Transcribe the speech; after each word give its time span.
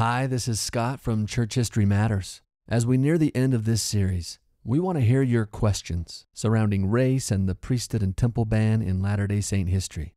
Hi, 0.00 0.26
this 0.26 0.48
is 0.48 0.58
Scott 0.58 0.98
from 0.98 1.26
Church 1.26 1.56
History 1.56 1.84
Matters. 1.84 2.40
As 2.66 2.86
we 2.86 2.96
near 2.96 3.18
the 3.18 3.36
end 3.36 3.52
of 3.52 3.66
this 3.66 3.82
series, 3.82 4.38
we 4.64 4.80
want 4.80 4.96
to 4.96 5.04
hear 5.04 5.20
your 5.20 5.44
questions 5.44 6.24
surrounding 6.32 6.86
race 6.86 7.30
and 7.30 7.46
the 7.46 7.54
priesthood 7.54 8.02
and 8.02 8.16
temple 8.16 8.46
ban 8.46 8.80
in 8.80 9.02
Latter 9.02 9.26
day 9.26 9.42
Saint 9.42 9.68
history. 9.68 10.14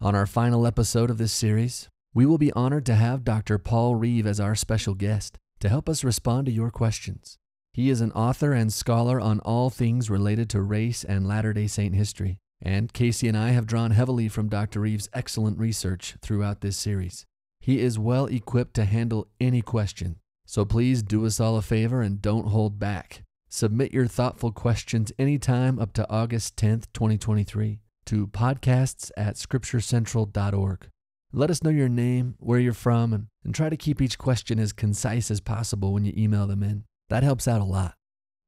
On 0.00 0.14
our 0.14 0.24
final 0.24 0.66
episode 0.66 1.10
of 1.10 1.18
this 1.18 1.34
series, 1.34 1.90
we 2.14 2.24
will 2.24 2.38
be 2.38 2.54
honored 2.54 2.86
to 2.86 2.94
have 2.94 3.22
Dr. 3.22 3.58
Paul 3.58 3.96
Reeve 3.96 4.26
as 4.26 4.40
our 4.40 4.54
special 4.54 4.94
guest 4.94 5.36
to 5.60 5.68
help 5.68 5.90
us 5.90 6.02
respond 6.02 6.46
to 6.46 6.52
your 6.52 6.70
questions. 6.70 7.36
He 7.74 7.90
is 7.90 8.00
an 8.00 8.12
author 8.12 8.54
and 8.54 8.72
scholar 8.72 9.20
on 9.20 9.40
all 9.40 9.68
things 9.68 10.08
related 10.08 10.48
to 10.48 10.62
race 10.62 11.04
and 11.04 11.28
Latter 11.28 11.52
day 11.52 11.66
Saint 11.66 11.94
history, 11.94 12.38
and 12.62 12.94
Casey 12.94 13.28
and 13.28 13.36
I 13.36 13.50
have 13.50 13.66
drawn 13.66 13.90
heavily 13.90 14.30
from 14.30 14.48
Dr. 14.48 14.80
Reeve's 14.80 15.10
excellent 15.12 15.58
research 15.58 16.16
throughout 16.22 16.62
this 16.62 16.78
series. 16.78 17.26
He 17.60 17.80
is 17.80 17.98
well 17.98 18.26
equipped 18.26 18.74
to 18.74 18.84
handle 18.84 19.28
any 19.40 19.62
question, 19.62 20.16
so 20.46 20.64
please 20.64 21.02
do 21.02 21.26
us 21.26 21.40
all 21.40 21.56
a 21.56 21.62
favor 21.62 22.00
and 22.00 22.22
don't 22.22 22.48
hold 22.48 22.78
back. 22.78 23.22
Submit 23.48 23.92
your 23.92 24.06
thoughtful 24.06 24.52
questions 24.52 25.12
anytime 25.18 25.78
up 25.78 25.92
to 25.94 26.08
August 26.10 26.56
10th, 26.56 26.86
2023 26.92 27.80
to 28.06 28.26
podcasts 28.26 29.10
at 29.16 29.36
scripturecentral.org. 29.36 30.88
Let 31.30 31.50
us 31.50 31.62
know 31.62 31.70
your 31.70 31.90
name, 31.90 32.36
where 32.38 32.58
you're 32.58 32.72
from, 32.72 33.12
and, 33.12 33.26
and 33.44 33.54
try 33.54 33.68
to 33.68 33.76
keep 33.76 34.00
each 34.00 34.16
question 34.16 34.58
as 34.58 34.72
concise 34.72 35.30
as 35.30 35.40
possible 35.40 35.92
when 35.92 36.06
you 36.06 36.14
email 36.16 36.46
them 36.46 36.62
in. 36.62 36.84
That 37.10 37.22
helps 37.22 37.46
out 37.46 37.60
a 37.60 37.64
lot. 37.64 37.94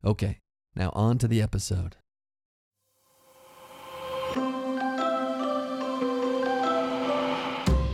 Okay, 0.03 0.39
now 0.75 0.91
on 0.95 1.19
to 1.19 1.29
the 1.29 1.43
episode. 1.43 1.97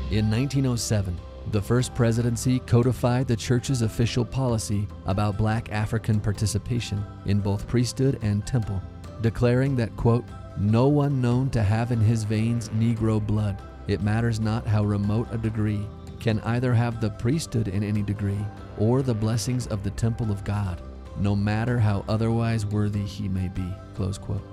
In 0.08 0.30
1907, 0.30 1.18
the 1.50 1.60
first 1.60 1.92
presidency 1.92 2.60
codified 2.60 3.26
the 3.26 3.34
church's 3.34 3.82
official 3.82 4.24
policy 4.24 4.86
about 5.06 5.36
black 5.36 5.72
African 5.72 6.20
participation 6.20 7.04
in 7.26 7.40
both 7.40 7.66
priesthood 7.66 8.20
and 8.22 8.46
temple, 8.46 8.80
declaring 9.20 9.74
that, 9.74 9.96
quote, 9.96 10.24
no 10.58 10.86
one 10.86 11.20
known 11.20 11.50
to 11.50 11.60
have 11.60 11.90
in 11.90 11.98
his 11.98 12.22
veins 12.22 12.68
Negro 12.68 13.20
blood, 13.24 13.60
it 13.88 14.00
matters 14.00 14.38
not 14.38 14.64
how 14.64 14.84
remote 14.84 15.26
a 15.32 15.38
degree, 15.38 15.84
can 16.20 16.38
either 16.42 16.72
have 16.72 17.00
the 17.00 17.10
priesthood 17.10 17.66
in 17.66 17.82
any 17.82 18.02
degree 18.02 18.46
or 18.78 19.02
the 19.02 19.12
blessings 19.12 19.66
of 19.66 19.82
the 19.82 19.90
temple 19.90 20.30
of 20.30 20.44
God, 20.44 20.80
no 21.18 21.34
matter 21.34 21.80
how 21.80 22.04
otherwise 22.08 22.64
worthy 22.64 23.02
he 23.02 23.28
may 23.28 23.48
be. 23.48 23.66
Close 23.96 24.18
quote. 24.18 24.46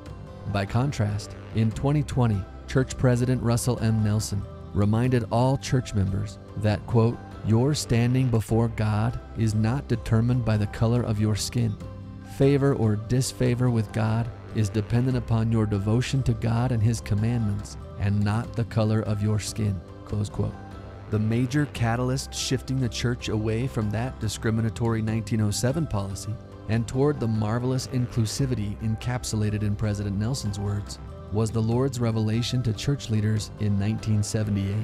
By 0.52 0.66
contrast, 0.66 1.36
in 1.54 1.70
2020, 1.72 2.44
Church 2.68 2.98
President 2.98 3.40
Russell 3.44 3.78
M. 3.82 4.04
Nelson 4.04 4.42
reminded 4.74 5.26
all 5.32 5.58
church 5.58 5.94
members 5.94 6.40
that, 6.58 6.86
quote, 6.88 7.18
your 7.46 7.74
standing 7.74 8.30
before 8.30 8.70
God 8.70 9.20
is 9.38 9.54
not 9.54 9.88
determined 9.88 10.46
by 10.46 10.58
the 10.58 10.68
color 10.68 11.04
of 11.04 11.20
your 11.20 11.36
skin. 11.36 11.76
Favor 12.38 12.74
or 12.76 12.96
disfavor 12.96 13.70
with 13.70 13.92
God 13.92 14.30
is 14.56 14.70
dependent 14.70 15.18
upon 15.18 15.52
your 15.52 15.66
devotion 15.66 16.24
to 16.24 16.34
God 16.34 16.72
and 16.72 16.82
His 16.82 17.02
commandments 17.02 17.78
and 18.00 18.24
not 18.24 18.54
the 18.56 18.66
color 18.66 19.02
of 19.02 19.22
your 19.22 19.40
skin. 19.40 19.80
Close 20.06 20.30
quote. 20.30 20.54
The 21.10 21.20
major 21.20 21.68
catalyst 21.74 22.34
shifting 22.34 22.80
the 22.80 22.90
church 22.90 23.30
away 23.30 23.68
from 23.68 23.92
that 23.92 24.20
discriminatory 24.20 25.02
1907 25.02 25.86
policy 25.88 26.34
and 26.70 26.88
toward 26.88 27.20
the 27.20 27.28
marvelous 27.28 27.88
inclusivity 27.88 28.78
encapsulated 28.82 29.64
in 29.64 29.76
President 29.76 30.18
Nelson's 30.18 30.60
words 30.60 30.98
was 31.34 31.50
the 31.50 31.62
Lord's 31.62 32.00
revelation 32.00 32.62
to 32.62 32.72
church 32.72 33.10
leaders 33.10 33.50
in 33.60 33.80
1978. 33.80 34.76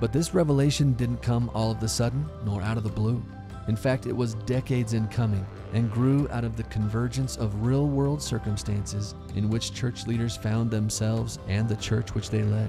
But 0.00 0.12
this 0.12 0.34
revelation 0.34 0.92
didn't 0.94 1.22
come 1.22 1.50
all 1.54 1.70
of 1.70 1.80
the 1.80 1.88
sudden, 1.88 2.28
nor 2.44 2.60
out 2.60 2.76
of 2.76 2.82
the 2.82 2.90
blue. 2.90 3.22
In 3.68 3.76
fact, 3.76 4.06
it 4.06 4.16
was 4.16 4.34
decades 4.34 4.92
in 4.92 5.08
coming 5.08 5.46
and 5.72 5.90
grew 5.90 6.28
out 6.30 6.44
of 6.44 6.56
the 6.56 6.64
convergence 6.64 7.36
of 7.36 7.66
real 7.66 7.86
world 7.86 8.20
circumstances 8.20 9.14
in 9.34 9.48
which 9.48 9.72
church 9.72 10.06
leaders 10.06 10.36
found 10.36 10.70
themselves 10.70 11.38
and 11.48 11.68
the 11.68 11.76
church 11.76 12.14
which 12.14 12.30
they 12.30 12.42
led. 12.42 12.68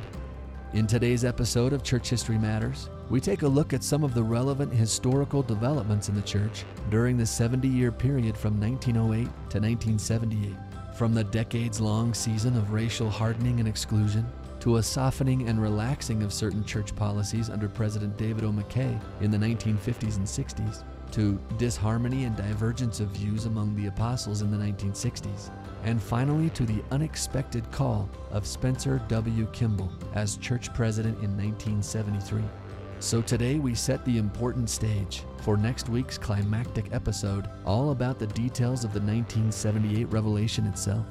In 0.74 0.86
today's 0.86 1.24
episode 1.24 1.74
of 1.74 1.84
Church 1.84 2.10
History 2.10 2.38
Matters, 2.38 2.90
we 3.10 3.22
take 3.22 3.42
a 3.42 3.48
look 3.48 3.74
at 3.74 3.84
some 3.84 4.04
of 4.04 4.14
the 4.14 4.24
relevant 4.24 4.74
historical 4.74 5.42
developments 5.42 6.10
in 6.10 6.16
the 6.16 6.22
church 6.22 6.66
during 6.90 7.18
the 7.18 7.26
70 7.26 7.68
year 7.68 7.92
period 7.92 8.38
from 8.38 8.60
1908 8.60 9.24
to 9.50 9.60
1978. 9.60 10.67
From 10.98 11.14
the 11.14 11.26
decades 11.26 11.80
long 11.80 12.16
season 12.16 12.58
of 12.58 12.72
racial 12.72 13.08
hardening 13.08 13.60
and 13.60 13.70
exclusion, 13.70 14.26
to 14.62 14.78
a 14.78 14.84
softening 14.84 15.48
and 15.48 15.62
relaxing 15.62 16.24
of 16.24 16.34
certain 16.34 16.66
church 16.66 16.96
policies 16.96 17.52
under 17.52 17.70
President 17.70 18.18
David 18.18 18.44
O. 18.44 18.52
McKay 18.52 19.00
in 19.22 19.30
the 19.30 19.38
1950s 19.38 20.18
and 20.18 20.26
60s, 20.26 20.84
to 21.12 21.40
disharmony 21.60 22.24
and 22.24 22.36
divergence 22.36 23.00
of 23.00 23.10
views 23.10 23.46
among 23.46 23.76
the 23.76 23.86
apostles 23.86 24.42
in 24.42 24.50
the 24.50 24.58
1960s, 24.58 25.52
and 25.84 26.02
finally 26.02 26.50
to 26.50 26.66
the 26.66 26.84
unexpected 26.90 27.72
call 27.72 28.10
of 28.32 28.48
Spencer 28.48 29.00
W. 29.08 29.46
Kimball 29.54 29.92
as 30.16 30.38
church 30.38 30.74
president 30.74 31.16
in 31.20 31.38
1973. 31.38 32.42
So 33.00 33.22
today 33.22 33.60
we 33.60 33.76
set 33.76 34.04
the 34.06 34.18
important 34.18 34.70
stage 34.72 35.22
for 35.42 35.56
next 35.56 35.88
week's 35.88 36.18
climactic 36.18 36.92
episode, 36.92 37.48
all 37.64 37.92
about 37.92 38.18
the 38.18 38.26
details 38.28 38.84
of 38.84 38.92
the 38.92 39.00
1978 39.00 40.06
revelation 40.06 40.66
itself. 40.66 41.06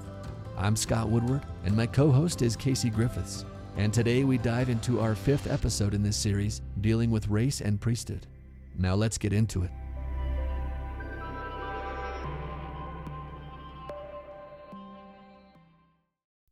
I'm 0.59 0.75
Scott 0.75 1.09
Woodward, 1.09 1.43
and 1.65 1.77
my 1.77 1.87
co 1.87 2.11
host 2.11 2.43
is 2.43 2.57
Casey 2.57 2.91
Griffiths. 2.91 3.45
And 3.77 3.95
today 3.95 4.25
we 4.25 4.37
dive 4.37 4.69
into 4.69 5.01
our 5.01 5.15
fifth 5.15 5.49
episode 5.49 5.95
in 5.95 6.03
this 6.03 6.17
series 6.17 6.61
dealing 6.81 7.11
with 7.11 7.29
race 7.29 7.61
and 7.61 7.81
priesthood. 7.81 8.27
Now 8.77 8.95
let's 8.95 9.17
get 9.17 9.33
into 9.33 9.63
it. 9.63 9.71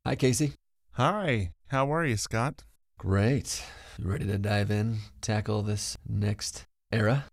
Hi, 0.06 0.14
Casey. 0.14 0.52
Hi, 0.92 1.50
how 1.68 1.92
are 1.92 2.04
you, 2.04 2.16
Scott? 2.16 2.62
Great. 2.98 3.64
Ready 3.98 4.26
to 4.26 4.38
dive 4.38 4.70
in, 4.70 4.98
tackle 5.20 5.62
this 5.62 5.96
next 6.08 6.66
era? 6.92 7.26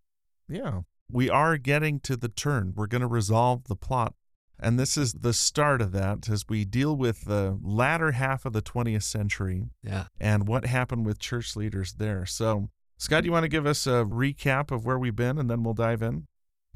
Yeah. 0.47 0.81
We 1.11 1.29
are 1.29 1.57
getting 1.57 1.99
to 2.01 2.15
the 2.15 2.29
turn. 2.29 2.73
We're 2.75 2.87
going 2.87 3.01
to 3.01 3.07
resolve 3.07 3.65
the 3.65 3.75
plot. 3.75 4.13
And 4.59 4.79
this 4.79 4.95
is 4.95 5.13
the 5.13 5.33
start 5.33 5.81
of 5.81 5.91
that 5.93 6.29
as 6.29 6.45
we 6.47 6.65
deal 6.65 6.95
with 6.95 7.25
the 7.25 7.57
latter 7.63 8.11
half 8.11 8.45
of 8.45 8.53
the 8.53 8.61
20th 8.61 9.03
century 9.03 9.63
Yeah. 9.83 10.05
and 10.19 10.47
what 10.47 10.65
happened 10.65 11.05
with 11.05 11.17
church 11.19 11.55
leaders 11.55 11.93
there. 11.93 12.25
So, 12.27 12.69
Scott, 12.97 13.23
do 13.23 13.25
you 13.25 13.31
want 13.31 13.43
to 13.43 13.49
give 13.49 13.65
us 13.65 13.87
a 13.87 14.05
recap 14.05 14.69
of 14.69 14.85
where 14.85 14.99
we've 14.99 15.15
been 15.15 15.39
and 15.39 15.49
then 15.49 15.63
we'll 15.63 15.73
dive 15.73 16.03
in? 16.03 16.27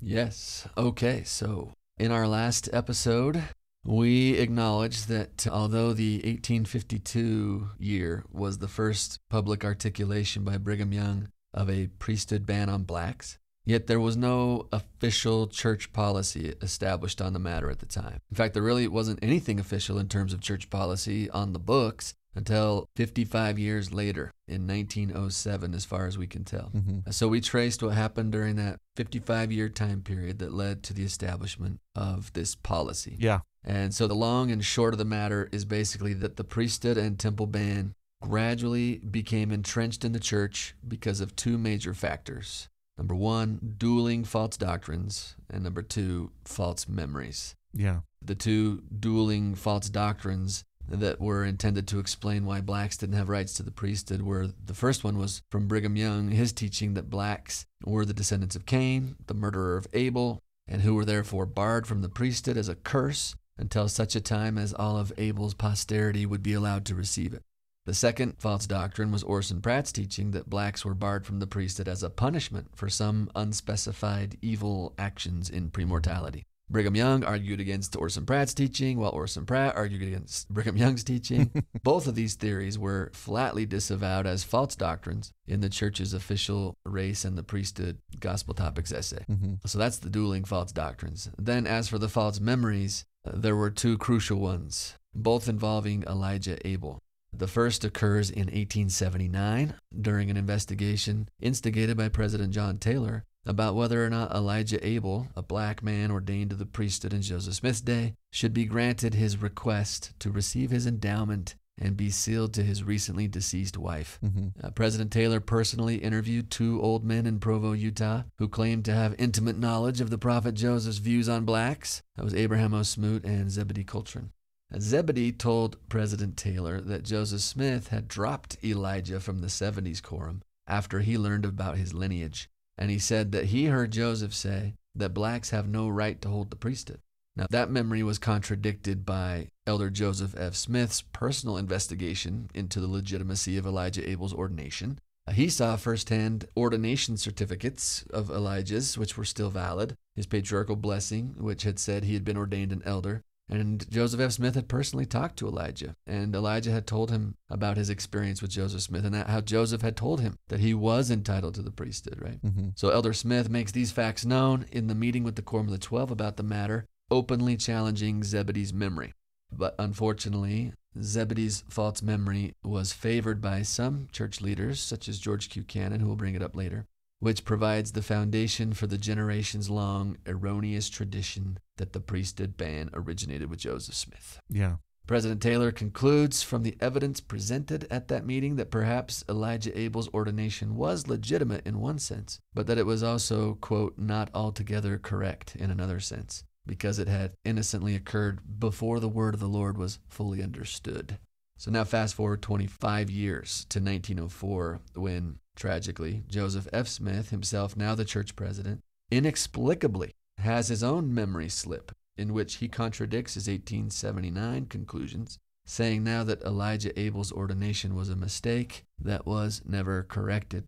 Yes. 0.01 0.67
Okay. 0.75 1.23
So, 1.23 1.73
in 1.99 2.11
our 2.11 2.27
last 2.27 2.67
episode, 2.73 3.43
we 3.85 4.33
acknowledge 4.33 5.05
that 5.05 5.45
although 5.47 5.93
the 5.93 6.15
1852 6.15 7.69
year 7.77 8.25
was 8.31 8.57
the 8.57 8.67
first 8.67 9.19
public 9.29 9.63
articulation 9.63 10.43
by 10.43 10.57
Brigham 10.57 10.91
Young 10.91 11.29
of 11.53 11.69
a 11.69 11.87
priesthood 11.99 12.47
ban 12.47 12.67
on 12.67 12.83
blacks, 12.83 13.37
yet 13.63 13.85
there 13.85 13.99
was 13.99 14.17
no 14.17 14.67
official 14.73 15.47
church 15.47 15.93
policy 15.93 16.55
established 16.61 17.21
on 17.21 17.33
the 17.33 17.39
matter 17.39 17.69
at 17.69 17.79
the 17.79 17.85
time. 17.85 18.19
In 18.31 18.35
fact, 18.35 18.55
there 18.55 18.63
really 18.63 18.87
wasn't 18.87 19.19
anything 19.21 19.59
official 19.59 19.99
in 19.99 20.07
terms 20.07 20.33
of 20.33 20.41
church 20.41 20.71
policy 20.71 21.29
on 21.29 21.53
the 21.53 21.59
books 21.59 22.15
until 22.35 22.89
55 22.95 23.57
years 23.57 23.93
later 23.93 24.31
in 24.47 24.67
1907, 24.67 25.73
as 25.73 25.85
far 25.85 26.05
as 26.05 26.17
we 26.17 26.27
can 26.27 26.43
tell. 26.43 26.71
Mm-hmm. 26.75 27.11
So 27.11 27.27
we 27.27 27.41
traced 27.41 27.81
what 27.81 27.93
happened 27.93 28.31
during 28.31 28.57
that 28.57 28.79
55 28.95 29.51
year 29.51 29.69
time 29.69 30.01
period 30.01 30.39
that 30.39 30.53
led 30.53 30.83
to 30.83 30.93
the 30.93 31.03
establishment 31.03 31.79
of 31.95 32.33
this 32.33 32.55
policy. 32.55 33.15
Yeah. 33.19 33.39
And 33.63 33.93
so 33.93 34.05
the 34.05 34.13
long 34.13 34.51
and 34.51 34.63
short 34.63 34.93
of 34.93 34.99
the 34.99 35.05
matter 35.05 35.49
is 35.51 35.65
basically 35.65 36.13
that 36.15 36.35
the 36.35 36.43
priesthood 36.43 36.97
and 36.97 37.17
temple 37.17 37.47
ban 37.47 37.93
gradually 38.21 38.97
became 38.97 39.51
entrenched 39.51 40.05
in 40.05 40.11
the 40.11 40.19
church 40.19 40.75
because 40.87 41.21
of 41.21 41.35
two 41.35 41.57
major 41.57 41.93
factors. 41.93 42.69
Number 42.97 43.15
one, 43.15 43.75
dueling 43.77 44.23
false 44.23 44.55
doctrines, 44.55 45.35
and 45.49 45.63
number 45.63 45.81
two, 45.81 46.31
false 46.45 46.87
memories. 46.87 47.55
Yeah. 47.73 47.99
The 48.21 48.35
two 48.35 48.83
dueling 48.99 49.55
false 49.55 49.89
doctrines 49.89 50.63
that 50.89 51.19
were 51.19 51.43
intended 51.43 51.87
to 51.87 51.99
explain 51.99 52.45
why 52.45 52.61
blacks 52.61 52.97
didn't 52.97 53.15
have 53.15 53.29
rights 53.29 53.53
to 53.55 53.63
the 53.63 53.71
priesthood 53.71 54.21
were 54.21 54.47
the 54.65 54.73
first 54.73 55.03
one 55.03 55.17
was 55.17 55.41
from 55.49 55.67
Brigham 55.67 55.95
Young, 55.95 56.29
his 56.29 56.53
teaching 56.53 56.93
that 56.93 57.09
blacks 57.09 57.65
were 57.83 58.05
the 58.05 58.13
descendants 58.13 58.55
of 58.55 58.65
Cain, 58.65 59.15
the 59.27 59.33
murderer 59.33 59.77
of 59.77 59.87
Abel, 59.93 60.39
and 60.67 60.81
who 60.81 60.95
were 60.95 61.05
therefore 61.05 61.45
barred 61.45 61.87
from 61.87 62.01
the 62.01 62.09
priesthood 62.09 62.57
as 62.57 62.69
a 62.69 62.75
curse 62.75 63.35
until 63.57 63.87
such 63.87 64.15
a 64.15 64.21
time 64.21 64.57
as 64.57 64.73
all 64.73 64.97
of 64.97 65.13
Abel's 65.17 65.53
posterity 65.53 66.25
would 66.25 66.43
be 66.43 66.53
allowed 66.53 66.85
to 66.85 66.95
receive 66.95 67.33
it. 67.33 67.41
The 67.85 67.93
second 67.93 68.35
false 68.39 68.65
doctrine 68.65 69.11
was 69.11 69.21
Orson 69.23 69.61
Pratt's 69.61 69.91
teaching 69.91 70.31
that 70.31 70.49
blacks 70.49 70.83
were 70.83 70.95
barred 70.95 71.25
from 71.25 71.39
the 71.39 71.47
priesthood 71.47 71.87
as 71.87 72.01
a 72.01 72.09
punishment 72.09 72.69
for 72.75 72.89
some 72.89 73.29
unspecified 73.35 74.37
evil 74.41 74.93
actions 74.97 75.49
in 75.51 75.69
premortality. 75.69 76.43
Brigham 76.69 76.95
Young 76.95 77.23
argued 77.23 77.59
against 77.59 77.95
Orson 77.95 78.25
Pratt's 78.25 78.53
teaching, 78.53 78.97
while 78.97 79.11
Orson 79.11 79.45
Pratt 79.45 79.75
argued 79.75 80.01
against 80.01 80.49
Brigham 80.49 80.77
Young's 80.77 81.03
teaching. 81.03 81.51
Both 81.83 82.07
of 82.07 82.15
these 82.15 82.35
theories 82.35 82.79
were 82.79 83.11
flatly 83.13 83.65
disavowed 83.65 84.25
as 84.25 84.43
false 84.43 84.75
doctrines 84.75 85.31
in 85.47 85.61
the 85.61 85.69
church's 85.69 86.13
official 86.13 86.75
race 86.85 87.23
and 87.23 87.37
the 87.37 87.43
priesthood 87.43 87.99
gospel 88.19 88.53
topics 88.53 88.91
essay. 88.91 89.25
Mm-hmm. 89.29 89.53
So 89.65 89.77
that's 89.77 89.99
the 89.99 90.09
dueling 90.09 90.43
false 90.43 90.71
doctrines. 90.71 91.29
Then, 91.37 91.67
as 91.67 91.87
for 91.87 91.99
the 91.99 92.09
false 92.09 92.39
memories, 92.39 93.05
there 93.23 93.55
were 93.55 93.71
two 93.71 93.97
crucial 93.97 94.39
ones, 94.39 94.95
both 95.13 95.47
involving 95.47 96.03
Elijah 96.03 96.57
Abel. 96.67 96.99
The 97.31 97.47
first 97.47 97.83
occurs 97.83 98.29
in 98.29 98.45
1879 98.45 99.75
during 100.01 100.29
an 100.29 100.37
investigation 100.37 101.27
instigated 101.41 101.97
by 101.97 102.07
President 102.07 102.53
John 102.53 102.77
Taylor 102.77 103.25
about 103.45 103.75
whether 103.75 104.03
or 104.03 104.09
not 104.09 104.33
Elijah 104.33 104.85
Abel, 104.85 105.27
a 105.35 105.41
black 105.41 105.83
man 105.83 106.11
ordained 106.11 106.49
to 106.49 106.55
the 106.55 106.65
priesthood 106.65 107.13
in 107.13 107.21
Joseph 107.21 107.55
Smith's 107.55 107.81
day, 107.81 108.15
should 108.31 108.53
be 108.53 108.65
granted 108.65 109.13
his 109.13 109.37
request 109.37 110.13
to 110.19 110.31
receive 110.31 110.71
his 110.71 110.87
endowment 110.87 111.55
and 111.77 111.97
be 111.97 112.09
sealed 112.09 112.53
to 112.53 112.63
his 112.63 112.83
recently 112.83 113.27
deceased 113.27 113.77
wife. 113.77 114.17
Mm-hmm. 114.23 114.65
Uh, 114.65 114.69
President 114.71 115.11
Taylor 115.11 115.39
personally 115.39 115.97
interviewed 115.97 116.49
two 116.49 116.81
old 116.81 117.03
men 117.03 117.25
in 117.25 117.39
Provo, 117.39 117.73
Utah, 117.73 118.23
who 118.37 118.47
claimed 118.47 118.85
to 118.85 118.93
have 118.93 119.15
intimate 119.17 119.57
knowledge 119.57 119.99
of 119.99 120.09
the 120.09 120.17
prophet 120.17 120.53
Joseph's 120.53 120.99
views 120.99 121.27
on 121.27 121.43
blacks. 121.43 122.01
That 122.15 122.23
was 122.23 122.33
Abraham 122.33 122.73
O. 122.73 122.83
Smoot 122.83 123.25
and 123.25 123.51
Zebedee 123.51 123.83
Coltrin. 123.83 124.29
Uh, 124.73 124.79
Zebedee 124.79 125.31
told 125.31 125.77
President 125.89 126.37
Taylor 126.37 126.79
that 126.81 127.03
Joseph 127.03 127.41
Smith 127.41 127.89
had 127.89 128.07
dropped 128.07 128.57
Elijah 128.63 129.19
from 129.19 129.39
the 129.39 129.47
70s 129.47 130.01
quorum 130.01 130.41
after 130.67 131.01
he 131.01 131.17
learned 131.17 131.45
about 131.45 131.77
his 131.77 131.93
lineage, 131.93 132.49
and 132.77 132.91
he 132.91 132.99
said 132.99 133.31
that 133.31 133.45
he 133.45 133.65
heard 133.65 133.91
Joseph 133.91 134.33
say 134.33 134.75
that 134.95 135.13
blacks 135.13 135.49
have 135.49 135.67
no 135.67 135.87
right 135.87 136.21
to 136.21 136.29
hold 136.29 136.49
the 136.49 136.55
priesthood. 136.55 136.99
Now, 137.35 137.47
that 137.49 137.69
memory 137.69 138.01
was 138.01 138.17
contradicted 138.17 139.05
by 139.05 139.49
Elder 139.67 139.89
Joseph 139.89 140.35
F. 140.37 140.55
Smith's 140.55 141.01
personal 141.01 141.57
investigation 141.57 142.49
into 142.53 142.79
the 142.79 142.87
legitimacy 142.87 143.57
of 143.57 143.65
Elijah 143.65 144.09
Abel's 144.09 144.33
ordination. 144.33 144.99
Uh, 145.27 145.33
He 145.33 145.49
saw 145.49 145.75
firsthand 145.75 146.45
ordination 146.55 147.17
certificates 147.17 148.05
of 148.09 148.29
Elijah's, 148.29 148.97
which 148.97 149.17
were 149.17 149.25
still 149.25 149.49
valid, 149.49 149.95
his 150.15 150.27
patriarchal 150.27 150.77
blessing, 150.77 151.35
which 151.37 151.63
had 151.63 151.77
said 151.77 152.05
he 152.05 152.13
had 152.13 152.23
been 152.23 152.37
ordained 152.37 152.71
an 152.71 152.83
elder. 152.85 153.21
And 153.47 153.89
Joseph 153.91 154.19
F. 154.19 154.31
Smith 154.31 154.55
had 154.55 154.67
personally 154.67 155.05
talked 155.05 155.37
to 155.37 155.47
Elijah, 155.47 155.95
and 156.07 156.35
Elijah 156.35 156.71
had 156.71 156.87
told 156.87 157.11
him 157.11 157.35
about 157.49 157.77
his 157.77 157.91
experience 157.91 158.41
with 158.41 158.51
Joseph 158.51 158.81
Smith 158.81 159.05
and 159.05 159.13
that 159.13 159.29
how 159.29 159.41
Joseph 159.41 159.81
had 159.81 159.95
told 159.95 160.19
him 160.19 160.35
that 160.47 160.59
he 160.59 160.73
was 160.73 161.11
entitled 161.11 161.53
to 161.55 161.61
the 161.61 161.71
priesthood, 161.71 162.19
right? 162.19 162.41
Mm-hmm. 162.41 162.69
So 162.75 162.89
Elder 162.89 163.13
Smith 163.13 163.49
makes 163.49 163.71
these 163.71 163.91
facts 163.91 164.25
known 164.25 164.65
in 164.71 164.87
the 164.87 164.95
meeting 164.95 165.23
with 165.23 165.35
the 165.35 165.43
Quorum 165.43 165.67
of 165.67 165.73
the 165.73 165.77
Twelve 165.77 166.09
about 166.09 166.37
the 166.37 166.43
matter, 166.43 166.87
openly 167.11 167.55
challenging 167.55 168.23
Zebedee's 168.23 168.73
memory. 168.73 169.13
But 169.51 169.75
unfortunately, 169.77 170.73
Zebedee's 170.99 171.63
false 171.69 172.01
memory 172.01 172.55
was 172.63 172.93
favored 172.93 173.41
by 173.41 173.61
some 173.61 174.07
church 174.11 174.41
leaders, 174.41 174.79
such 174.79 175.07
as 175.07 175.19
George 175.19 175.49
Q. 175.49 175.63
Cannon, 175.63 175.99
who 175.99 176.07
will 176.07 176.15
bring 176.15 176.35
it 176.35 176.41
up 176.41 176.55
later, 176.55 176.87
which 177.25 177.43
provides 177.43 177.93
the 177.93 178.03
foundation 178.03 178.71
for 178.71 178.85
the 178.85 178.99
generations 178.99 179.67
long 179.67 180.15
erroneous 180.27 180.91
tradition 180.91 181.57
that 181.77 181.91
the 181.91 181.99
priesthood 181.99 182.55
ban 182.55 182.87
originated 182.93 183.49
with 183.49 183.57
Joseph 183.57 183.95
Smith. 183.95 184.39
Yeah. 184.47 184.75
President 185.07 185.41
Taylor 185.41 185.71
concludes 185.71 186.43
from 186.43 186.61
the 186.61 186.77
evidence 186.79 187.19
presented 187.21 187.87
at 187.89 188.09
that 188.09 188.27
meeting 188.27 188.57
that 188.57 188.69
perhaps 188.69 189.23
Elijah 189.27 189.75
Abel's 189.75 190.13
ordination 190.13 190.75
was 190.75 191.07
legitimate 191.07 191.65
in 191.65 191.79
one 191.79 191.97
sense, 191.97 192.39
but 192.53 192.67
that 192.67 192.77
it 192.77 192.85
was 192.85 193.01
also, 193.01 193.55
quote, 193.55 193.97
not 193.97 194.29
altogether 194.35 194.99
correct 194.99 195.55
in 195.55 195.71
another 195.71 195.99
sense, 195.99 196.43
because 196.67 196.99
it 196.99 197.07
had 197.07 197.33
innocently 197.43 197.95
occurred 197.95 198.59
before 198.59 198.99
the 198.99 199.09
word 199.09 199.33
of 199.33 199.39
the 199.39 199.47
Lord 199.47 199.79
was 199.79 199.97
fully 200.07 200.43
understood. 200.43 201.17
So 201.57 201.71
now 201.71 201.85
fast 201.85 202.13
forward 202.13 202.43
25 202.43 203.09
years 203.09 203.65
to 203.69 203.79
1904 203.79 204.81
when, 204.93 205.39
tragically, 205.55 206.23
Joseph 206.27 206.67
F. 206.71 206.87
Smith, 206.87 207.29
himself 207.29 207.75
now 207.75 207.95
the 207.95 208.05
church 208.05 208.35
president, 208.35 208.81
inexplicably 209.11 210.13
has 210.39 210.67
his 210.67 210.83
own 210.83 211.13
memory 211.13 211.49
slip 211.49 211.91
in 212.17 212.33
which 212.33 212.55
he 212.55 212.67
contradicts 212.67 213.33
his 213.33 213.47
1879 213.47 214.67
conclusions, 214.67 215.37
saying 215.65 216.03
now 216.03 216.23
that 216.23 216.41
Elijah 216.43 216.97
Abel's 216.99 217.31
ordination 217.31 217.95
was 217.95 218.09
a 218.09 218.15
mistake 218.15 218.85
that 218.99 219.25
was 219.25 219.61
never 219.65 220.03
corrected. 220.03 220.65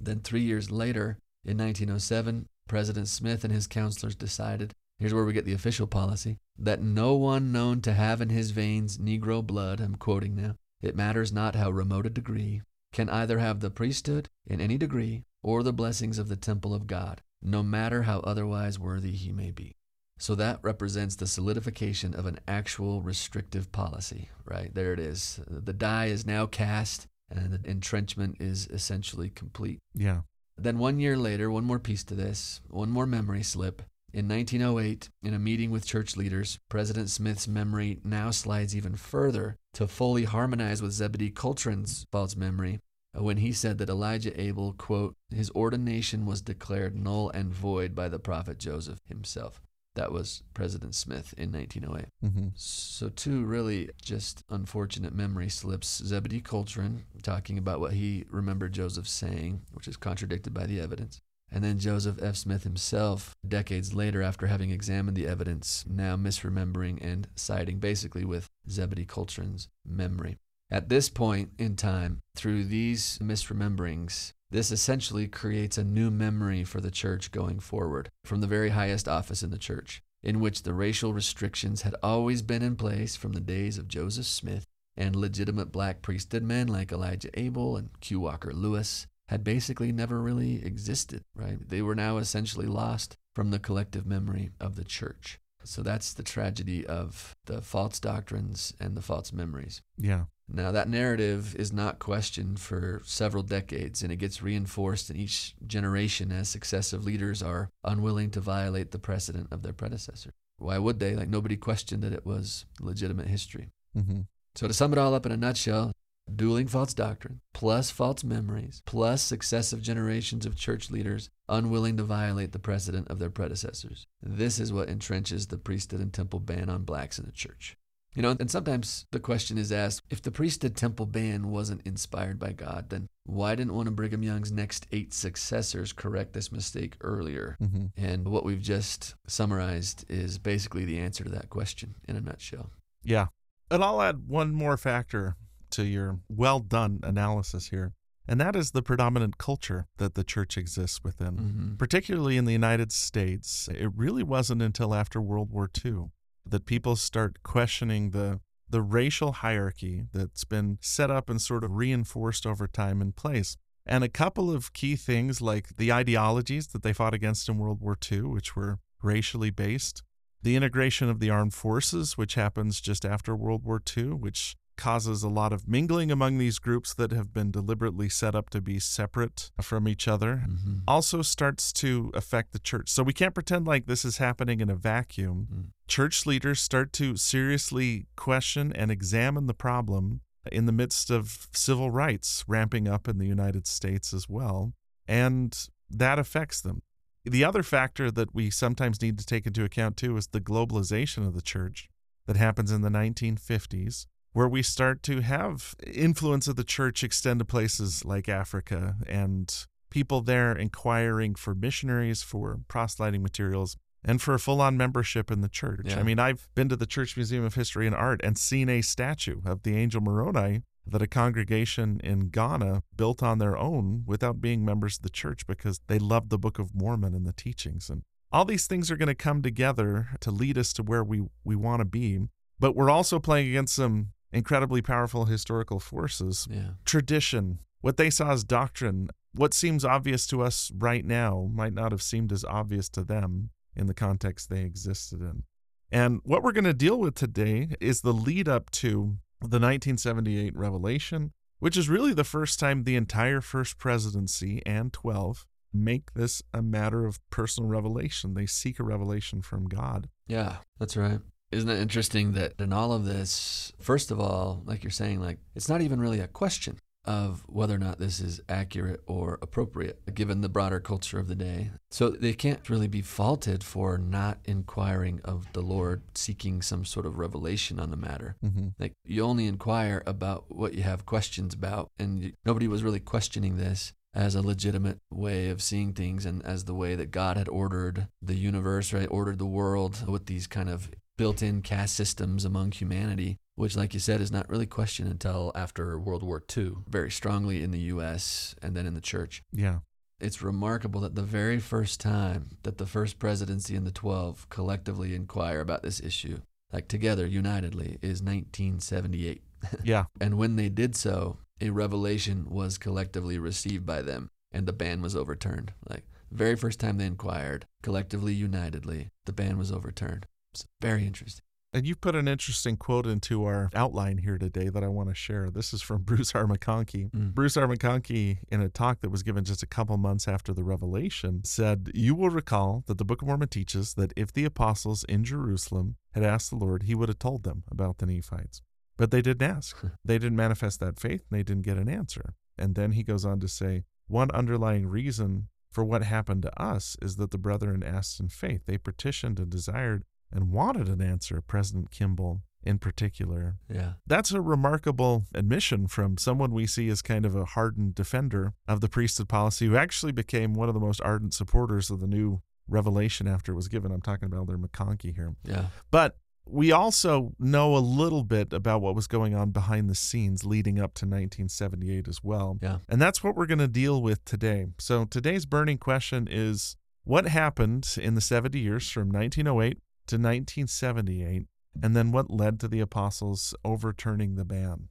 Then, 0.00 0.20
three 0.20 0.42
years 0.42 0.70
later, 0.70 1.18
in 1.44 1.56
1907, 1.58 2.46
President 2.68 3.08
Smith 3.08 3.44
and 3.44 3.52
his 3.52 3.66
counselors 3.66 4.14
decided 4.14 4.74
here's 4.98 5.14
where 5.14 5.24
we 5.24 5.32
get 5.32 5.44
the 5.44 5.52
official 5.52 5.86
policy 5.86 6.36
that 6.58 6.82
no 6.82 7.14
one 7.14 7.52
known 7.52 7.80
to 7.82 7.92
have 7.92 8.20
in 8.20 8.30
his 8.30 8.50
veins 8.50 8.98
Negro 8.98 9.44
blood, 9.44 9.80
I'm 9.80 9.94
quoting 9.94 10.34
now, 10.34 10.54
it 10.82 10.96
matters 10.96 11.32
not 11.32 11.54
how 11.54 11.70
remote 11.70 12.06
a 12.06 12.10
degree, 12.10 12.62
can 12.92 13.08
either 13.10 13.38
have 13.38 13.60
the 13.60 13.70
priesthood 13.70 14.28
in 14.46 14.60
any 14.60 14.78
degree 14.78 15.24
or 15.42 15.62
the 15.62 15.72
blessings 15.72 16.18
of 16.18 16.28
the 16.28 16.36
temple 16.36 16.74
of 16.74 16.86
God, 16.86 17.22
no 17.42 17.62
matter 17.62 18.02
how 18.02 18.20
otherwise 18.20 18.78
worthy 18.78 19.12
he 19.12 19.32
may 19.32 19.50
be. 19.50 19.76
So 20.18 20.34
that 20.34 20.58
represents 20.62 21.14
the 21.14 21.28
solidification 21.28 22.14
of 22.14 22.26
an 22.26 22.40
actual 22.48 23.02
restrictive 23.02 23.70
policy, 23.70 24.30
right? 24.44 24.74
There 24.74 24.92
it 24.92 24.98
is. 24.98 25.40
The 25.46 25.72
die 25.72 26.06
is 26.06 26.26
now 26.26 26.46
cast 26.46 27.06
and 27.30 27.52
the 27.52 27.70
entrenchment 27.70 28.36
is 28.40 28.66
essentially 28.68 29.30
complete. 29.30 29.78
Yeah. 29.94 30.22
Then 30.56 30.78
one 30.78 30.98
year 30.98 31.16
later, 31.16 31.50
one 31.50 31.64
more 31.64 31.78
piece 31.78 32.02
to 32.04 32.14
this, 32.14 32.60
one 32.68 32.90
more 32.90 33.06
memory 33.06 33.44
slip. 33.44 33.82
In 34.12 34.26
1908, 34.26 35.10
in 35.22 35.34
a 35.34 35.38
meeting 35.38 35.70
with 35.70 35.86
church 35.86 36.16
leaders, 36.16 36.58
President 36.70 37.10
Smith's 37.10 37.46
memory 37.46 38.00
now 38.02 38.30
slides 38.30 38.74
even 38.74 38.96
further 38.96 39.58
to 39.74 39.86
fully 39.86 40.24
harmonize 40.24 40.80
with 40.80 40.92
Zebedee 40.92 41.30
Coltrin's 41.30 42.06
false 42.10 42.34
memory 42.34 42.80
uh, 43.16 43.22
when 43.22 43.36
he 43.36 43.52
said 43.52 43.76
that 43.78 43.90
Elijah 43.90 44.38
Abel, 44.40 44.72
quote, 44.72 45.14
his 45.30 45.50
ordination 45.50 46.24
was 46.24 46.40
declared 46.40 46.96
null 46.96 47.28
and 47.30 47.52
void 47.52 47.94
by 47.94 48.08
the 48.08 48.18
prophet 48.18 48.58
Joseph 48.58 49.00
himself. 49.06 49.60
That 49.94 50.12
was 50.12 50.42
President 50.54 50.94
Smith 50.94 51.34
in 51.36 51.52
1908. 51.52 52.06
Mm-hmm. 52.24 52.48
So, 52.54 53.08
two 53.08 53.44
really 53.44 53.90
just 54.00 54.44
unfortunate 54.48 55.12
memory 55.12 55.48
slips. 55.48 56.00
Zebedee 56.04 56.40
Coltrin 56.40 57.02
talking 57.22 57.58
about 57.58 57.80
what 57.80 57.94
he 57.94 58.24
remembered 58.30 58.72
Joseph 58.72 59.08
saying, 59.08 59.62
which 59.72 59.88
is 59.88 59.96
contradicted 59.96 60.54
by 60.54 60.66
the 60.66 60.80
evidence. 60.80 61.20
And 61.50 61.64
then 61.64 61.78
Joseph 61.78 62.22
F. 62.22 62.36
Smith 62.36 62.64
himself, 62.64 63.34
decades 63.46 63.94
later, 63.94 64.22
after 64.22 64.46
having 64.46 64.70
examined 64.70 65.16
the 65.16 65.26
evidence, 65.26 65.84
now 65.88 66.16
misremembering 66.16 66.98
and 67.00 67.26
siding 67.36 67.78
basically 67.78 68.24
with 68.24 68.50
Zebedee 68.68 69.06
Coltrin's 69.06 69.68
memory. 69.86 70.36
At 70.70 70.90
this 70.90 71.08
point 71.08 71.50
in 71.58 71.76
time, 71.76 72.20
through 72.34 72.64
these 72.64 73.18
misrememberings, 73.22 74.32
this 74.50 74.70
essentially 74.70 75.26
creates 75.26 75.78
a 75.78 75.84
new 75.84 76.10
memory 76.10 76.64
for 76.64 76.80
the 76.80 76.90
church 76.90 77.32
going 77.32 77.60
forward 77.60 78.10
from 78.24 78.40
the 78.40 78.46
very 78.46 78.70
highest 78.70 79.08
office 79.08 79.42
in 79.42 79.50
the 79.50 79.58
church, 79.58 80.02
in 80.22 80.40
which 80.40 80.62
the 80.62 80.74
racial 80.74 81.14
restrictions 81.14 81.82
had 81.82 81.94
always 82.02 82.42
been 82.42 82.62
in 82.62 82.76
place 82.76 83.16
from 83.16 83.32
the 83.32 83.40
days 83.40 83.78
of 83.78 83.88
Joseph 83.88 84.26
Smith, 84.26 84.66
and 84.96 85.14
legitimate 85.16 85.70
black 85.72 86.02
priesthood 86.02 86.42
men 86.42 86.66
like 86.66 86.92
Elijah 86.92 87.30
Abel 87.38 87.76
and 87.76 87.88
Q. 88.00 88.20
Walker 88.20 88.52
Lewis 88.52 89.06
had 89.28 89.44
basically 89.44 89.92
never 89.92 90.20
really 90.20 90.64
existed, 90.64 91.22
right? 91.34 91.58
They 91.68 91.82
were 91.82 91.94
now 91.94 92.16
essentially 92.18 92.66
lost 92.66 93.16
from 93.34 93.50
the 93.50 93.58
collective 93.58 94.06
memory 94.06 94.50
of 94.60 94.76
the 94.76 94.84
church. 94.84 95.38
So 95.64 95.82
that's 95.82 96.14
the 96.14 96.22
tragedy 96.22 96.86
of 96.86 97.36
the 97.44 97.60
false 97.60 98.00
doctrines 98.00 98.72
and 98.80 98.96
the 98.96 99.02
false 99.02 99.32
memories. 99.32 99.82
Yeah. 99.98 100.24
Now, 100.50 100.72
that 100.72 100.88
narrative 100.88 101.54
is 101.56 101.74
not 101.74 101.98
questioned 101.98 102.58
for 102.58 103.02
several 103.04 103.42
decades, 103.42 104.02
and 104.02 104.10
it 104.10 104.16
gets 104.16 104.42
reinforced 104.42 105.10
in 105.10 105.16
each 105.16 105.54
generation 105.66 106.32
as 106.32 106.48
successive 106.48 107.04
leaders 107.04 107.42
are 107.42 107.68
unwilling 107.84 108.30
to 108.30 108.40
violate 108.40 108.90
the 108.90 108.98
precedent 108.98 109.48
of 109.50 109.62
their 109.62 109.74
predecessor. 109.74 110.32
Why 110.56 110.78
would 110.78 111.00
they? 111.00 111.14
Like, 111.14 111.28
nobody 111.28 111.56
questioned 111.56 112.02
that 112.02 112.14
it 112.14 112.24
was 112.24 112.64
legitimate 112.80 113.26
history. 113.26 113.68
Mm-hmm. 113.94 114.20
So, 114.54 114.68
to 114.68 114.72
sum 114.72 114.92
it 114.92 114.98
all 114.98 115.14
up 115.14 115.26
in 115.26 115.32
a 115.32 115.36
nutshell, 115.36 115.92
dueling 116.36 116.68
false 116.68 116.94
doctrine, 116.94 117.40
plus 117.52 117.90
false 117.90 118.24
memories, 118.24 118.82
plus 118.86 119.22
successive 119.22 119.82
generations 119.82 120.46
of 120.46 120.56
church 120.56 120.90
leaders 120.90 121.30
unwilling 121.48 121.96
to 121.96 122.04
violate 122.04 122.52
the 122.52 122.58
precedent 122.58 123.08
of 123.08 123.18
their 123.18 123.30
predecessors. 123.30 124.06
This 124.22 124.58
is 124.58 124.72
what 124.72 124.88
entrenches 124.88 125.48
the 125.48 125.58
priesthood 125.58 126.00
and 126.00 126.12
temple 126.12 126.40
ban 126.40 126.68
on 126.68 126.82
blacks 126.82 127.18
in 127.18 127.26
the 127.26 127.32
church. 127.32 127.76
You 128.14 128.22
know, 128.22 128.36
and 128.40 128.50
sometimes 128.50 129.06
the 129.12 129.20
question 129.20 129.58
is 129.58 129.70
asked 129.70 130.02
if 130.10 130.22
the 130.22 130.32
priesthood 130.32 130.74
temple 130.74 131.06
ban 131.06 131.50
wasn't 131.50 131.86
inspired 131.86 132.38
by 132.38 132.52
God, 132.52 132.90
then 132.90 133.08
why 133.24 133.54
didn't 133.54 133.74
one 133.74 133.86
of 133.86 133.94
Brigham 133.94 134.22
Young's 134.22 134.50
next 134.50 134.86
eight 134.90 135.12
successors 135.14 135.92
correct 135.92 136.32
this 136.32 136.50
mistake 136.50 136.96
earlier? 137.00 137.56
Mm-hmm. 137.62 137.86
And 137.96 138.28
what 138.28 138.44
we've 138.44 138.60
just 138.60 139.14
summarized 139.26 140.04
is 140.08 140.38
basically 140.38 140.84
the 140.84 140.98
answer 140.98 141.22
to 141.22 141.30
that 141.30 141.50
question 141.50 141.94
in 142.08 142.16
a 142.16 142.20
nutshell. 142.20 142.70
Yeah. 143.04 143.26
And 143.70 143.84
I'll 143.84 144.02
add 144.02 144.26
one 144.26 144.52
more 144.52 144.76
factor 144.76 145.36
to 145.70 145.84
your 145.84 146.20
well 146.28 146.60
done 146.60 147.00
analysis 147.02 147.68
here. 147.68 147.92
and 148.30 148.40
that 148.40 148.54
is 148.54 148.72
the 148.72 148.82
predominant 148.82 149.38
culture 149.38 149.86
that 149.96 150.14
the 150.14 150.24
church 150.24 150.58
exists 150.58 151.02
within. 151.02 151.36
Mm-hmm. 151.36 151.74
Particularly 151.76 152.36
in 152.36 152.44
the 152.44 152.52
United 152.52 152.92
States, 152.92 153.68
it 153.72 153.90
really 153.96 154.22
wasn't 154.22 154.60
until 154.60 154.94
after 154.94 155.18
World 155.20 155.50
War 155.50 155.70
II 155.84 156.10
that 156.44 156.66
people 156.66 156.96
start 156.96 157.42
questioning 157.42 158.10
the 158.10 158.40
the 158.70 158.82
racial 158.82 159.32
hierarchy 159.32 160.04
that's 160.12 160.44
been 160.44 160.76
set 160.82 161.10
up 161.10 161.30
and 161.30 161.40
sort 161.40 161.64
of 161.64 161.72
reinforced 161.72 162.44
over 162.46 162.66
time 162.66 163.00
and 163.00 163.16
place. 163.16 163.56
And 163.86 164.04
a 164.04 164.08
couple 164.10 164.50
of 164.50 164.74
key 164.74 164.94
things 164.96 165.40
like 165.40 165.76
the 165.78 165.90
ideologies 165.90 166.66
that 166.68 166.82
they 166.82 166.92
fought 166.92 167.14
against 167.14 167.48
in 167.48 167.56
World 167.56 167.80
War 167.80 167.96
II, 168.12 168.22
which 168.24 168.54
were 168.54 168.78
racially 169.02 169.50
based, 169.50 170.02
the 170.42 170.54
integration 170.54 171.08
of 171.08 171.18
the 171.18 171.30
armed 171.30 171.54
forces, 171.54 172.18
which 172.18 172.34
happens 172.34 172.82
just 172.82 173.06
after 173.06 173.34
World 173.34 173.64
War 173.64 173.80
II, 173.96 174.08
which 174.08 174.54
causes 174.78 175.22
a 175.22 175.28
lot 175.28 175.52
of 175.52 175.68
mingling 175.68 176.10
among 176.10 176.38
these 176.38 176.58
groups 176.58 176.94
that 176.94 177.10
have 177.12 177.34
been 177.34 177.50
deliberately 177.50 178.08
set 178.08 178.34
up 178.34 178.48
to 178.50 178.60
be 178.62 178.78
separate 178.78 179.50
from 179.60 179.86
each 179.86 180.08
other, 180.08 180.44
Mm-hmm. 180.48 180.74
also 180.88 181.20
starts 181.20 181.72
to 181.74 182.10
affect 182.14 182.52
the 182.52 182.58
church. 182.58 182.88
So 182.88 183.02
we 183.02 183.12
can't 183.12 183.34
pretend 183.34 183.66
like 183.66 183.84
this 183.86 184.04
is 184.04 184.16
happening 184.18 184.60
in 184.60 184.70
a 184.70 184.74
vacuum. 184.76 185.48
Mm. 185.52 185.64
Church 185.88 186.24
leaders 186.24 186.60
start 186.60 186.92
to 186.94 187.16
seriously 187.16 188.06
question 188.16 188.72
and 188.72 188.90
examine 188.90 189.46
the 189.46 189.54
problem 189.54 190.20
in 190.50 190.64
the 190.66 190.72
midst 190.72 191.10
of 191.10 191.48
civil 191.52 191.90
rights 191.90 192.44
ramping 192.46 192.88
up 192.88 193.06
in 193.08 193.18
the 193.18 193.26
United 193.26 193.66
States 193.66 194.14
as 194.14 194.28
well. 194.28 194.72
And 195.06 195.58
that 195.90 196.18
affects 196.18 196.60
them. 196.62 196.80
The 197.24 197.44
other 197.44 197.62
factor 197.62 198.10
that 198.10 198.34
we 198.34 198.48
sometimes 198.48 199.02
need 199.02 199.18
to 199.18 199.26
take 199.26 199.46
into 199.46 199.64
account 199.64 199.96
too 199.98 200.16
is 200.16 200.28
the 200.28 200.40
globalization 200.40 201.26
of 201.26 201.34
the 201.34 201.42
church 201.42 201.88
that 202.26 202.36
happens 202.36 202.70
in 202.70 202.80
the 202.82 202.88
1950s, 202.90 204.06
where 204.32 204.48
we 204.48 204.62
start 204.62 205.02
to 205.04 205.20
have 205.20 205.74
influence 205.86 206.46
of 206.48 206.56
the 206.56 206.64
church 206.64 207.02
extend 207.02 207.38
to 207.40 207.44
places 207.44 208.04
like 208.04 208.28
Africa 208.28 208.96
and 209.06 209.66
people 209.90 210.20
there 210.20 210.52
inquiring 210.52 211.34
for 211.34 211.54
missionaries, 211.54 212.22
for 212.22 212.60
proselyting 212.68 213.22
materials, 213.22 213.76
and 214.04 214.22
for 214.22 214.34
a 214.34 214.38
full 214.38 214.60
on 214.60 214.76
membership 214.76 215.30
in 215.30 215.40
the 215.40 215.48
church. 215.48 215.86
Yeah. 215.86 216.00
I 216.00 216.02
mean, 216.02 216.18
I've 216.18 216.48
been 216.54 216.68
to 216.68 216.76
the 216.76 216.86
Church 216.86 217.16
Museum 217.16 217.44
of 217.44 217.54
History 217.54 217.86
and 217.86 217.96
Art 217.96 218.20
and 218.22 218.38
seen 218.38 218.68
a 218.68 218.82
statue 218.82 219.40
of 219.44 219.62
the 219.62 219.76
angel 219.76 220.00
Moroni 220.00 220.62
that 220.86 221.02
a 221.02 221.06
congregation 221.06 222.00
in 222.02 222.28
Ghana 222.28 222.82
built 222.96 223.22
on 223.22 223.38
their 223.38 223.56
own 223.56 224.04
without 224.06 224.40
being 224.40 224.64
members 224.64 224.96
of 224.96 225.02
the 225.02 225.10
church 225.10 225.46
because 225.46 225.80
they 225.86 225.98
loved 225.98 226.30
the 226.30 226.38
Book 226.38 226.58
of 226.58 226.74
Mormon 226.74 227.14
and 227.14 227.26
the 227.26 227.32
teachings. 227.32 227.90
And 227.90 228.02
all 228.32 228.44
these 228.44 228.66
things 228.66 228.90
are 228.90 228.96
going 228.96 229.08
to 229.08 229.14
come 229.14 229.42
together 229.42 230.08
to 230.20 230.30
lead 230.30 230.56
us 230.56 230.72
to 230.74 230.82
where 230.82 231.04
we, 231.04 231.24
we 231.44 231.56
want 231.56 231.80
to 231.80 231.84
be. 231.84 232.20
But 232.58 232.74
we're 232.74 232.90
also 232.90 233.18
playing 233.18 233.48
against 233.48 233.74
some 233.74 234.12
incredibly 234.32 234.82
powerful 234.82 235.24
historical 235.26 235.80
forces 235.80 236.46
Yeah. 236.50 236.72
tradition, 236.84 237.60
what 237.80 237.96
they 237.96 238.10
saw 238.10 238.32
as 238.32 238.44
doctrine, 238.44 239.08
what 239.32 239.54
seems 239.54 239.84
obvious 239.84 240.26
to 240.28 240.42
us 240.42 240.70
right 240.76 241.04
now 241.04 241.48
might 241.52 241.72
not 241.72 241.92
have 241.92 242.02
seemed 242.02 242.32
as 242.32 242.44
obvious 242.44 242.88
to 242.90 243.04
them 243.04 243.50
in 243.76 243.86
the 243.86 243.94
context 243.94 244.50
they 244.50 244.62
existed 244.64 245.20
in. 245.20 245.44
And 245.90 246.20
what 246.24 246.42
we're 246.42 246.52
going 246.52 246.64
to 246.64 246.74
deal 246.74 246.98
with 246.98 247.14
today 247.14 247.68
is 247.80 248.00
the 248.02 248.12
lead 248.12 248.48
up 248.48 248.70
to 248.72 249.18
the 249.40 249.58
1978 249.60 250.54
revelation, 250.56 251.32
which 251.60 251.76
is 251.76 251.88
really 251.88 252.12
the 252.12 252.24
first 252.24 252.58
time 252.58 252.84
the 252.84 252.96
entire 252.96 253.40
first 253.40 253.78
presidency 253.78 254.62
and 254.66 254.92
12 254.92 255.46
make 255.72 256.14
this 256.14 256.42
a 256.52 256.62
matter 256.62 257.06
of 257.06 257.20
personal 257.30 257.68
revelation. 257.70 258.34
They 258.34 258.46
seek 258.46 258.80
a 258.80 258.84
revelation 258.84 259.42
from 259.42 259.66
God. 259.68 260.08
Yeah, 260.26 260.56
that's 260.78 260.96
right. 260.96 261.20
Isn't 261.50 261.70
it 261.70 261.80
interesting 261.80 262.32
that 262.32 262.54
in 262.58 262.72
all 262.72 262.92
of 262.92 263.04
this, 263.04 263.72
first 263.80 264.10
of 264.10 264.20
all, 264.20 264.62
like 264.64 264.82
you're 264.84 264.90
saying, 264.90 265.20
like 265.20 265.38
it's 265.54 265.68
not 265.68 265.80
even 265.80 266.00
really 266.00 266.20
a 266.20 266.28
question 266.28 266.78
of 267.08 267.42
whether 267.46 267.74
or 267.74 267.78
not 267.78 267.98
this 267.98 268.20
is 268.20 268.38
accurate 268.50 269.00
or 269.06 269.38
appropriate 269.40 269.98
given 270.14 270.42
the 270.42 270.48
broader 270.48 270.78
culture 270.78 271.18
of 271.18 271.26
the 271.26 271.34
day. 271.34 271.70
So 271.90 272.10
they 272.10 272.34
can't 272.34 272.68
really 272.68 272.86
be 272.86 273.00
faulted 273.00 273.64
for 273.64 273.96
not 273.96 274.40
inquiring 274.44 275.22
of 275.24 275.50
the 275.54 275.62
Lord, 275.62 276.02
seeking 276.14 276.60
some 276.60 276.84
sort 276.84 277.06
of 277.06 277.18
revelation 277.18 277.80
on 277.80 277.90
the 277.90 277.96
matter. 277.96 278.36
Mm-hmm. 278.44 278.68
Like 278.78 278.92
you 279.04 279.24
only 279.24 279.46
inquire 279.46 280.02
about 280.06 280.44
what 280.48 280.74
you 280.74 280.82
have 280.82 281.06
questions 281.06 281.54
about, 281.54 281.90
and 281.98 282.22
you, 282.22 282.32
nobody 282.44 282.68
was 282.68 282.82
really 282.82 283.00
questioning 283.00 283.56
this 283.56 283.94
as 284.14 284.34
a 284.34 284.42
legitimate 284.42 284.98
way 285.10 285.48
of 285.48 285.62
seeing 285.62 285.94
things 285.94 286.26
and 286.26 286.44
as 286.44 286.64
the 286.64 286.74
way 286.74 286.94
that 286.94 287.10
God 287.10 287.38
had 287.38 287.48
ordered 287.48 288.08
the 288.20 288.34
universe, 288.34 288.92
right? 288.92 289.08
Ordered 289.10 289.38
the 289.38 289.46
world 289.46 290.06
with 290.06 290.26
these 290.26 290.46
kind 290.46 290.68
of 290.68 290.90
built-in 291.18 291.60
caste 291.60 291.94
systems 291.94 292.46
among 292.46 292.72
humanity, 292.72 293.36
which, 293.56 293.76
like 293.76 293.92
you 293.92 294.00
said, 294.00 294.22
is 294.22 294.32
not 294.32 294.48
really 294.48 294.64
questioned 294.64 295.10
until 295.10 295.52
after 295.54 295.98
World 295.98 296.22
War 296.22 296.42
II, 296.56 296.76
very 296.88 297.10
strongly 297.10 297.62
in 297.62 297.72
the 297.72 297.80
U.S. 297.92 298.54
and 298.62 298.74
then 298.74 298.86
in 298.86 298.94
the 298.94 299.00
church. 299.02 299.42
Yeah. 299.52 299.80
It's 300.20 300.42
remarkable 300.42 301.02
that 301.02 301.14
the 301.14 301.22
very 301.22 301.60
first 301.60 302.00
time 302.00 302.50
that 302.62 302.78
the 302.78 302.86
first 302.86 303.18
presidency 303.18 303.76
and 303.76 303.86
the 303.86 303.92
12 303.92 304.48
collectively 304.48 305.14
inquire 305.14 305.60
about 305.60 305.82
this 305.82 306.00
issue, 306.00 306.40
like 306.72 306.88
together, 306.88 307.26
unitedly, 307.26 307.98
is 308.00 308.22
1978. 308.22 309.42
Yeah. 309.82 310.04
And 310.20 310.38
when 310.38 310.54
they 310.54 310.68
did 310.68 310.94
so, 310.94 311.38
a 311.60 311.70
revelation 311.70 312.46
was 312.48 312.78
collectively 312.78 313.40
received 313.40 313.84
by 313.84 314.02
them, 314.02 314.30
and 314.52 314.66
the 314.66 314.72
ban 314.72 315.02
was 315.02 315.16
overturned. 315.16 315.72
Like, 315.88 316.04
very 316.30 316.54
first 316.54 316.78
time 316.78 316.96
they 316.96 317.06
inquired, 317.06 317.66
collectively, 317.82 318.34
unitedly, 318.34 319.08
the 319.26 319.32
ban 319.32 319.58
was 319.58 319.72
overturned. 319.72 320.26
It's 320.52 320.66
very 320.80 321.06
interesting. 321.06 321.44
And 321.72 321.86
you've 321.86 322.00
put 322.00 322.16
an 322.16 322.26
interesting 322.26 322.78
quote 322.78 323.06
into 323.06 323.44
our 323.44 323.68
outline 323.74 324.18
here 324.18 324.38
today 324.38 324.70
that 324.70 324.82
I 324.82 324.88
want 324.88 325.10
to 325.10 325.14
share. 325.14 325.50
This 325.50 325.74
is 325.74 325.82
from 325.82 326.02
Bruce 326.04 326.34
R. 326.34 326.46
McConkie. 326.46 327.10
Mm. 327.10 327.34
Bruce 327.34 327.58
R. 327.58 327.66
McConkie, 327.66 328.38
in 328.50 328.62
a 328.62 328.70
talk 328.70 329.02
that 329.02 329.10
was 329.10 329.22
given 329.22 329.44
just 329.44 329.62
a 329.62 329.66
couple 329.66 329.96
months 329.98 330.26
after 330.26 330.54
the 330.54 330.64
revelation, 330.64 331.42
said, 331.44 331.90
You 331.94 332.14
will 332.14 332.30
recall 332.30 332.84
that 332.86 332.96
the 332.96 333.04
Book 333.04 333.20
of 333.20 333.28
Mormon 333.28 333.48
teaches 333.48 333.94
that 333.94 334.14
if 334.16 334.32
the 334.32 334.46
apostles 334.46 335.04
in 335.04 335.24
Jerusalem 335.24 335.96
had 336.12 336.24
asked 336.24 336.48
the 336.48 336.56
Lord, 336.56 336.84
he 336.84 336.94
would 336.94 337.10
have 337.10 337.18
told 337.18 337.42
them 337.42 337.64
about 337.70 337.98
the 337.98 338.06
Nephites. 338.06 338.62
But 338.96 339.10
they 339.10 339.20
didn't 339.20 339.48
ask. 339.48 339.76
they 340.04 340.18
didn't 340.18 340.36
manifest 340.36 340.80
that 340.80 340.98
faith, 340.98 341.24
and 341.30 341.38
they 341.38 341.42
didn't 341.42 341.66
get 341.66 341.76
an 341.76 341.88
answer. 341.88 342.34
And 342.56 342.74
then 342.74 342.92
he 342.92 343.02
goes 343.02 343.26
on 343.26 343.40
to 343.40 343.48
say, 343.48 343.84
One 344.06 344.30
underlying 344.30 344.86
reason 344.86 345.48
for 345.70 345.84
what 345.84 346.02
happened 346.02 346.42
to 346.42 346.60
us 346.60 346.96
is 347.02 347.16
that 347.16 347.30
the 347.30 347.38
brethren 347.38 347.82
asked 347.82 348.18
in 348.18 348.30
faith. 348.30 348.62
They 348.66 348.78
petitioned 348.78 349.38
and 349.38 349.50
desired 349.50 350.04
and 350.32 350.50
wanted 350.50 350.88
an 350.88 351.00
answer, 351.00 351.40
President 351.40 351.90
Kimball 351.90 352.42
in 352.62 352.78
particular. 352.78 353.56
Yeah. 353.72 353.92
That's 354.06 354.32
a 354.32 354.40
remarkable 354.40 355.24
admission 355.34 355.86
from 355.86 356.18
someone 356.18 356.52
we 356.52 356.66
see 356.66 356.88
as 356.88 357.02
kind 357.02 357.24
of 357.24 357.34
a 357.34 357.44
hardened 357.44 357.94
defender 357.94 358.54
of 358.66 358.80
the 358.80 358.88
priesthood 358.88 359.28
policy 359.28 359.66
who 359.66 359.76
actually 359.76 360.12
became 360.12 360.54
one 360.54 360.68
of 360.68 360.74
the 360.74 360.80
most 360.80 361.00
ardent 361.02 361.34
supporters 361.34 361.90
of 361.90 362.00
the 362.00 362.06
new 362.06 362.42
revelation 362.68 363.26
after 363.26 363.52
it 363.52 363.54
was 363.54 363.68
given. 363.68 363.90
I'm 363.90 364.02
talking 364.02 364.26
about 364.26 364.38
Elder 364.38 364.58
McConkie 364.58 365.14
here. 365.14 365.34
Yeah. 365.44 365.66
But 365.90 366.16
we 366.46 366.72
also 366.72 367.32
know 367.38 367.76
a 367.76 367.78
little 367.78 368.24
bit 368.24 368.52
about 368.52 368.80
what 368.80 368.94
was 368.94 369.06
going 369.06 369.34
on 369.34 369.50
behind 369.50 369.88
the 369.88 369.94
scenes 369.94 370.44
leading 370.44 370.78
up 370.78 370.94
to 370.94 371.04
1978 371.04 372.08
as 372.08 372.22
well. 372.22 372.58
Yeah. 372.60 372.78
And 372.88 373.00
that's 373.00 373.22
what 373.22 373.36
we're 373.36 373.46
going 373.46 373.58
to 373.58 373.68
deal 373.68 374.02
with 374.02 374.24
today. 374.24 374.66
So 374.78 375.04
today's 375.04 375.46
burning 375.46 375.78
question 375.78 376.28
is 376.30 376.76
what 377.04 377.26
happened 377.26 377.96
in 378.00 378.14
the 378.14 378.20
70 378.20 378.58
years 378.58 378.90
from 378.90 379.10
1908 379.10 379.78
to 380.08 380.16
1978, 380.16 381.46
and 381.82 381.94
then 381.96 382.10
what 382.12 382.30
led 382.30 382.58
to 382.60 382.68
the 382.68 382.80
apostles 382.80 383.54
overturning 383.64 384.34
the 384.36 384.44
ban? 384.44 384.88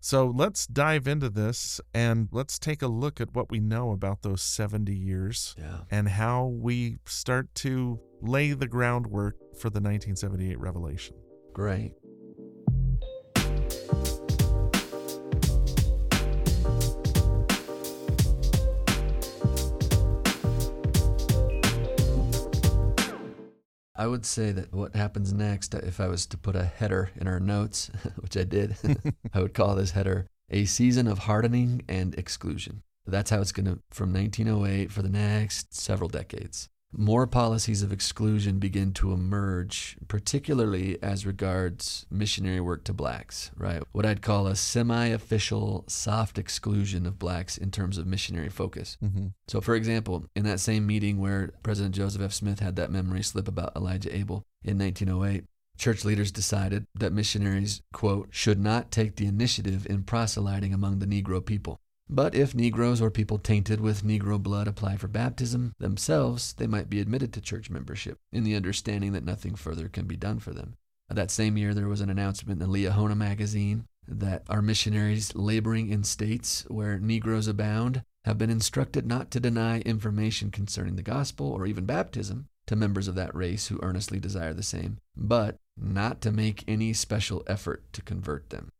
So 0.00 0.28
let's 0.28 0.66
dive 0.66 1.08
into 1.08 1.28
this 1.28 1.80
and 1.92 2.28
let's 2.30 2.58
take 2.58 2.82
a 2.82 2.86
look 2.86 3.20
at 3.20 3.34
what 3.34 3.50
we 3.50 3.58
know 3.58 3.90
about 3.90 4.22
those 4.22 4.42
70 4.42 4.94
years 4.94 5.56
Yeah. 5.58 5.80
and 5.90 6.08
how 6.08 6.46
we 6.46 6.98
start 7.04 7.52
to 7.56 7.98
lay 8.22 8.52
the 8.52 8.68
groundwork 8.68 9.36
for 9.54 9.70
the 9.70 9.80
1978 9.80 10.58
revelation. 10.60 11.16
Great. 11.52 11.94
I 23.98 24.06
would 24.06 24.24
say 24.24 24.52
that 24.52 24.72
what 24.72 24.94
happens 24.94 25.32
next, 25.32 25.74
if 25.74 25.98
I 26.00 26.06
was 26.06 26.24
to 26.26 26.38
put 26.38 26.54
a 26.54 26.64
header 26.64 27.10
in 27.16 27.26
our 27.26 27.40
notes, 27.40 27.90
which 28.16 28.36
I 28.36 28.44
did, 28.44 28.76
I 29.34 29.40
would 29.40 29.54
call 29.54 29.74
this 29.74 29.90
header 29.90 30.28
a 30.48 30.66
season 30.66 31.08
of 31.08 31.18
hardening 31.18 31.82
and 31.88 32.14
exclusion. 32.14 32.82
That's 33.06 33.30
how 33.30 33.40
it's 33.40 33.50
going 33.50 33.66
to, 33.66 33.80
from 33.90 34.12
1908 34.12 34.92
for 34.92 35.02
the 35.02 35.08
next 35.08 35.74
several 35.74 36.08
decades. 36.08 36.68
More 36.90 37.26
policies 37.26 37.82
of 37.82 37.92
exclusion 37.92 38.58
begin 38.58 38.92
to 38.94 39.12
emerge, 39.12 39.98
particularly 40.08 41.00
as 41.02 41.26
regards 41.26 42.06
missionary 42.10 42.60
work 42.60 42.84
to 42.84 42.94
blacks, 42.94 43.50
right? 43.56 43.82
What 43.92 44.06
I'd 44.06 44.22
call 44.22 44.46
a 44.46 44.56
semi 44.56 45.06
official 45.06 45.84
soft 45.86 46.38
exclusion 46.38 47.04
of 47.04 47.18
blacks 47.18 47.58
in 47.58 47.70
terms 47.70 47.98
of 47.98 48.06
missionary 48.06 48.48
focus. 48.48 48.96
Mm-hmm. 49.04 49.28
So, 49.48 49.60
for 49.60 49.74
example, 49.74 50.24
in 50.34 50.44
that 50.44 50.60
same 50.60 50.86
meeting 50.86 51.20
where 51.20 51.50
President 51.62 51.94
Joseph 51.94 52.22
F. 52.22 52.32
Smith 52.32 52.60
had 52.60 52.76
that 52.76 52.90
memory 52.90 53.22
slip 53.22 53.48
about 53.48 53.76
Elijah 53.76 54.14
Abel 54.16 54.44
in 54.64 54.78
1908, 54.78 55.44
church 55.78 56.04
leaders 56.04 56.32
decided 56.32 56.86
that 56.94 57.12
missionaries, 57.12 57.82
quote, 57.92 58.28
should 58.30 58.58
not 58.58 58.90
take 58.90 59.16
the 59.16 59.26
initiative 59.26 59.86
in 59.88 60.02
proselyting 60.02 60.74
among 60.74 60.98
the 60.98 61.06
Negro 61.06 61.44
people. 61.44 61.80
But 62.10 62.34
if 62.34 62.54
Negroes 62.54 63.02
or 63.02 63.10
people 63.10 63.38
tainted 63.38 63.80
with 63.80 64.02
Negro 64.02 64.42
blood 64.42 64.66
apply 64.66 64.96
for 64.96 65.08
baptism 65.08 65.74
themselves, 65.78 66.54
they 66.54 66.66
might 66.66 66.88
be 66.88 67.00
admitted 67.00 67.32
to 67.34 67.40
church 67.40 67.68
membership 67.68 68.18
in 68.32 68.44
the 68.44 68.54
understanding 68.54 69.12
that 69.12 69.24
nothing 69.24 69.54
further 69.54 69.88
can 69.88 70.06
be 70.06 70.16
done 70.16 70.38
for 70.38 70.54
them. 70.54 70.76
That 71.10 71.30
same 71.30 71.56
year, 71.56 71.74
there 71.74 71.88
was 71.88 72.00
an 72.00 72.10
announcement 72.10 72.62
in 72.62 72.66
the 72.70 72.78
Liahona 72.78 73.16
magazine 73.16 73.86
that 74.06 74.42
our 74.48 74.62
missionaries 74.62 75.34
laboring 75.34 75.90
in 75.90 76.02
states 76.02 76.64
where 76.68 76.98
Negroes 76.98 77.46
abound 77.46 78.02
have 78.24 78.38
been 78.38 78.50
instructed 78.50 79.06
not 79.06 79.30
to 79.30 79.40
deny 79.40 79.80
information 79.80 80.50
concerning 80.50 80.96
the 80.96 81.02
gospel 81.02 81.52
or 81.52 81.66
even 81.66 81.84
baptism 81.84 82.46
to 82.66 82.76
members 82.76 83.08
of 83.08 83.14
that 83.14 83.34
race 83.34 83.68
who 83.68 83.78
earnestly 83.82 84.18
desire 84.18 84.54
the 84.54 84.62
same, 84.62 84.98
but 85.16 85.56
not 85.76 86.20
to 86.22 86.32
make 86.32 86.64
any 86.66 86.92
special 86.92 87.42
effort 87.46 87.84
to 87.92 88.02
convert 88.02 88.50
them. 88.50 88.70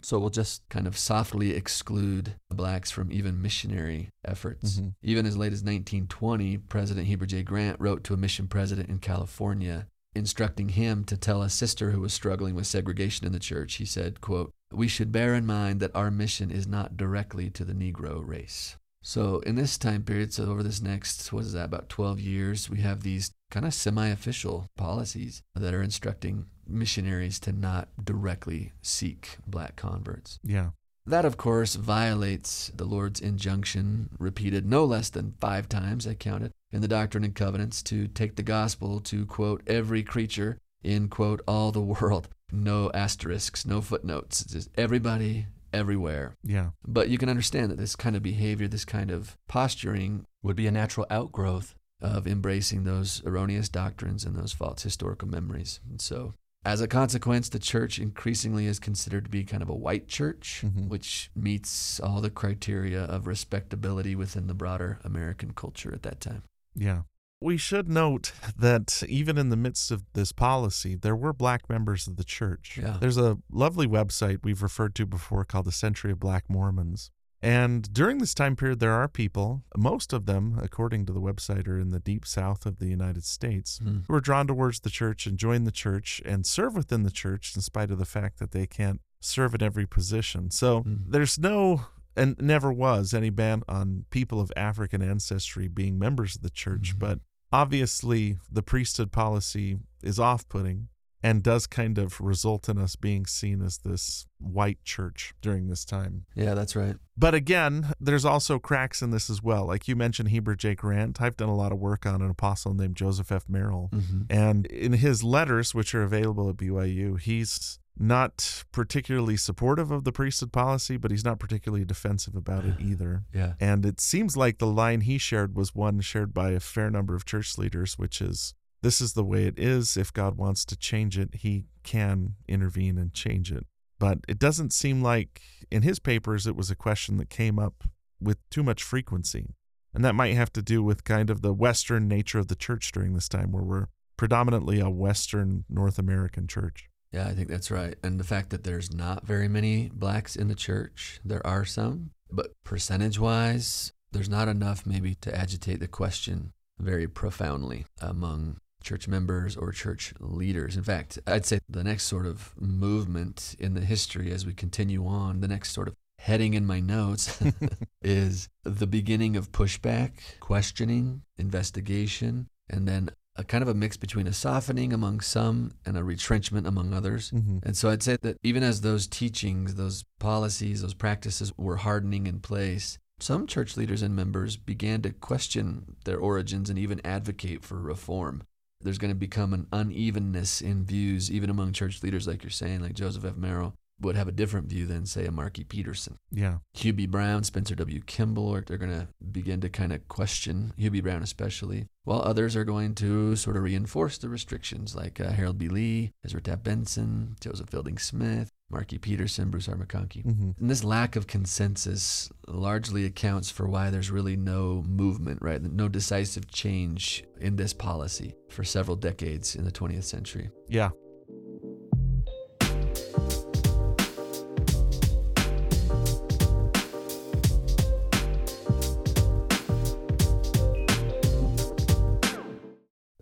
So 0.00 0.18
we'll 0.18 0.30
just 0.30 0.68
kind 0.68 0.86
of 0.86 0.96
softly 0.96 1.54
exclude 1.54 2.34
blacks 2.50 2.90
from 2.90 3.10
even 3.10 3.42
missionary 3.42 4.10
efforts. 4.24 4.76
Mm-hmm. 4.76 4.88
Even 5.02 5.26
as 5.26 5.36
late 5.36 5.52
as 5.52 5.62
1920, 5.62 6.58
President 6.58 7.06
Heber 7.06 7.26
J. 7.26 7.42
Grant 7.42 7.80
wrote 7.80 8.04
to 8.04 8.14
a 8.14 8.18
mission 8.18 8.46
president 8.46 8.88
in 8.88 8.98
California 8.98 9.86
instructing 10.14 10.70
him 10.70 11.04
to 11.04 11.16
tell 11.16 11.42
a 11.42 11.50
sister 11.50 11.90
who 11.90 12.00
was 12.00 12.12
struggling 12.12 12.54
with 12.54 12.66
segregation 12.66 13.26
in 13.26 13.32
the 13.32 13.38
church. 13.38 13.74
He 13.74 13.84
said, 13.84 14.20
quote, 14.20 14.52
"We 14.72 14.88
should 14.88 15.12
bear 15.12 15.34
in 15.34 15.46
mind 15.46 15.80
that 15.80 15.94
our 15.94 16.10
mission 16.10 16.50
is 16.50 16.66
not 16.66 16.96
directly 16.96 17.50
to 17.50 17.64
the 17.64 17.74
Negro 17.74 18.26
race." 18.26 18.76
So 19.08 19.38
in 19.46 19.54
this 19.54 19.78
time 19.78 20.02
period, 20.02 20.34
so 20.34 20.44
over 20.44 20.62
this 20.62 20.82
next, 20.82 21.32
what 21.32 21.44
is 21.46 21.54
that, 21.54 21.64
about 21.64 21.88
12 21.88 22.20
years, 22.20 22.68
we 22.68 22.82
have 22.82 23.02
these 23.02 23.30
kind 23.50 23.64
of 23.64 23.72
semi-official 23.72 24.66
policies 24.76 25.40
that 25.54 25.72
are 25.72 25.82
instructing 25.82 26.44
missionaries 26.66 27.40
to 27.40 27.52
not 27.52 27.88
directly 28.04 28.74
seek 28.82 29.38
black 29.46 29.76
converts. 29.76 30.38
Yeah. 30.44 30.72
That, 31.06 31.24
of 31.24 31.38
course, 31.38 31.76
violates 31.76 32.70
the 32.76 32.84
Lord's 32.84 33.18
injunction, 33.18 34.10
repeated 34.18 34.66
no 34.66 34.84
less 34.84 35.08
than 35.08 35.36
five 35.40 35.70
times, 35.70 36.06
I 36.06 36.12
counted, 36.12 36.52
in 36.70 36.82
the 36.82 36.86
Doctrine 36.86 37.24
and 37.24 37.34
Covenants, 37.34 37.82
to 37.84 38.08
take 38.08 38.36
the 38.36 38.42
gospel 38.42 39.00
to, 39.00 39.24
quote, 39.24 39.62
every 39.66 40.02
creature 40.02 40.58
in, 40.84 41.08
quote, 41.08 41.40
all 41.48 41.72
the 41.72 41.80
world. 41.80 42.28
No 42.52 42.90
asterisks, 42.92 43.64
no 43.64 43.80
footnotes. 43.80 44.42
It's 44.42 44.52
just 44.52 44.68
everybody, 44.76 45.46
everywhere. 45.72 46.36
Yeah. 46.42 46.70
But 46.86 47.08
you 47.08 47.18
can 47.18 47.28
understand 47.28 47.70
that 47.70 47.78
this 47.78 47.96
kind 47.96 48.16
of 48.16 48.22
behavior, 48.22 48.68
this 48.68 48.84
kind 48.84 49.10
of 49.10 49.36
posturing, 49.48 50.26
would 50.42 50.56
be 50.56 50.66
a 50.66 50.72
natural 50.72 51.06
outgrowth 51.10 51.74
of 52.00 52.26
embracing 52.26 52.84
those 52.84 53.22
erroneous 53.26 53.68
doctrines 53.68 54.24
and 54.24 54.36
those 54.36 54.52
false 54.52 54.82
historical 54.82 55.28
memories. 55.28 55.80
And 55.88 56.00
so 56.00 56.34
as 56.64 56.80
a 56.80 56.88
consequence, 56.88 57.48
the 57.48 57.58
church 57.58 57.98
increasingly 57.98 58.66
is 58.66 58.78
considered 58.78 59.24
to 59.24 59.30
be 59.30 59.44
kind 59.44 59.62
of 59.62 59.68
a 59.68 59.74
white 59.74 60.08
church, 60.08 60.62
Mhm. 60.64 60.88
which 60.88 61.30
meets 61.34 61.98
all 62.00 62.20
the 62.20 62.30
criteria 62.30 63.04
of 63.04 63.26
respectability 63.26 64.14
within 64.14 64.46
the 64.46 64.54
broader 64.54 65.00
American 65.04 65.52
culture 65.52 65.92
at 65.94 66.02
that 66.02 66.20
time. 66.20 66.42
Yeah. 66.74 67.02
We 67.40 67.56
should 67.56 67.88
note 67.88 68.32
that 68.56 69.02
even 69.08 69.38
in 69.38 69.48
the 69.48 69.56
midst 69.56 69.90
of 69.92 70.02
this 70.12 70.32
policy, 70.32 70.96
there 70.96 71.14
were 71.14 71.32
black 71.32 71.68
members 71.70 72.06
of 72.08 72.16
the 72.16 72.24
church. 72.24 72.78
Yeah. 72.82 72.96
There's 73.00 73.16
a 73.16 73.38
lovely 73.50 73.86
website 73.86 74.40
we've 74.42 74.62
referred 74.62 74.94
to 74.96 75.06
before 75.06 75.44
called 75.44 75.66
the 75.66 75.72
Century 75.72 76.10
of 76.10 76.18
Black 76.18 76.44
Mormons. 76.48 77.10
And 77.40 77.92
during 77.92 78.18
this 78.18 78.34
time 78.34 78.56
period, 78.56 78.80
there 78.80 78.92
are 78.94 79.06
people, 79.06 79.62
most 79.76 80.12
of 80.12 80.26
them, 80.26 80.58
according 80.60 81.06
to 81.06 81.12
the 81.12 81.20
website, 81.20 81.68
are 81.68 81.78
in 81.78 81.90
the 81.90 82.00
deep 82.00 82.26
south 82.26 82.66
of 82.66 82.78
the 82.80 82.88
United 82.88 83.22
States, 83.24 83.78
Hmm. 83.80 83.98
who 84.08 84.14
are 84.14 84.20
drawn 84.20 84.48
towards 84.48 84.80
the 84.80 84.90
church 84.90 85.24
and 85.24 85.38
join 85.38 85.62
the 85.62 85.70
church 85.70 86.20
and 86.24 86.44
serve 86.44 86.74
within 86.74 87.04
the 87.04 87.12
church 87.12 87.54
in 87.54 87.62
spite 87.62 87.92
of 87.92 87.98
the 87.98 88.04
fact 88.04 88.40
that 88.40 88.50
they 88.50 88.66
can't 88.66 89.00
serve 89.20 89.54
in 89.54 89.62
every 89.62 89.86
position. 89.86 90.50
So 90.50 90.82
Hmm. 90.82 90.96
there's 91.06 91.38
no 91.38 91.82
and 92.18 92.36
never 92.40 92.72
was 92.72 93.14
any 93.14 93.30
ban 93.30 93.62
on 93.68 94.04
people 94.10 94.40
of 94.40 94.52
African 94.56 95.00
ancestry 95.02 95.68
being 95.68 95.98
members 95.98 96.36
of 96.36 96.42
the 96.42 96.50
church, 96.50 96.94
Mhm. 96.94 96.98
but 96.98 97.20
obviously 97.52 98.38
the 98.50 98.62
priesthood 98.62 99.12
policy 99.12 99.78
is 100.02 100.18
off 100.18 100.48
putting 100.48 100.88
and 101.20 101.42
does 101.42 101.66
kind 101.66 101.98
of 101.98 102.20
result 102.20 102.68
in 102.68 102.78
us 102.78 102.94
being 102.94 103.26
seen 103.26 103.60
as 103.60 103.78
this 103.78 104.26
white 104.38 104.78
church 104.84 105.34
during 105.42 105.66
this 105.66 105.84
time. 105.84 106.24
Yeah, 106.36 106.54
that's 106.54 106.76
right. 106.76 106.94
But 107.16 107.34
again, 107.34 107.92
there's 107.98 108.24
also 108.24 108.60
cracks 108.60 109.02
in 109.02 109.10
this 109.10 109.28
as 109.28 109.42
well. 109.42 109.66
Like 109.66 109.88
you 109.88 109.96
mentioned, 109.96 110.28
Heber 110.28 110.54
J. 110.54 110.76
Grant. 110.76 111.20
I've 111.20 111.36
done 111.36 111.48
a 111.48 111.56
lot 111.56 111.72
of 111.72 111.78
work 111.80 112.06
on 112.06 112.22
an 112.22 112.30
apostle 112.30 112.72
named 112.72 112.94
Joseph 112.94 113.32
F. 113.32 113.48
Merrill. 113.48 113.88
hmm 113.92 114.22
And 114.30 114.66
in 114.66 114.92
his 114.92 115.24
letters, 115.24 115.74
which 115.74 115.92
are 115.92 116.04
available 116.04 116.48
at 116.48 116.56
BYU, 116.56 117.16
he's 117.18 117.80
not 117.98 118.64
particularly 118.72 119.36
supportive 119.36 119.90
of 119.90 120.04
the 120.04 120.12
priesthood 120.12 120.52
policy, 120.52 120.96
but 120.96 121.10
he's 121.10 121.24
not 121.24 121.38
particularly 121.38 121.84
defensive 121.84 122.34
about 122.36 122.64
it 122.64 122.74
either. 122.80 123.24
Yeah. 123.34 123.54
And 123.60 123.84
it 123.84 124.00
seems 124.00 124.36
like 124.36 124.58
the 124.58 124.66
line 124.66 125.02
he 125.02 125.18
shared 125.18 125.54
was 125.56 125.74
one 125.74 126.00
shared 126.00 126.32
by 126.32 126.50
a 126.50 126.60
fair 126.60 126.90
number 126.90 127.14
of 127.14 127.24
church 127.24 127.58
leaders, 127.58 127.98
which 127.98 128.20
is 128.20 128.54
this 128.82 129.00
is 129.00 129.14
the 129.14 129.24
way 129.24 129.44
it 129.44 129.58
is. 129.58 129.96
If 129.96 130.12
God 130.12 130.36
wants 130.36 130.64
to 130.66 130.76
change 130.76 131.18
it, 131.18 131.36
he 131.36 131.64
can 131.82 132.34
intervene 132.46 132.98
and 132.98 133.12
change 133.12 133.50
it. 133.50 133.66
But 133.98 134.18
it 134.28 134.38
doesn't 134.38 134.72
seem 134.72 135.02
like 135.02 135.42
in 135.70 135.82
his 135.82 135.98
papers 135.98 136.46
it 136.46 136.56
was 136.56 136.70
a 136.70 136.76
question 136.76 137.16
that 137.16 137.30
came 137.30 137.58
up 137.58 137.84
with 138.20 138.38
too 138.50 138.62
much 138.62 138.82
frequency. 138.82 139.54
And 139.94 140.04
that 140.04 140.14
might 140.14 140.34
have 140.34 140.52
to 140.52 140.62
do 140.62 140.82
with 140.82 141.04
kind 141.04 141.30
of 141.30 141.42
the 141.42 141.52
Western 141.52 142.06
nature 142.06 142.38
of 142.38 142.48
the 142.48 142.54
church 142.54 142.92
during 142.92 143.14
this 143.14 143.28
time, 143.28 143.50
where 143.50 143.64
we're 143.64 143.86
predominantly 144.16 144.78
a 144.80 144.90
Western 144.90 145.64
North 145.68 145.98
American 145.98 146.46
church. 146.46 146.88
Yeah, 147.12 147.26
I 147.26 147.32
think 147.32 147.48
that's 147.48 147.70
right. 147.70 147.96
And 148.02 148.20
the 148.20 148.24
fact 148.24 148.50
that 148.50 148.64
there's 148.64 148.92
not 148.92 149.26
very 149.26 149.48
many 149.48 149.90
blacks 149.92 150.36
in 150.36 150.48
the 150.48 150.54
church, 150.54 151.20
there 151.24 151.46
are 151.46 151.64
some, 151.64 152.10
but 152.30 152.52
percentage 152.64 153.18
wise, 153.18 153.92
there's 154.12 154.28
not 154.28 154.48
enough 154.48 154.86
maybe 154.86 155.14
to 155.22 155.34
agitate 155.34 155.80
the 155.80 155.88
question 155.88 156.52
very 156.78 157.08
profoundly 157.08 157.86
among 158.00 158.58
church 158.82 159.08
members 159.08 159.56
or 159.56 159.72
church 159.72 160.14
leaders. 160.20 160.76
In 160.76 160.82
fact, 160.82 161.18
I'd 161.26 161.46
say 161.46 161.58
the 161.68 161.84
next 161.84 162.04
sort 162.04 162.26
of 162.26 162.54
movement 162.58 163.56
in 163.58 163.74
the 163.74 163.80
history 163.80 164.30
as 164.30 164.46
we 164.46 164.54
continue 164.54 165.06
on, 165.06 165.40
the 165.40 165.48
next 165.48 165.72
sort 165.72 165.88
of 165.88 165.94
heading 166.18 166.54
in 166.54 166.66
my 166.66 166.80
notes 166.80 167.40
is 168.02 168.48
the 168.64 168.86
beginning 168.86 169.36
of 169.36 169.52
pushback, 169.52 170.12
questioning, 170.40 171.22
investigation, 171.36 172.48
and 172.68 172.86
then 172.86 173.10
a 173.38 173.44
kind 173.44 173.62
of 173.62 173.68
a 173.68 173.74
mix 173.74 173.96
between 173.96 174.26
a 174.26 174.32
softening 174.32 174.92
among 174.92 175.20
some 175.20 175.70
and 175.86 175.96
a 175.96 176.02
retrenchment 176.02 176.66
among 176.66 176.92
others. 176.92 177.30
Mm-hmm. 177.30 177.58
And 177.62 177.76
so 177.76 177.88
I'd 177.88 178.02
say 178.02 178.18
that 178.20 178.36
even 178.42 178.64
as 178.64 178.80
those 178.80 179.06
teachings, 179.06 179.76
those 179.76 180.04
policies, 180.18 180.82
those 180.82 180.94
practices 180.94 181.52
were 181.56 181.76
hardening 181.76 182.26
in 182.26 182.40
place, 182.40 182.98
some 183.20 183.46
church 183.46 183.76
leaders 183.76 184.02
and 184.02 184.14
members 184.14 184.56
began 184.56 185.02
to 185.02 185.10
question 185.10 185.96
their 186.04 186.18
origins 186.18 186.68
and 186.68 186.78
even 186.78 187.00
advocate 187.04 187.64
for 187.64 187.80
reform. 187.80 188.42
There's 188.80 188.98
going 188.98 189.12
to 189.12 189.18
become 189.18 189.54
an 189.54 189.66
unevenness 189.72 190.60
in 190.60 190.84
views, 190.84 191.30
even 191.30 191.50
among 191.50 191.72
church 191.72 192.02
leaders, 192.02 192.26
like 192.26 192.42
you're 192.42 192.50
saying, 192.50 192.80
like 192.80 192.94
Joseph 192.94 193.24
F. 193.24 193.36
Merrill 193.36 193.74
would 194.00 194.16
have 194.16 194.28
a 194.28 194.32
different 194.32 194.68
view 194.68 194.86
than, 194.86 195.06
say, 195.06 195.26
a 195.26 195.32
Marky 195.32 195.64
Peterson. 195.64 196.18
Yeah. 196.30 196.58
B. 196.74 197.06
Brown, 197.06 197.44
Spencer 197.44 197.74
W. 197.74 198.00
Kimball, 198.06 198.54
are, 198.54 198.60
they're 198.60 198.78
going 198.78 198.92
to 198.92 199.08
begin 199.32 199.60
to 199.60 199.68
kind 199.68 199.92
of 199.92 200.06
question, 200.08 200.72
B. 200.76 201.00
Brown 201.00 201.22
especially, 201.22 201.88
while 202.04 202.22
others 202.22 202.56
are 202.56 202.64
going 202.64 202.94
to 202.96 203.36
sort 203.36 203.56
of 203.56 203.62
reinforce 203.62 204.18
the 204.18 204.28
restrictions, 204.28 204.94
like 204.94 205.20
uh, 205.20 205.30
Harold 205.30 205.58
B. 205.58 205.68
Lee, 205.68 206.12
Ezra 206.24 206.40
Taft 206.40 206.64
Benson, 206.64 207.36
Joseph 207.40 207.70
Fielding 207.70 207.98
Smith, 207.98 208.50
Marky 208.70 208.98
Peterson, 208.98 209.50
Bruce 209.50 209.68
R. 209.68 209.74
McConkie. 209.74 210.24
Mm-hmm. 210.24 210.50
And 210.60 210.70
this 210.70 210.84
lack 210.84 211.16
of 211.16 211.26
consensus 211.26 212.30
largely 212.46 213.04
accounts 213.04 213.50
for 213.50 213.66
why 213.66 213.90
there's 213.90 214.10
really 214.10 214.36
no 214.36 214.84
movement, 214.86 215.40
right? 215.42 215.60
No 215.62 215.88
decisive 215.88 216.50
change 216.50 217.24
in 217.40 217.56
this 217.56 217.72
policy 217.72 218.34
for 218.48 218.64
several 218.64 218.96
decades 218.96 219.56
in 219.56 219.64
the 219.64 219.72
20th 219.72 220.04
century. 220.04 220.50
Yeah. 220.68 220.90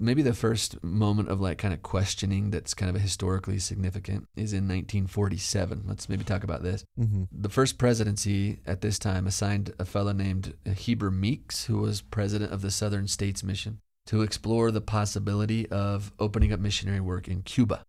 Maybe 0.07 0.23
the 0.23 0.35
first 0.35 0.85
moment 0.85 1.31
of 1.31 1.41
like 1.41 1.59
kind 1.59 1.75
of 1.75 1.83
questioning 1.83 2.53
that's 2.53 2.75
kind 2.75 2.95
of 2.95 3.03
historically 3.03 3.59
significant 3.59 4.29
is 4.37 4.53
in 4.53 4.69
1947. 4.69 5.83
Let's 5.85 6.09
maybe 6.09 6.23
talk 6.23 6.45
about 6.45 6.63
this. 6.63 6.85
Mm-hmm. 6.97 7.25
The 7.33 7.49
first 7.49 7.77
presidency 7.77 8.61
at 8.65 8.83
this 8.83 9.01
time 9.01 9.27
assigned 9.27 9.75
a 9.81 9.85
fellow 9.85 10.13
named 10.13 10.55
Heber 10.65 11.11
Meeks, 11.11 11.65
who 11.65 11.79
was 11.79 12.03
president 12.03 12.53
of 12.53 12.63
the 12.63 12.71
Southern 12.71 13.09
States 13.09 13.43
Mission, 13.43 13.81
to 14.07 14.23
explore 14.23 14.71
the 14.71 14.81
possibility 14.81 15.69
of 15.71 16.13
opening 16.21 16.53
up 16.53 16.61
missionary 16.61 17.01
work 17.01 17.27
in 17.27 17.43
Cuba. 17.43 17.83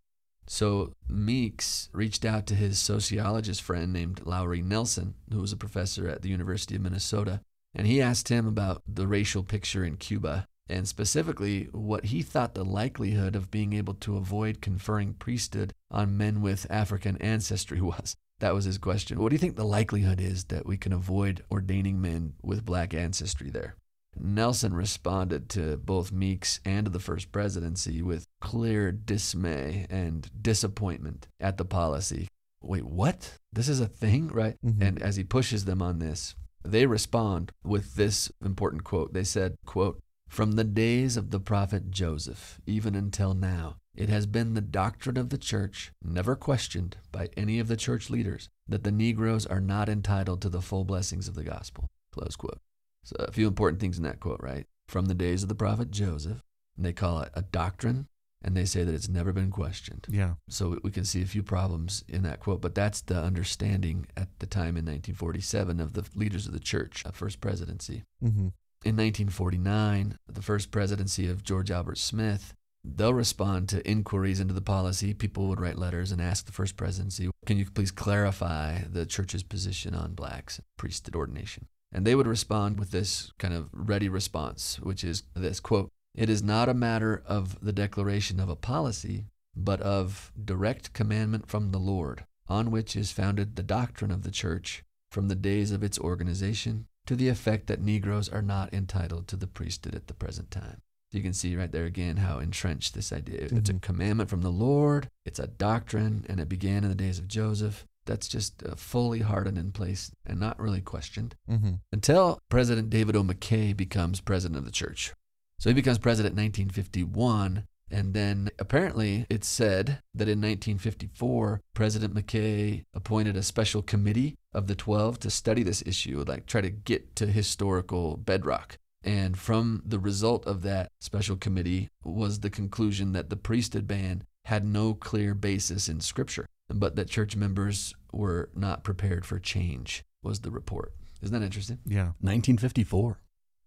So 0.48 0.94
Meeks 1.08 1.88
reached 1.94 2.26
out 2.26 2.48
to 2.48 2.56
his 2.56 2.80
sociologist 2.80 3.62
friend 3.62 3.94
named 3.94 4.26
Lowry 4.26 4.64
Nelson, 4.64 5.14
who 5.32 5.42
was 5.42 5.52
a 5.52 5.58
professor 5.58 6.08
at 6.08 6.24
the 6.24 6.30
University 6.30 6.78
of 6.78 6.82
Minnesota, 6.82 7.42
and 7.76 7.86
he 7.86 8.02
asked 8.02 8.30
him 8.30 8.48
about 8.48 8.82
the 8.88 9.06
racial 9.06 9.44
picture 9.44 9.86
in 9.86 9.98
Cuba 9.98 10.48
and 10.70 10.88
specifically 10.88 11.70
what 11.72 12.06
he 12.06 12.22
thought 12.22 12.54
the 12.56 12.66
likelihood 12.66 13.36
of 13.36 13.52
being 13.52 13.74
able 13.74 13.94
to 13.96 14.18
avoid 14.18 14.62
conferring 14.62 15.14
priesthood 15.14 15.74
on 15.92 16.18
men 16.18 16.42
with 16.42 16.68
African 16.70 17.18
ancestry 17.18 17.82
was. 17.92 18.16
That 18.40 18.54
was 18.54 18.66
his 18.66 18.78
question. 18.78 19.20
What 19.20 19.30
do 19.30 19.36
you 19.36 19.40
think 19.40 19.56
the 19.56 19.64
likelihood 19.66 20.22
is 20.22 20.46
that 20.46 20.66
we 20.66 20.78
can 20.78 20.94
avoid 20.94 21.44
ordaining 21.52 22.00
men 22.00 22.34
with 22.44 22.66
black 22.66 22.94
ancestry 22.94 23.50
there? 23.50 23.76
Nelson 24.20 24.74
responded 24.74 25.50
to 25.50 25.78
both 25.78 26.12
Meeks 26.12 26.60
and 26.66 26.88
the 26.88 27.00
first 27.00 27.32
presidency 27.32 28.02
with 28.02 28.26
clear 28.42 28.92
dismay 28.92 29.86
and 29.90 30.30
disappointment 30.42 31.28
at 31.40 31.58
the 31.58 31.66
policy. 31.66 32.28
Wait, 32.62 32.86
what? 32.86 33.38
This 33.54 33.70
is 33.70 33.80
a 33.80 33.88
thing, 33.88 34.28
right? 34.28 34.56
Mhm. 34.66 34.82
And 34.82 35.02
as 35.02 35.16
he 35.16 35.24
pushes 35.24 35.66
them 35.66 35.82
on 35.82 36.00
this, 36.00 36.36
they 36.64 36.86
respond 36.86 37.52
with 37.64 37.96
this 37.96 38.32
important 38.44 38.84
quote. 38.84 39.14
They 39.14 39.24
said, 39.24 39.56
quote, 39.66 40.00
From 40.28 40.54
the 40.54 40.64
days 40.64 41.18
of 41.18 41.32
the 41.32 41.40
prophet 41.40 41.90
Joseph, 41.90 42.60
even 42.66 42.96
until 42.96 43.34
now, 43.34 43.78
it 43.96 44.10
has 44.10 44.28
been 44.28 44.54
the 44.54 44.62
doctrine 44.62 45.18
of 45.18 45.30
the 45.30 45.38
church, 45.38 45.92
never 46.04 46.36
questioned 46.36 46.98
by 47.12 47.30
any 47.36 47.60
of 47.60 47.68
the 47.68 47.78
church 47.78 48.10
leaders, 48.10 48.50
that 48.68 48.84
the 48.84 48.92
Negroes 48.92 49.46
are 49.46 49.62
not 49.62 49.90
entitled 49.90 50.42
to 50.42 50.50
the 50.50 50.62
full 50.62 50.84
blessings 50.84 51.28
of 51.28 51.36
the 51.36 51.44
gospel. 51.44 51.90
Close 52.12 52.36
quote. 52.36 52.60
So 53.04 53.16
a 53.20 53.32
few 53.32 53.48
important 53.48 53.80
things 53.80 53.98
in 53.98 54.04
that 54.04 54.20
quote, 54.20 54.42
right? 54.44 54.68
From 54.88 55.06
the 55.06 55.16
days 55.16 55.42
of 55.42 55.50
the 55.50 55.56
prophet 55.56 55.90
Joseph, 55.92 56.44
and 56.76 56.86
they 56.86 56.94
call 56.94 57.22
it 57.22 57.32
a 57.34 57.42
doctrine, 57.42 58.08
and 58.44 58.56
they 58.56 58.66
say 58.66 58.84
that 58.84 58.94
it's 58.94 59.10
never 59.10 59.34
been 59.34 59.50
questioned. 59.50 60.06
Yeah. 60.10 60.34
So 60.48 60.78
we 60.84 60.92
can 60.92 61.06
see 61.06 61.24
a 61.24 61.26
few 61.26 61.42
problems 61.42 62.04
in 62.08 62.22
that 62.24 62.40
quote, 62.40 62.62
but 62.62 62.76
that's 62.76 63.02
the 63.02 63.20
understanding 63.20 64.06
at 64.16 64.28
the 64.40 64.46
time 64.46 64.78
in 64.78 64.86
1947 64.86 65.80
of 65.80 65.94
the 65.94 66.06
leaders 66.14 66.46
of 66.46 66.54
the 66.54 66.60
church, 66.60 67.02
a 67.06 67.12
first 67.12 67.42
presidency. 67.42 68.04
Mm-hmm. 68.24 68.50
In 68.88 68.96
1949, 68.96 70.18
the 70.30 70.42
first 70.42 70.72
presidency 70.72 71.28
of 71.28 71.44
George 71.44 71.72
Albert 71.72 71.98
Smith, 71.98 72.54
they'll 72.86 73.14
respond 73.14 73.68
to 73.68 73.86
inquiries 73.86 74.40
into 74.40 74.54
the 74.54 74.62
policy. 74.62 75.14
People 75.14 75.50
would 75.50 75.60
write 75.60 75.78
letters 75.78 76.14
and 76.14 76.22
ask 76.22 76.46
the 76.46 76.54
first 76.54 76.78
presidency, 76.78 77.30
Can 77.46 77.58
you 77.58 77.66
please 77.66 77.92
clarify 77.92 78.84
the 78.90 79.06
church's 79.06 79.44
position 79.44 79.94
on 79.94 80.14
blacks 80.14 80.62
priesthood 80.78 81.18
ordination? 81.18 81.68
And 81.92 82.08
they 82.08 82.16
would 82.16 82.28
respond 82.28 82.80
with 82.80 82.92
this 82.92 83.34
kind 83.38 83.54
of 83.54 83.68
ready 83.74 84.08
response, 84.08 84.80
which 84.80 85.04
is 85.04 85.24
this 85.36 85.60
quote, 85.60 85.90
It 86.16 86.30
is 86.30 86.42
not 86.42 86.70
a 86.70 86.74
matter 86.74 87.22
of 87.26 87.60
the 87.60 87.74
declaration 87.74 88.40
of 88.40 88.48
a 88.48 88.56
policy, 88.56 89.26
but 89.54 89.82
of 89.82 90.32
direct 90.42 90.94
commandment 90.94 91.50
from 91.50 91.72
the 91.72 91.78
Lord, 91.78 92.24
on 92.48 92.72
which 92.72 92.96
is 92.96 93.12
founded 93.12 93.58
the 93.58 93.64
doctrine 93.64 94.12
of 94.12 94.24
the 94.24 94.32
church 94.32 94.86
from 95.12 95.28
the 95.28 95.36
days 95.36 95.74
of 95.74 95.84
its 95.84 96.00
organization 96.00 96.88
to 97.08 97.16
the 97.16 97.28
effect 97.30 97.68
that 97.68 97.82
Negroes 97.82 98.30
are 98.30 98.42
not 98.42 98.74
entitled 98.74 99.28
to 99.30 99.36
the 99.36 99.48
priesthood 99.48 99.96
at 99.96 100.08
the 100.08 100.14
present 100.14 100.52
time. 100.52 100.82
You 101.12 101.22
can 101.22 101.34
see 101.34 101.56
right 101.56 101.72
there 101.72 101.86
again 101.86 102.18
how 102.18 102.40
entrenched 102.40 102.94
this 102.94 103.12
idea. 103.14 103.40
Is 103.40 103.52
it's 103.54 103.70
a 103.70 103.74
Mhm. 103.74 103.82
commandment 103.82 104.30
from 104.30 104.42
the 104.42 104.52
Lord, 104.52 105.10
it's 105.26 105.40
a 105.40 105.48
doctrine, 105.48 106.26
and 106.30 106.40
it 106.40 106.50
began 106.50 106.84
in 106.84 106.90
the 106.90 106.96
days 106.96 107.18
of 107.18 107.28
Joseph. 107.28 107.86
That's 108.06 108.28
just 108.28 108.62
uh, 108.64 108.76
fully 108.76 109.20
hardened 109.20 109.58
in 109.58 109.72
place 109.72 110.12
and 110.26 110.40
not 110.40 110.60
really 110.60 110.82
questioned 110.82 111.36
Mm-hmm. 111.50 111.74
until 111.92 112.40
President 112.50 112.90
David 112.90 113.16
O. 113.16 113.24
McKay 113.24 113.76
becomes 113.76 114.22
president 114.22 114.58
of 114.60 114.66
the 114.66 114.72
church. 114.72 115.14
So 115.60 115.70
he 115.70 115.74
becomes 115.74 115.98
president 115.98 116.34
in 116.38 116.44
1951. 116.44 117.68
And 117.90 118.14
then 118.14 118.50
apparently 118.60 119.26
it's 119.30 119.48
said 119.48 120.02
that 120.14 120.28
in 120.28 120.42
1954, 120.42 121.62
President 121.74 122.14
McKay 122.14 122.84
appointed 122.94 123.38
a 123.38 123.44
special 123.44 123.82
committee 123.82 124.36
of 124.58 124.66
the 124.66 124.76
12 124.76 125.20
to 125.20 125.30
study 125.30 125.62
this 125.62 125.84
issue, 125.86 126.26
like 126.28 126.48
try 126.48 126.62
to 126.62 126.72
get 126.72 127.16
to 127.16 127.28
historical 127.28 128.18
bedrock. 128.18 128.78
And 129.04 129.38
from 129.38 129.84
the 129.86 130.00
result 130.00 130.48
of 130.48 130.64
that 130.64 130.88
special 131.00 131.36
committee 131.36 131.90
was 132.04 132.40
the 132.40 132.50
conclusion 132.50 133.14
that 133.14 133.30
the 133.30 133.36
priesthood 133.36 133.88
ban 133.88 134.24
had 134.46 134.66
no 134.66 134.96
clear 134.96 135.36
basis 135.36 135.88
in 135.88 136.02
Scripture, 136.02 136.48
but 136.70 136.96
that 136.96 137.08
church 137.08 137.36
members 137.36 137.94
were 138.12 138.50
not 138.56 138.84
prepared 138.84 139.28
for 139.28 139.38
change, 139.38 140.04
was 140.24 140.40
the 140.40 140.50
report. 140.50 140.92
Isn't 141.22 141.40
that 141.40 141.46
interesting? 141.46 141.78
Yeah. 141.86 142.14
1954. 142.22 143.20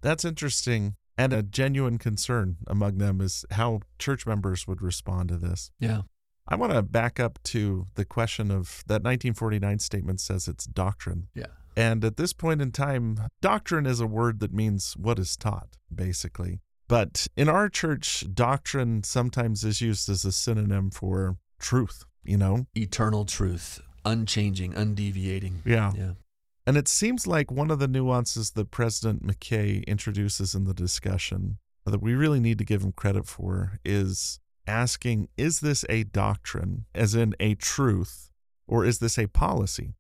That's 0.03 0.25
interesting. 0.25 0.97
And 1.17 1.33
a 1.33 1.43
genuine 1.43 1.99
concern 1.99 2.57
among 2.67 2.99
them 2.99 3.21
is 3.21 3.45
how 3.53 3.83
church 4.01 4.27
members 4.27 4.67
would 4.67 4.83
respond 4.83 5.29
to 5.29 5.37
this. 5.37 5.71
Yeah. 5.79 6.03
I 6.51 6.57
want 6.57 6.73
to 6.73 6.83
back 6.83 7.21
up 7.21 7.39
to 7.45 7.87
the 7.95 8.05
question 8.05 8.51
of 8.51 8.83
that 8.87 9.03
1949 9.03 9.79
statement 9.79 10.21
says 10.21 10.49
it's 10.49 10.67
doctrine. 10.67 11.29
Yeah. 11.35 11.47
And 11.77 12.05
at 12.05 12.17
this 12.17 12.33
point 12.33 12.61
in 12.61 12.73
time, 12.73 13.29
doctrine 13.41 13.87
is 13.87 14.01
a 14.01 14.07
word 14.07 14.41
that 14.41 14.53
means 14.53 14.95
what 14.97 15.19
is 15.19 15.37
taught, 15.37 15.77
basically. 15.95 16.61
But 16.89 17.29
in 17.37 17.49
our 17.49 17.69
church, 17.69 18.25
doctrine 18.35 19.05
sometimes 19.05 19.63
is 19.63 19.81
used 19.81 20.09
as 20.09 20.25
a 20.25 20.33
synonym 20.33 20.91
for 20.91 21.37
truth, 21.61 22.05
you 22.25 22.37
know? 22.37 22.67
Eternal 22.77 23.25
truth, 23.25 23.81
unchanging, 24.05 24.73
undeviating. 24.73 25.59
Yeah. 25.65 25.93
Yeah. 25.97 26.13
And 26.67 26.77
it 26.77 26.89
seems 26.89 27.29
like 27.29 27.53
one 27.53 27.71
of 27.71 27.79
the 27.79 27.89
nuances 27.89 28.51
that 28.51 28.73
President 28.73 29.25
McKay 29.25 29.87
introduces 29.87 30.55
in 30.55 30.65
the 30.65 30.75
discussion 30.75 31.59
that 31.87 32.03
we 32.03 32.15
really 32.15 32.41
need 32.41 32.59
to 32.59 32.65
give 32.65 32.83
him 32.83 32.93
credit 32.93 33.27
for 33.27 33.79
is 33.85 34.41
asking 34.71 35.29
is 35.37 35.61
this 35.61 35.85
a 35.89 36.05
doctrine, 36.05 36.87
as 36.95 37.15
in 37.15 37.35
a 37.41 37.55
truth, 37.57 38.31
or 38.67 38.85
is 38.85 39.01
this 39.01 39.19
a 39.19 39.27
policy? 39.27 39.95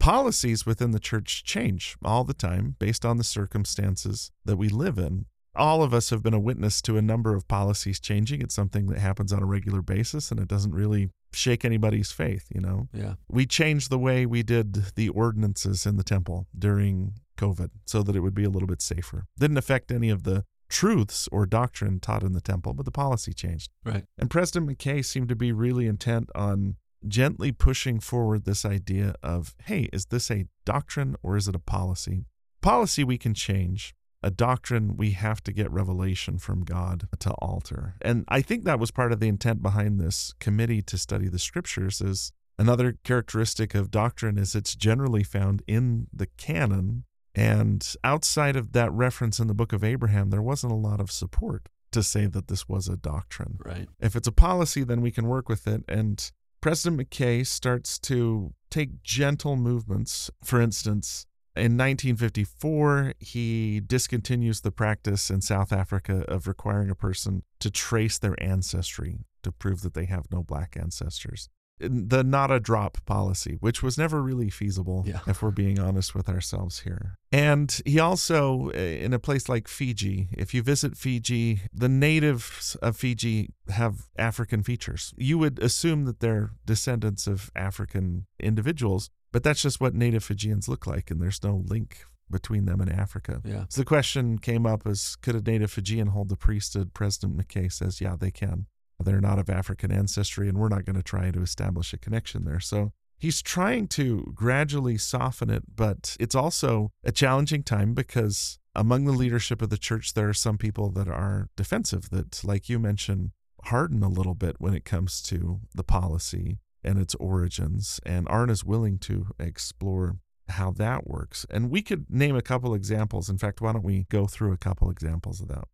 Policies 0.00 0.66
within 0.66 0.90
the 0.90 0.98
church 0.98 1.44
change 1.44 1.96
all 2.04 2.24
the 2.24 2.34
time 2.34 2.74
based 2.78 3.04
on 3.04 3.18
the 3.18 3.24
circumstances 3.24 4.32
that 4.44 4.56
we 4.56 4.68
live 4.68 4.98
in. 4.98 5.26
All 5.56 5.82
of 5.82 5.94
us 5.94 6.10
have 6.10 6.22
been 6.22 6.34
a 6.34 6.40
witness 6.40 6.82
to 6.82 6.98
a 6.98 7.02
number 7.02 7.34
of 7.34 7.46
policies 7.46 8.00
changing. 8.00 8.42
It's 8.42 8.54
something 8.54 8.86
that 8.86 8.98
happens 8.98 9.32
on 9.32 9.42
a 9.42 9.46
regular 9.46 9.82
basis 9.82 10.30
and 10.30 10.40
it 10.40 10.48
doesn't 10.48 10.74
really 10.74 11.10
shake 11.32 11.64
anybody's 11.64 12.10
faith, 12.10 12.46
you 12.52 12.60
know? 12.60 12.88
Yeah. 12.92 13.14
we 13.28 13.46
changed 13.46 13.90
the 13.90 13.98
way 13.98 14.26
we 14.26 14.42
did 14.42 14.94
the 14.96 15.10
ordinances 15.10 15.86
in 15.86 15.96
the 15.96 16.02
temple 16.02 16.48
during 16.58 17.14
COVID 17.36 17.70
so 17.84 18.02
that 18.02 18.16
it 18.16 18.20
would 18.20 18.34
be 18.34 18.44
a 18.44 18.50
little 18.50 18.68
bit 18.68 18.82
safer. 18.82 19.26
Didn't 19.38 19.58
affect 19.58 19.92
any 19.92 20.10
of 20.10 20.24
the 20.24 20.44
truths 20.74 21.28
or 21.30 21.46
doctrine 21.46 22.00
taught 22.00 22.24
in 22.24 22.32
the 22.32 22.40
temple, 22.40 22.74
but 22.74 22.84
the 22.84 22.90
policy 22.90 23.32
changed. 23.32 23.70
Right. 23.84 24.04
And 24.18 24.28
President 24.28 24.68
McKay 24.68 25.04
seemed 25.04 25.28
to 25.28 25.36
be 25.36 25.52
really 25.52 25.86
intent 25.86 26.30
on 26.34 26.74
gently 27.06 27.52
pushing 27.52 28.00
forward 28.00 28.44
this 28.44 28.64
idea 28.64 29.14
of 29.22 29.54
hey, 29.66 29.88
is 29.92 30.06
this 30.06 30.32
a 30.32 30.46
doctrine 30.64 31.14
or 31.22 31.36
is 31.36 31.46
it 31.46 31.54
a 31.54 31.60
policy? 31.60 32.24
Policy 32.60 33.04
we 33.04 33.18
can 33.18 33.34
change. 33.34 33.94
A 34.20 34.32
doctrine 34.32 34.96
we 34.96 35.12
have 35.12 35.44
to 35.44 35.52
get 35.52 35.70
revelation 35.70 36.38
from 36.38 36.64
God 36.64 37.06
to 37.20 37.30
alter. 37.34 37.94
And 38.02 38.24
I 38.26 38.40
think 38.42 38.64
that 38.64 38.80
was 38.80 38.90
part 38.90 39.12
of 39.12 39.20
the 39.20 39.28
intent 39.28 39.62
behind 39.62 40.00
this 40.00 40.34
committee 40.40 40.82
to 40.82 40.98
study 40.98 41.28
the 41.28 41.38
scriptures 41.38 42.00
is 42.00 42.32
another 42.58 42.96
characteristic 43.04 43.76
of 43.76 43.92
doctrine 43.92 44.38
is 44.38 44.56
it's 44.56 44.74
generally 44.74 45.22
found 45.22 45.62
in 45.68 46.08
the 46.12 46.26
canon 46.36 47.04
and 47.34 47.94
outside 48.04 48.56
of 48.56 48.72
that 48.72 48.92
reference 48.92 49.38
in 49.38 49.46
the 49.46 49.54
book 49.54 49.72
of 49.72 49.82
Abraham 49.82 50.30
there 50.30 50.42
wasn't 50.42 50.72
a 50.72 50.76
lot 50.76 51.00
of 51.00 51.10
support 51.10 51.68
to 51.94 52.02
say 52.02 52.26
that 52.26 52.48
this 52.48 52.68
was 52.68 52.88
a 52.88 52.96
doctrine. 52.96 53.56
Right. 53.64 53.88
If 54.00 54.16
it's 54.16 54.26
a 54.26 54.32
policy, 54.32 54.82
then 54.82 55.00
we 55.00 55.12
can 55.12 55.26
work 55.26 55.48
with 55.48 55.66
it. 55.66 55.84
And 55.88 56.30
President 56.60 57.00
McKay 57.00 57.46
starts 57.46 57.98
to 58.00 58.52
take 58.68 59.02
gentle 59.02 59.54
movements. 59.54 60.28
For 60.42 60.60
instance, 60.60 61.26
in 61.54 61.76
1954, 61.76 63.14
he 63.20 63.80
discontinues 63.86 64.62
the 64.62 64.72
practice 64.72 65.30
in 65.30 65.40
South 65.40 65.72
Africa 65.72 66.24
of 66.26 66.48
requiring 66.48 66.90
a 66.90 66.96
person 66.96 67.44
to 67.60 67.70
trace 67.70 68.18
their 68.18 68.34
ancestry 68.42 69.20
to 69.44 69.52
prove 69.52 69.82
that 69.82 69.94
they 69.94 70.06
have 70.06 70.24
no 70.32 70.42
black 70.42 70.76
ancestors. 70.76 71.48
The 71.80 72.22
not 72.22 72.50
a 72.52 72.60
drop 72.60 72.98
policy, 73.04 73.56
which 73.60 73.82
was 73.82 73.98
never 73.98 74.22
really 74.22 74.48
feasible, 74.48 75.02
Yeah. 75.06 75.20
if 75.26 75.42
we're 75.42 75.50
being 75.50 75.80
honest 75.80 76.14
with 76.14 76.28
ourselves 76.28 76.80
here. 76.80 77.18
And 77.32 77.76
he 77.84 77.98
also, 77.98 78.68
eh, 78.68 79.04
in 79.04 79.12
a 79.12 79.18
place 79.18 79.48
like 79.48 79.66
Fiji, 79.66 80.28
if 80.32 80.54
you 80.54 80.62
visit 80.62 80.96
Fiji, 80.96 81.62
the 81.72 81.88
natives 81.88 82.76
of 82.80 82.96
Fiji 82.96 83.50
have 83.70 84.06
African 84.16 84.62
features. 84.62 85.12
You 85.16 85.36
would 85.38 85.58
assume 85.58 86.04
that 86.04 86.20
they're 86.20 86.52
descendants 86.64 87.26
of 87.26 87.50
African 87.56 88.26
individuals, 88.38 89.10
but 89.32 89.42
that's 89.42 89.62
just 89.62 89.80
what 89.80 89.94
native 89.94 90.22
Fijians 90.22 90.68
look 90.68 90.86
like, 90.86 91.10
and 91.10 91.20
there's 91.20 91.42
no 91.42 91.64
link 91.66 92.04
between 92.30 92.64
them 92.66 92.80
and 92.80 92.90
Africa. 92.90 93.42
Yeah. 93.44 93.64
So 93.68 93.80
the 93.80 93.84
question 93.84 94.38
came 94.38 94.64
up 94.64 94.86
as 94.86 95.16
could 95.16 95.34
a 95.34 95.40
native 95.42 95.70
Fijian 95.72 96.08
hold 96.08 96.28
the 96.28 96.36
priesthood? 96.36 96.94
President 96.94 97.36
McKay 97.36 97.70
says, 97.70 98.00
yeah, 98.00 98.16
they 98.18 98.30
can. 98.30 98.66
They're 99.04 99.20
not 99.20 99.38
of 99.38 99.50
African 99.50 99.92
ancestry, 99.92 100.48
and 100.48 100.58
we're 100.58 100.68
not 100.68 100.84
going 100.84 100.96
to 100.96 101.02
try 101.02 101.30
to 101.30 101.42
establish 101.42 101.92
a 101.92 101.98
connection 101.98 102.44
there. 102.44 102.60
So 102.60 102.92
he's 103.18 103.42
trying 103.42 103.88
to 103.88 104.32
gradually 104.34 104.98
soften 104.98 105.50
it, 105.50 105.62
but 105.74 106.16
it's 106.18 106.34
also 106.34 106.90
a 107.04 107.12
challenging 107.12 107.62
time 107.62 107.94
because 107.94 108.58
among 108.74 109.04
the 109.04 109.12
leadership 109.12 109.62
of 109.62 109.70
the 109.70 109.78
church, 109.78 110.14
there 110.14 110.28
are 110.28 110.34
some 110.34 110.58
people 110.58 110.90
that 110.90 111.08
are 111.08 111.48
defensive, 111.56 112.10
that, 112.10 112.42
like 112.44 112.68
you 112.68 112.78
mentioned, 112.78 113.30
harden 113.64 114.02
a 114.02 114.08
little 114.08 114.34
bit 114.34 114.56
when 114.58 114.74
it 114.74 114.84
comes 114.84 115.22
to 115.22 115.60
the 115.74 115.84
policy 115.84 116.58
and 116.82 116.98
its 116.98 117.14
origins 117.14 118.00
and 118.04 118.28
aren't 118.28 118.50
as 118.50 118.64
willing 118.64 118.98
to 118.98 119.28
explore 119.38 120.16
how 120.50 120.70
that 120.72 121.06
works. 121.06 121.46
And 121.50 121.70
we 121.70 121.80
could 121.80 122.10
name 122.10 122.36
a 122.36 122.42
couple 122.42 122.74
examples. 122.74 123.30
In 123.30 123.38
fact, 123.38 123.60
why 123.60 123.72
don't 123.72 123.84
we 123.84 124.06
go 124.10 124.26
through 124.26 124.52
a 124.52 124.58
couple 124.58 124.90
examples 124.90 125.40
of 125.40 125.48
that? 125.48 125.64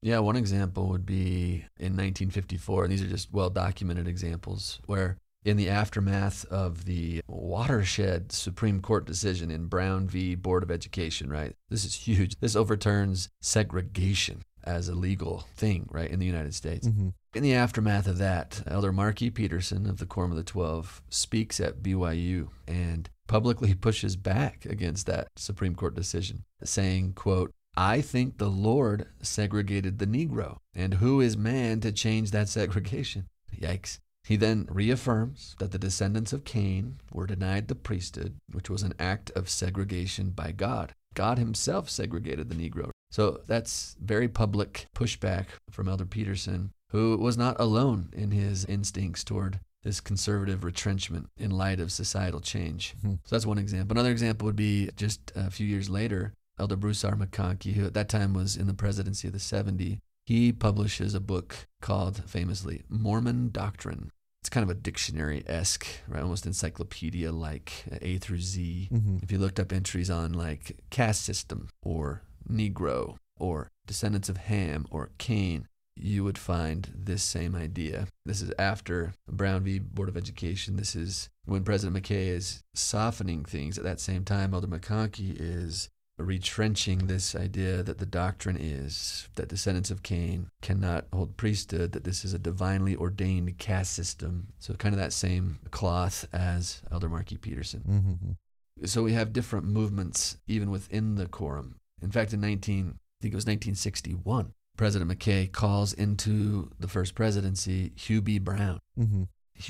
Yeah, 0.00 0.20
one 0.20 0.36
example 0.36 0.88
would 0.88 1.06
be 1.06 1.64
in 1.78 1.96
1954, 1.96 2.84
and 2.84 2.92
these 2.92 3.02
are 3.02 3.08
just 3.08 3.32
well 3.32 3.50
documented 3.50 4.06
examples, 4.06 4.78
where 4.86 5.18
in 5.44 5.56
the 5.56 5.68
aftermath 5.68 6.44
of 6.46 6.84
the 6.84 7.20
watershed 7.26 8.32
Supreme 8.32 8.80
Court 8.80 9.06
decision 9.06 9.50
in 9.50 9.66
Brown 9.66 10.06
v. 10.06 10.34
Board 10.34 10.62
of 10.62 10.70
Education, 10.70 11.30
right? 11.30 11.54
This 11.68 11.84
is 11.84 11.94
huge. 11.94 12.34
This 12.40 12.56
overturns 12.56 13.28
segregation 13.40 14.42
as 14.64 14.88
a 14.88 14.94
legal 14.94 15.46
thing, 15.56 15.88
right, 15.90 16.10
in 16.10 16.18
the 16.18 16.26
United 16.26 16.54
States. 16.54 16.86
Mm-hmm. 16.86 17.08
In 17.34 17.42
the 17.42 17.54
aftermath 17.54 18.06
of 18.06 18.18
that, 18.18 18.62
Elder 18.66 18.92
Markey 18.92 19.30
Peterson 19.30 19.88
of 19.88 19.98
the 19.98 20.06
Quorum 20.06 20.30
of 20.30 20.36
the 20.36 20.42
Twelve 20.42 21.02
speaks 21.08 21.60
at 21.60 21.82
BYU 21.82 22.48
and 22.66 23.08
publicly 23.26 23.74
pushes 23.80 24.16
back 24.16 24.64
against 24.66 25.06
that 25.06 25.28
Supreme 25.36 25.74
Court 25.74 25.94
decision, 25.94 26.44
saying, 26.62 27.14
quote, 27.14 27.52
I 27.78 28.00
think 28.00 28.38
the 28.38 28.50
Lord 28.50 29.06
segregated 29.22 30.00
the 30.00 30.06
Negro, 30.06 30.58
and 30.74 30.94
who 30.94 31.20
is 31.20 31.36
man 31.36 31.78
to 31.82 31.92
change 31.92 32.32
that 32.32 32.48
segregation? 32.48 33.28
Yikes. 33.56 34.00
He 34.24 34.34
then 34.34 34.66
reaffirms 34.68 35.54
that 35.60 35.70
the 35.70 35.78
descendants 35.78 36.32
of 36.32 36.44
Cain 36.44 36.96
were 37.12 37.24
denied 37.24 37.68
the 37.68 37.76
priesthood, 37.76 38.34
which 38.50 38.68
was 38.68 38.82
an 38.82 38.94
act 38.98 39.30
of 39.36 39.48
segregation 39.48 40.30
by 40.30 40.50
God. 40.50 40.92
God 41.14 41.38
himself 41.38 41.88
segregated 41.88 42.48
the 42.48 42.56
Negro. 42.56 42.90
So 43.12 43.42
that's 43.46 43.96
very 44.02 44.26
public 44.26 44.88
pushback 44.92 45.46
from 45.70 45.88
Elder 45.88 46.04
Petersen, 46.04 46.72
who 46.90 47.16
was 47.16 47.38
not 47.38 47.60
alone 47.60 48.08
in 48.12 48.32
his 48.32 48.64
instincts 48.64 49.22
toward 49.22 49.60
this 49.84 50.00
conservative 50.00 50.64
retrenchment 50.64 51.28
in 51.38 51.52
light 51.52 51.78
of 51.78 51.92
societal 51.92 52.40
change. 52.40 52.94
Mm-hmm. 52.98 53.14
So 53.24 53.36
that's 53.36 53.46
one 53.46 53.58
example. 53.58 53.94
Another 53.94 54.10
example 54.10 54.46
would 54.46 54.56
be 54.56 54.90
just 54.96 55.32
a 55.36 55.50
few 55.50 55.66
years 55.66 55.88
later, 55.88 56.34
Elder 56.58 56.76
Bruce 56.76 57.04
R. 57.04 57.14
McConkie, 57.14 57.74
who 57.74 57.86
at 57.86 57.94
that 57.94 58.08
time 58.08 58.34
was 58.34 58.56
in 58.56 58.66
the 58.66 58.74
presidency 58.74 59.28
of 59.28 59.32
the 59.32 59.40
70, 59.40 60.00
he 60.24 60.52
publishes 60.52 61.14
a 61.14 61.20
book 61.20 61.66
called 61.80 62.22
famously 62.26 62.82
Mormon 62.88 63.50
Doctrine. 63.50 64.10
It's 64.42 64.50
kind 64.50 64.62
of 64.62 64.70
a 64.70 64.78
dictionary 64.78 65.42
esque, 65.46 65.86
right? 66.06 66.22
Almost 66.22 66.46
encyclopedia 66.46 67.32
like 67.32 67.84
A 68.02 68.18
through 68.18 68.40
Z. 68.40 68.88
Mm-hmm. 68.92 69.18
If 69.22 69.32
you 69.32 69.38
looked 69.38 69.58
up 69.58 69.72
entries 69.72 70.10
on 70.10 70.32
like 70.32 70.76
caste 70.90 71.24
system 71.24 71.68
or 71.82 72.22
Negro 72.50 73.16
or 73.38 73.70
descendants 73.86 74.28
of 74.28 74.36
Ham 74.36 74.86
or 74.90 75.10
Cain, 75.18 75.66
you 75.96 76.22
would 76.24 76.38
find 76.38 76.92
this 76.94 77.22
same 77.22 77.56
idea. 77.56 78.06
This 78.24 78.40
is 78.40 78.52
after 78.58 79.14
Brown 79.28 79.64
v. 79.64 79.78
Board 79.78 80.08
of 80.08 80.16
Education. 80.16 80.76
This 80.76 80.94
is 80.94 81.28
when 81.44 81.64
President 81.64 82.00
McKay 82.00 82.28
is 82.28 82.62
softening 82.74 83.44
things. 83.44 83.78
At 83.78 83.84
that 83.84 84.00
same 84.00 84.24
time, 84.24 84.54
Elder 84.54 84.68
McConkie 84.68 85.36
is 85.38 85.88
retrenching 86.18 87.06
this 87.06 87.34
idea 87.34 87.82
that 87.82 87.98
the 87.98 88.06
doctrine 88.06 88.56
is 88.58 89.28
that 89.36 89.48
descendants 89.48 89.90
of 89.90 90.02
Cain 90.02 90.50
cannot 90.60 91.06
hold 91.12 91.36
priesthood, 91.36 91.92
that 91.92 92.04
this 92.04 92.24
is 92.24 92.34
a 92.34 92.38
divinely 92.38 92.96
ordained 92.96 93.56
caste 93.58 93.92
system. 93.92 94.48
So, 94.58 94.74
kind 94.74 94.94
of 94.94 95.00
that 95.00 95.12
same 95.12 95.60
cloth 95.70 96.26
as 96.32 96.82
Elder 96.90 97.08
Marky 97.08 97.36
Peterson. 97.36 97.82
Mm-hmm. 97.88 98.86
So, 98.86 99.02
we 99.02 99.12
have 99.12 99.32
different 99.32 99.66
movements 99.66 100.36
even 100.46 100.70
within 100.70 101.14
the 101.14 101.26
quorum. 101.26 101.76
In 102.02 102.10
fact, 102.10 102.32
in 102.32 102.40
19, 102.40 102.86
I 102.88 103.22
think 103.22 103.32
it 103.32 103.36
was 103.36 103.46
1961, 103.46 104.52
President 104.76 105.10
McKay 105.10 105.50
calls 105.50 105.92
into 105.92 106.70
the 106.78 106.88
first 106.88 107.14
presidency 107.14 107.92
Hugh 107.96 108.22
B. 108.22 108.38
Brown. 108.38 108.78
Mm-hmm. 108.98 109.24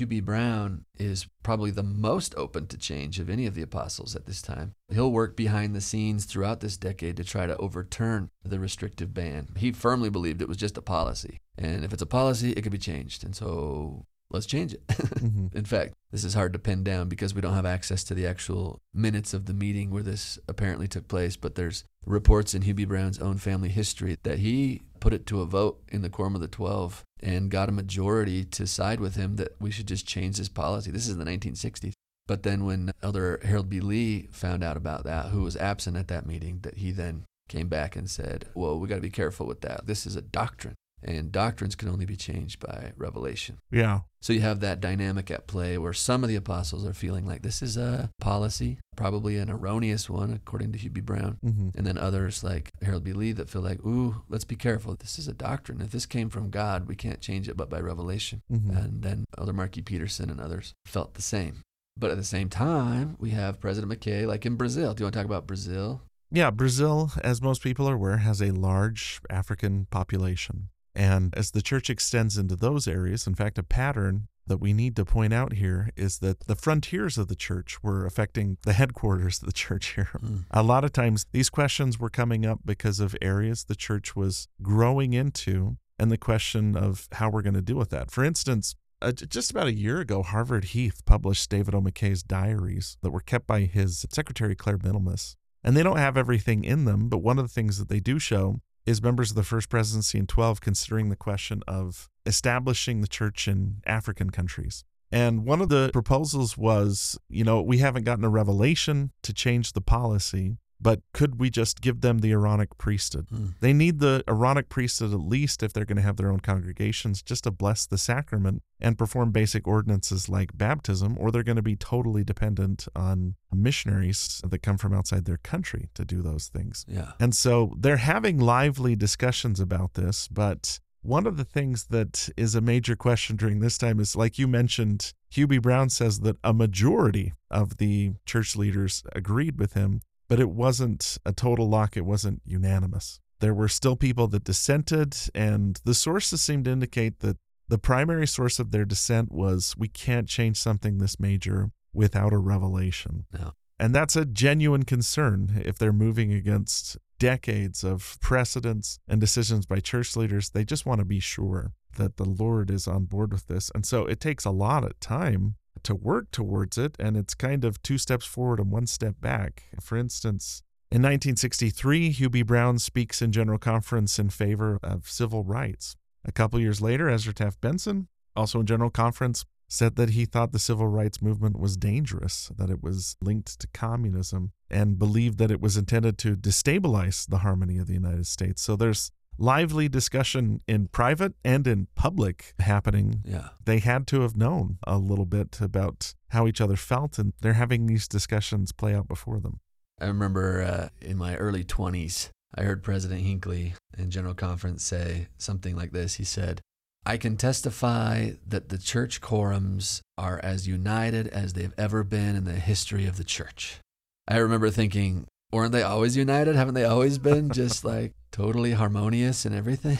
B. 0.07 0.19
Brown 0.19 0.85
is 0.97 1.27
probably 1.43 1.71
the 1.71 1.83
most 1.83 2.35
open 2.35 2.67
to 2.67 2.77
change 2.77 3.19
of 3.19 3.29
any 3.29 3.45
of 3.45 3.55
the 3.55 3.61
apostles 3.61 4.15
at 4.15 4.25
this 4.25 4.41
time. 4.41 4.73
He'll 4.91 5.11
work 5.11 5.35
behind 5.35 5.75
the 5.75 5.81
scenes 5.81 6.25
throughout 6.25 6.59
this 6.59 6.77
decade 6.77 7.17
to 7.17 7.23
try 7.23 7.45
to 7.45 7.57
overturn 7.57 8.29
the 8.43 8.59
restrictive 8.59 9.13
ban. 9.13 9.49
He 9.57 9.71
firmly 9.71 10.09
believed 10.09 10.41
it 10.41 10.47
was 10.47 10.57
just 10.57 10.77
a 10.77 10.81
policy. 10.81 11.39
And 11.57 11.83
if 11.83 11.93
it's 11.93 12.01
a 12.01 12.07
policy, 12.07 12.51
it 12.51 12.61
could 12.61 12.71
be 12.71 12.77
changed. 12.77 13.23
And 13.23 13.35
so 13.35 14.05
let's 14.31 14.45
change 14.45 14.73
it. 14.73 14.81
Mm-hmm. 15.19 15.57
In 15.57 15.65
fact, 15.65 15.95
this 16.11 16.23
is 16.23 16.33
hard 16.33 16.53
to 16.53 16.59
pin 16.59 16.81
down 16.81 17.09
because 17.09 17.33
we 17.33 17.41
don't 17.41 17.55
have 17.55 17.65
access 17.65 18.05
to 18.05 18.13
the 18.13 18.25
actual 18.25 18.79
minutes 18.93 19.33
of 19.33 19.47
the 19.47 19.53
meeting 19.53 19.89
where 19.89 20.03
this 20.03 20.39
apparently 20.47 20.87
took 20.87 21.09
place, 21.09 21.35
but 21.35 21.55
there's 21.55 21.83
reports 22.05 22.53
in 22.53 22.61
B. 22.61 22.85
Brown's 22.85 23.19
own 23.19 23.37
family 23.37 23.67
history 23.67 24.17
that 24.23 24.39
he 24.39 24.81
put 25.01 25.13
it 25.13 25.25
to 25.25 25.41
a 25.41 25.45
vote 25.45 25.81
in 25.89 26.03
the 26.03 26.09
Quorum 26.09 26.35
of 26.35 26.41
the 26.41 26.47
Twelve 26.47 27.03
and 27.21 27.51
got 27.51 27.69
a 27.69 27.73
majority 27.73 28.43
to 28.45 28.67
side 28.67 28.99
with 28.99 29.15
him 29.15 29.35
that 29.37 29.55
we 29.59 29.71
should 29.71 29.87
just 29.87 30.07
change 30.07 30.37
this 30.37 30.49
policy. 30.49 30.91
This 30.91 31.07
is 31.07 31.17
the 31.17 31.25
1960s. 31.25 31.93
But 32.27 32.43
then 32.43 32.65
when 32.65 32.91
Elder 33.01 33.39
Harold 33.43 33.69
B. 33.69 33.79
Lee 33.79 34.29
found 34.31 34.63
out 34.63 34.77
about 34.77 35.03
that, 35.03 35.27
who 35.27 35.41
was 35.41 35.57
absent 35.57 35.97
at 35.97 36.07
that 36.09 36.27
meeting, 36.27 36.59
that 36.61 36.77
he 36.77 36.91
then 36.91 37.25
came 37.47 37.67
back 37.67 37.95
and 37.95 38.09
said, 38.09 38.45
"Well, 38.53 38.79
we 38.79 38.87
got 38.87 38.95
to 38.95 39.01
be 39.01 39.09
careful 39.09 39.47
with 39.47 39.61
that. 39.61 39.87
This 39.87 40.05
is 40.05 40.15
a 40.15 40.21
doctrine. 40.21 40.75
And 41.03 41.31
doctrines 41.31 41.75
can 41.75 41.89
only 41.89 42.05
be 42.05 42.15
changed 42.15 42.59
by 42.59 42.91
revelation. 42.97 43.59
Yeah. 43.71 44.01
So 44.21 44.33
you 44.33 44.41
have 44.41 44.59
that 44.59 44.81
dynamic 44.81 45.31
at 45.31 45.47
play 45.47 45.77
where 45.77 45.93
some 45.93 46.23
of 46.23 46.29
the 46.29 46.35
apostles 46.35 46.85
are 46.85 46.93
feeling 46.93 47.25
like 47.25 47.41
this 47.41 47.61
is 47.61 47.77
a 47.77 48.09
policy, 48.19 48.79
probably 48.97 49.37
an 49.37 49.49
erroneous 49.49 50.09
one, 50.09 50.33
according 50.33 50.73
to 50.73 50.77
Hugh 50.77 50.89
B. 50.89 50.99
Brown. 50.99 51.37
Mm-hmm. 51.43 51.69
And 51.77 51.87
then 51.87 51.97
others 51.97 52.43
like 52.43 52.71
Harold 52.81 53.05
B. 53.05 53.13
Lee 53.13 53.31
that 53.31 53.49
feel 53.49 53.61
like, 53.61 53.79
ooh, 53.85 54.23
let's 54.27 54.43
be 54.43 54.57
careful. 54.57 54.95
This 54.99 55.17
is 55.17 55.27
a 55.27 55.33
doctrine. 55.33 55.81
If 55.81 55.91
this 55.91 56.05
came 56.05 56.29
from 56.29 56.49
God, 56.49 56.87
we 56.87 56.95
can't 56.95 57.21
change 57.21 57.47
it 57.47 57.55
but 57.55 57.69
by 57.69 57.79
revelation. 57.79 58.41
Mm-hmm. 58.51 58.75
And 58.75 59.01
then 59.01 59.25
Elder 59.37 59.53
Marky 59.53 59.81
Peterson 59.81 60.29
and 60.29 60.41
others 60.41 60.73
felt 60.85 61.13
the 61.13 61.21
same. 61.21 61.61
But 61.97 62.11
at 62.11 62.17
the 62.17 62.23
same 62.23 62.49
time, 62.49 63.15
we 63.19 63.31
have 63.31 63.59
President 63.59 63.91
McKay, 63.91 64.25
like 64.25 64.45
in 64.45 64.55
Brazil. 64.55 64.93
Do 64.93 65.01
you 65.01 65.05
want 65.05 65.13
to 65.13 65.19
talk 65.19 65.25
about 65.25 65.47
Brazil? 65.47 66.01
Yeah, 66.31 66.51
Brazil, 66.51 67.11
as 67.23 67.41
most 67.41 67.63
people 67.63 67.89
are 67.89 67.95
aware, 67.95 68.17
has 68.17 68.41
a 68.41 68.51
large 68.51 69.19
African 69.29 69.87
population. 69.89 70.69
And 70.99 71.33
as 71.37 71.51
the 71.51 71.61
church 71.61 71.89
extends 71.89 72.37
into 72.37 72.57
those 72.57 72.85
areas, 72.85 73.25
in 73.25 73.33
fact, 73.33 73.57
a 73.57 73.63
pattern 73.63 74.27
that 74.47 74.57
we 74.57 74.73
need 74.73 74.97
to 74.97 75.05
point 75.05 75.31
out 75.31 75.53
here 75.53 75.91
is 75.95 76.19
that 76.19 76.41
the 76.41 76.57
frontiers 76.57 77.17
of 77.17 77.29
the 77.29 77.37
church 77.37 77.81
were 77.81 78.05
affecting 78.05 78.57
the 78.63 78.73
headquarters 78.73 79.39
of 79.39 79.45
the 79.45 79.53
church 79.53 79.93
here. 79.95 80.09
Mm. 80.21 80.43
A 80.51 80.61
lot 80.61 80.83
of 80.83 80.91
times 80.91 81.25
these 81.31 81.49
questions 81.49 81.97
were 81.97 82.09
coming 82.09 82.45
up 82.45 82.59
because 82.65 82.99
of 82.99 83.15
areas 83.21 83.63
the 83.63 83.77
church 83.77 84.13
was 84.13 84.49
growing 84.61 85.13
into 85.13 85.77
and 85.97 86.11
the 86.11 86.17
question 86.17 86.75
of 86.75 87.07
how 87.13 87.29
we're 87.29 87.43
going 87.43 87.53
to 87.53 87.61
deal 87.61 87.77
with 87.77 87.91
that. 87.91 88.11
For 88.11 88.25
instance, 88.25 88.75
uh, 89.01 89.13
just 89.13 89.51
about 89.51 89.67
a 89.67 89.73
year 89.73 90.01
ago, 90.01 90.21
Harvard 90.21 90.65
Heath 90.65 91.05
published 91.05 91.49
David 91.49 91.73
O. 91.73 91.79
McKay's 91.79 92.23
diaries 92.23 92.97
that 93.03 93.11
were 93.11 93.21
kept 93.21 93.47
by 93.47 93.61
his 93.61 94.05
secretary, 94.11 94.53
Clare 94.53 94.77
Middlemiss. 94.77 95.37
And 95.63 95.77
they 95.77 95.83
don't 95.83 95.97
have 95.97 96.17
everything 96.17 96.65
in 96.65 96.83
them, 96.83 97.07
but 97.07 97.19
one 97.19 97.39
of 97.39 97.45
the 97.45 97.53
things 97.53 97.77
that 97.77 97.87
they 97.87 98.01
do 98.01 98.19
show 98.19 98.59
is 98.89 99.03
members 99.03 99.29
of 99.29 99.35
the 99.35 99.43
First 99.43 99.69
Presidency 99.69 100.17
in 100.17 100.25
12 100.25 100.61
considering 100.61 101.09
the 101.09 101.15
question 101.15 101.61
of 101.67 102.09
establishing 102.25 103.01
the 103.01 103.07
church 103.07 103.47
in 103.47 103.81
African 103.85 104.31
countries. 104.31 104.83
And 105.11 105.45
one 105.45 105.61
of 105.61 105.69
the 105.69 105.91
proposals 105.93 106.57
was, 106.57 107.17
you 107.29 107.43
know, 107.43 107.61
we 107.61 107.77
haven't 107.77 108.03
gotten 108.03 108.23
a 108.23 108.29
revelation 108.29 109.11
to 109.21 109.31
change 109.31 109.73
the 109.73 109.81
policy, 109.81 110.57
but 110.81 111.01
could 111.13 111.39
we 111.39 111.49
just 111.49 111.81
give 111.81 112.01
them 112.01 112.19
the 112.19 112.31
Aaronic 112.31 112.77
priesthood? 112.77 113.27
Mm. 113.33 113.53
They 113.59 113.73
need 113.73 113.99
the 113.99 114.23
Aaronic 114.27 114.69
priesthood 114.69 115.13
at 115.13 115.19
least 115.19 115.61
if 115.61 115.73
they're 115.73 115.85
going 115.85 115.97
to 115.97 116.01
have 116.01 116.17
their 116.17 116.31
own 116.31 116.39
congregations 116.39 117.21
just 117.21 117.43
to 117.43 117.51
bless 117.51 117.85
the 117.85 117.97
sacrament 117.97 118.63
and 118.79 118.97
perform 118.97 119.31
basic 119.31 119.67
ordinances 119.67 120.29
like 120.29 120.57
baptism, 120.57 121.17
or 121.19 121.31
they're 121.31 121.43
going 121.43 121.57
to 121.57 121.61
be 121.61 121.75
totally 121.75 122.23
dependent 122.23 122.87
on 122.95 123.35
missionaries 123.53 124.41
that 124.47 124.59
come 124.59 124.77
from 124.77 124.93
outside 124.93 125.25
their 125.25 125.37
country 125.37 125.89
to 125.95 126.05
do 126.05 126.21
those 126.21 126.47
things. 126.47 126.85
Yeah. 126.87 127.11
And 127.19 127.35
so 127.35 127.73
they're 127.77 127.97
having 127.97 128.39
lively 128.39 128.95
discussions 128.95 129.59
about 129.59 129.95
this, 129.95 130.27
but 130.27 130.79
one 131.01 131.25
of 131.25 131.37
the 131.37 131.45
things 131.45 131.85
that 131.85 132.29
is 132.35 132.55
a 132.55 132.61
major 132.61 132.95
question 132.95 133.35
during 133.35 133.59
this 133.59 133.77
time 133.77 133.99
is 133.99 134.15
like 134.15 134.37
you 134.37 134.47
mentioned, 134.47 135.13
B. 135.33 135.57
Brown 135.57 135.89
says 135.89 136.21
that 136.21 136.37
a 136.43 136.53
majority 136.53 137.33
of 137.49 137.77
the 137.77 138.13
church 138.25 138.55
leaders 138.55 139.03
agreed 139.13 139.57
with 139.57 139.73
him, 139.73 140.01
but 140.29 140.39
it 140.39 140.49
wasn't 140.49 141.17
a 141.25 141.33
total 141.33 141.67
lock, 141.67 141.97
it 141.97 142.05
wasn't 142.05 142.41
unanimous. 142.45 143.19
There 143.41 143.53
were 143.53 143.67
still 143.67 143.95
people 143.95 144.27
that 144.29 144.45
dissented, 144.45 145.17
and 145.35 145.79
the 145.83 145.93
sources 145.93 146.41
seem 146.41 146.63
to 146.63 146.71
indicate 146.71 147.19
that 147.19 147.37
the 147.67 147.77
primary 147.77 148.27
source 148.27 148.59
of 148.59 148.71
their 148.71 148.85
dissent 148.85 149.31
was 149.31 149.75
we 149.77 149.87
can't 149.87 150.27
change 150.27 150.57
something 150.57 150.97
this 150.97 151.19
major 151.19 151.71
without 151.93 152.31
a 152.31 152.37
revelation. 152.37 153.25
No. 153.33 153.53
And 153.79 153.95
that's 153.95 154.15
a 154.15 154.25
genuine 154.25 154.83
concern 154.83 155.61
if 155.63 155.77
they're 155.77 155.93
moving 155.93 156.33
against 156.33 156.97
decades 157.17 157.83
of 157.83 158.17
precedents 158.21 158.99
and 159.07 159.21
decisions 159.21 159.65
by 159.65 159.79
church 159.79 160.15
leaders. 160.15 160.49
They 160.49 160.65
just 160.65 160.85
want 160.85 160.99
to 160.99 161.05
be 161.05 161.19
sure 161.19 161.73
that 161.97 162.17
the 162.17 162.25
Lord 162.25 162.69
is 162.69 162.87
on 162.87 163.05
board 163.05 163.31
with 163.31 163.47
this. 163.47 163.71
And 163.73 163.85
so 163.85 164.05
it 164.05 164.19
takes 164.19 164.45
a 164.45 164.51
lot 164.51 164.83
of 164.83 164.99
time 164.99 165.55
to 165.83 165.95
work 165.95 166.31
towards 166.31 166.77
it. 166.77 166.95
And 166.99 167.17
it's 167.17 167.33
kind 167.33 167.65
of 167.65 167.81
two 167.81 167.97
steps 167.97 168.25
forward 168.25 168.59
and 168.59 168.71
one 168.71 168.87
step 168.87 169.15
back. 169.19 169.63
For 169.81 169.97
instance, 169.97 170.63
in 170.91 171.01
1963, 171.03 172.09
Hugh 172.11 172.29
B. 172.29 172.41
Brown 172.41 172.79
speaks 172.79 173.21
in 173.21 173.31
General 173.31 173.59
Conference 173.59 174.17
in 174.17 174.29
favor 174.29 174.79
of 174.81 175.07
civil 175.07 175.43
rights. 175.43 175.95
A 176.25 176.31
couple 176.31 176.59
years 176.59 176.81
later, 176.81 177.09
Ezra 177.09 177.33
Taft 177.33 177.61
Benson, 177.61 178.07
also 178.35 178.59
in 178.59 178.65
General 178.65 178.89
Conference, 178.89 179.45
said 179.67 179.95
that 179.97 180.09
he 180.09 180.25
thought 180.25 180.51
the 180.51 180.59
civil 180.59 180.87
rights 180.87 181.21
movement 181.21 181.59
was 181.59 181.77
dangerous, 181.77 182.51
that 182.57 182.71
it 182.71 182.81
was 182.81 183.15
linked 183.21 183.59
to 183.59 183.67
communism, 183.67 184.51
and 184.69 184.97
believed 184.97 185.37
that 185.37 185.51
it 185.51 185.61
was 185.61 185.77
intended 185.77 186.17
to 186.17 186.35
destabilize 186.35 187.27
the 187.27 187.39
harmony 187.39 187.77
of 187.77 187.85
the 187.85 187.93
United 187.93 188.25
States. 188.25 188.61
So 188.63 188.75
there's 188.75 189.11
lively 189.39 189.89
discussion 189.89 190.61
in 190.67 190.87
private 190.87 191.33
and 191.43 191.65
in 191.65 191.87
public 191.95 192.53
happening. 192.59 193.23
Yeah. 193.25 193.49
They 193.65 193.79
had 193.79 194.05
to 194.07 194.21
have 194.21 194.35
known 194.35 194.77
a 194.85 194.97
little 194.97 195.25
bit 195.25 195.59
about 195.61 196.13
how 196.29 196.45
each 196.47 196.61
other 196.61 196.75
felt, 196.75 197.17
and 197.17 197.33
they're 197.41 197.53
having 197.53 197.87
these 197.87 198.07
discussions 198.07 198.71
play 198.71 198.93
out 198.93 199.07
before 199.07 199.39
them. 199.39 199.59
I 199.99 200.05
remember 200.05 200.61
uh, 200.61 200.89
in 201.01 201.17
my 201.17 201.35
early 201.35 201.63
20s, 201.63 202.29
I 202.55 202.63
heard 202.63 202.83
President 202.83 203.21
Hinckley 203.21 203.73
in 203.97 204.11
General 204.11 204.33
Conference 204.33 204.83
say 204.83 205.27
something 205.37 205.75
like 205.75 205.91
this. 205.91 206.15
He 206.15 206.23
said, 206.23 206.61
I 207.05 207.17
can 207.17 207.37
testify 207.37 208.31
that 208.45 208.69
the 208.69 208.77
church 208.77 209.21
quorums 209.21 210.01
are 210.17 210.39
as 210.43 210.67
united 210.67 211.27
as 211.27 211.53
they've 211.53 211.73
ever 211.77 212.03
been 212.03 212.35
in 212.35 212.43
the 212.43 212.53
history 212.53 213.05
of 213.05 213.17
the 213.17 213.23
church. 213.23 213.79
I 214.27 214.37
remember 214.37 214.69
thinking, 214.69 215.25
weren't 215.51 215.71
they 215.71 215.83
always 215.83 216.15
united? 216.15 216.55
Haven't 216.55 216.75
they 216.75 216.85
always 216.85 217.17
been 217.17 217.49
just 217.49 217.83
like 217.83 218.13
totally 218.31 218.71
harmonious 218.71 219.45
and 219.45 219.55
everything? 219.55 219.97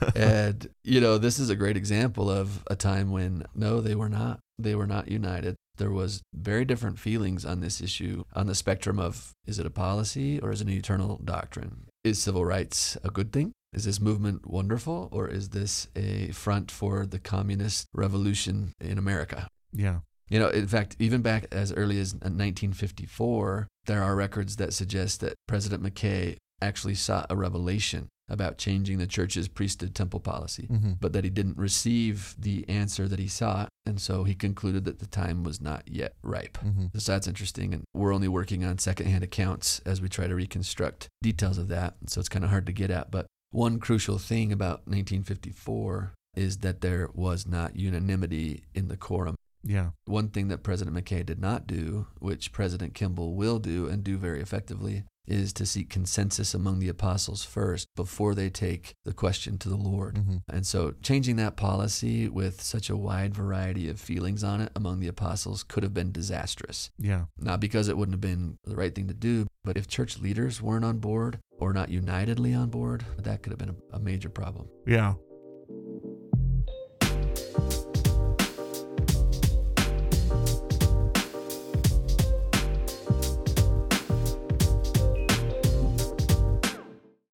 and, 0.16 0.68
you 0.84 1.00
know, 1.00 1.18
this 1.18 1.38
is 1.38 1.50
a 1.50 1.56
great 1.56 1.76
example 1.76 2.30
of 2.30 2.62
a 2.68 2.76
time 2.76 3.10
when 3.10 3.44
no, 3.54 3.80
they 3.80 3.94
were 3.94 4.08
not. 4.08 4.40
They 4.58 4.74
were 4.74 4.86
not 4.86 5.10
united. 5.10 5.56
There 5.78 5.90
was 5.90 6.22
very 6.34 6.64
different 6.64 6.98
feelings 6.98 7.44
on 7.44 7.60
this 7.60 7.80
issue 7.80 8.24
on 8.34 8.46
the 8.46 8.54
spectrum 8.54 8.98
of 8.98 9.32
is 9.46 9.58
it 9.58 9.66
a 9.66 9.70
policy 9.70 10.38
or 10.38 10.52
is 10.52 10.60
it 10.60 10.66
an 10.66 10.72
eternal 10.72 11.20
doctrine? 11.24 11.86
Is 12.04 12.22
civil 12.22 12.44
rights 12.44 12.96
a 13.02 13.08
good 13.08 13.32
thing? 13.32 13.52
Is 13.72 13.86
this 13.86 14.00
movement 14.00 14.46
wonderful 14.46 15.08
or 15.10 15.28
is 15.28 15.48
this 15.48 15.88
a 15.96 16.30
front 16.32 16.70
for 16.70 17.06
the 17.06 17.18
communist 17.18 17.86
revolution 17.94 18.72
in 18.80 18.98
America? 18.98 19.48
Yeah. 19.72 20.00
You 20.28 20.38
know, 20.38 20.48
in 20.48 20.66
fact, 20.66 20.96
even 20.98 21.22
back 21.22 21.46
as 21.50 21.72
early 21.72 21.98
as 21.98 22.14
1954, 22.14 23.68
there 23.86 24.02
are 24.02 24.14
records 24.16 24.56
that 24.56 24.72
suggest 24.72 25.20
that 25.20 25.34
President 25.48 25.82
McKay 25.82 26.36
actually 26.60 26.94
sought 26.94 27.26
a 27.30 27.36
revelation 27.36 28.08
about 28.28 28.56
changing 28.56 28.96
the 28.98 29.06
church's 29.06 29.48
priesthood 29.48 29.94
temple 29.94 30.20
policy, 30.20 30.66
Mm-hmm. 30.70 30.92
but 31.00 31.12
that 31.12 31.24
he 31.24 31.28
didn't 31.28 31.58
receive 31.58 32.34
the 32.38 32.64
answer 32.68 33.08
that 33.08 33.18
he 33.18 33.28
sought. 33.28 33.68
And 33.84 34.00
so 34.00 34.24
he 34.24 34.34
concluded 34.34 34.84
that 34.84 35.00
the 35.00 35.06
time 35.06 35.42
was 35.42 35.60
not 35.60 35.82
yet 35.86 36.12
ripe. 36.22 36.56
Mm-hmm. 36.64 36.96
So 36.98 37.12
that's 37.12 37.26
interesting. 37.26 37.74
And 37.74 37.82
we're 37.92 38.14
only 38.14 38.28
working 38.28 38.64
on 38.64 38.78
secondhand 38.78 39.24
accounts 39.24 39.80
as 39.84 40.00
we 40.00 40.08
try 40.08 40.28
to 40.28 40.34
reconstruct 40.34 41.08
details 41.20 41.58
of 41.58 41.68
that. 41.68 41.94
So 42.06 42.20
it's 42.20 42.28
kind 42.28 42.44
of 42.44 42.50
hard 42.50 42.64
to 42.66 42.72
get 42.72 42.90
at. 42.90 43.10
But 43.10 43.26
one 43.50 43.78
crucial 43.80 44.16
thing 44.18 44.50
about 44.52 44.86
1954 44.86 46.12
is 46.36 46.58
that 46.58 46.80
there 46.80 47.10
was 47.12 47.46
not 47.46 47.76
unanimity 47.76 48.64
in 48.74 48.88
the 48.88 48.96
quorum. 48.96 49.34
Yeah. 49.64 49.90
One 50.04 50.28
thing 50.28 50.48
that 50.48 50.62
President 50.62 50.96
McKay 50.96 51.24
did 51.24 51.40
not 51.40 51.66
do, 51.66 52.06
which 52.18 52.52
President 52.52 52.94
Kimball 52.94 53.34
will 53.34 53.58
do 53.58 53.86
and 53.86 54.02
do 54.02 54.16
very 54.16 54.40
effectively, 54.40 55.04
is 55.26 55.52
to 55.52 55.66
seek 55.66 55.88
consensus 55.88 56.52
among 56.52 56.80
the 56.80 56.88
apostles 56.88 57.44
first 57.44 57.94
before 57.94 58.34
they 58.34 58.50
take 58.50 58.94
the 59.04 59.12
question 59.12 59.56
to 59.58 59.68
the 59.68 59.76
Lord. 59.76 60.16
Mm-hmm. 60.16 60.36
And 60.48 60.66
so, 60.66 60.94
changing 61.02 61.36
that 61.36 61.56
policy 61.56 62.28
with 62.28 62.60
such 62.60 62.90
a 62.90 62.96
wide 62.96 63.34
variety 63.34 63.88
of 63.88 64.00
feelings 64.00 64.42
on 64.42 64.60
it 64.60 64.72
among 64.74 65.00
the 65.00 65.08
apostles 65.08 65.62
could 65.62 65.82
have 65.82 65.94
been 65.94 66.12
disastrous. 66.12 66.90
Yeah. 66.98 67.26
Not 67.38 67.60
because 67.60 67.88
it 67.88 67.96
wouldn't 67.96 68.14
have 68.14 68.20
been 68.20 68.58
the 68.64 68.76
right 68.76 68.94
thing 68.94 69.08
to 69.08 69.14
do, 69.14 69.46
but 69.64 69.76
if 69.76 69.86
church 69.86 70.18
leaders 70.18 70.60
weren't 70.60 70.84
on 70.84 70.98
board 70.98 71.38
or 71.58 71.72
not 71.72 71.88
unitedly 71.88 72.54
on 72.54 72.70
board, 72.70 73.04
that 73.18 73.42
could 73.42 73.52
have 73.52 73.58
been 73.58 73.76
a, 73.92 73.96
a 73.96 74.00
major 74.00 74.28
problem. 74.28 74.68
Yeah. 74.86 75.14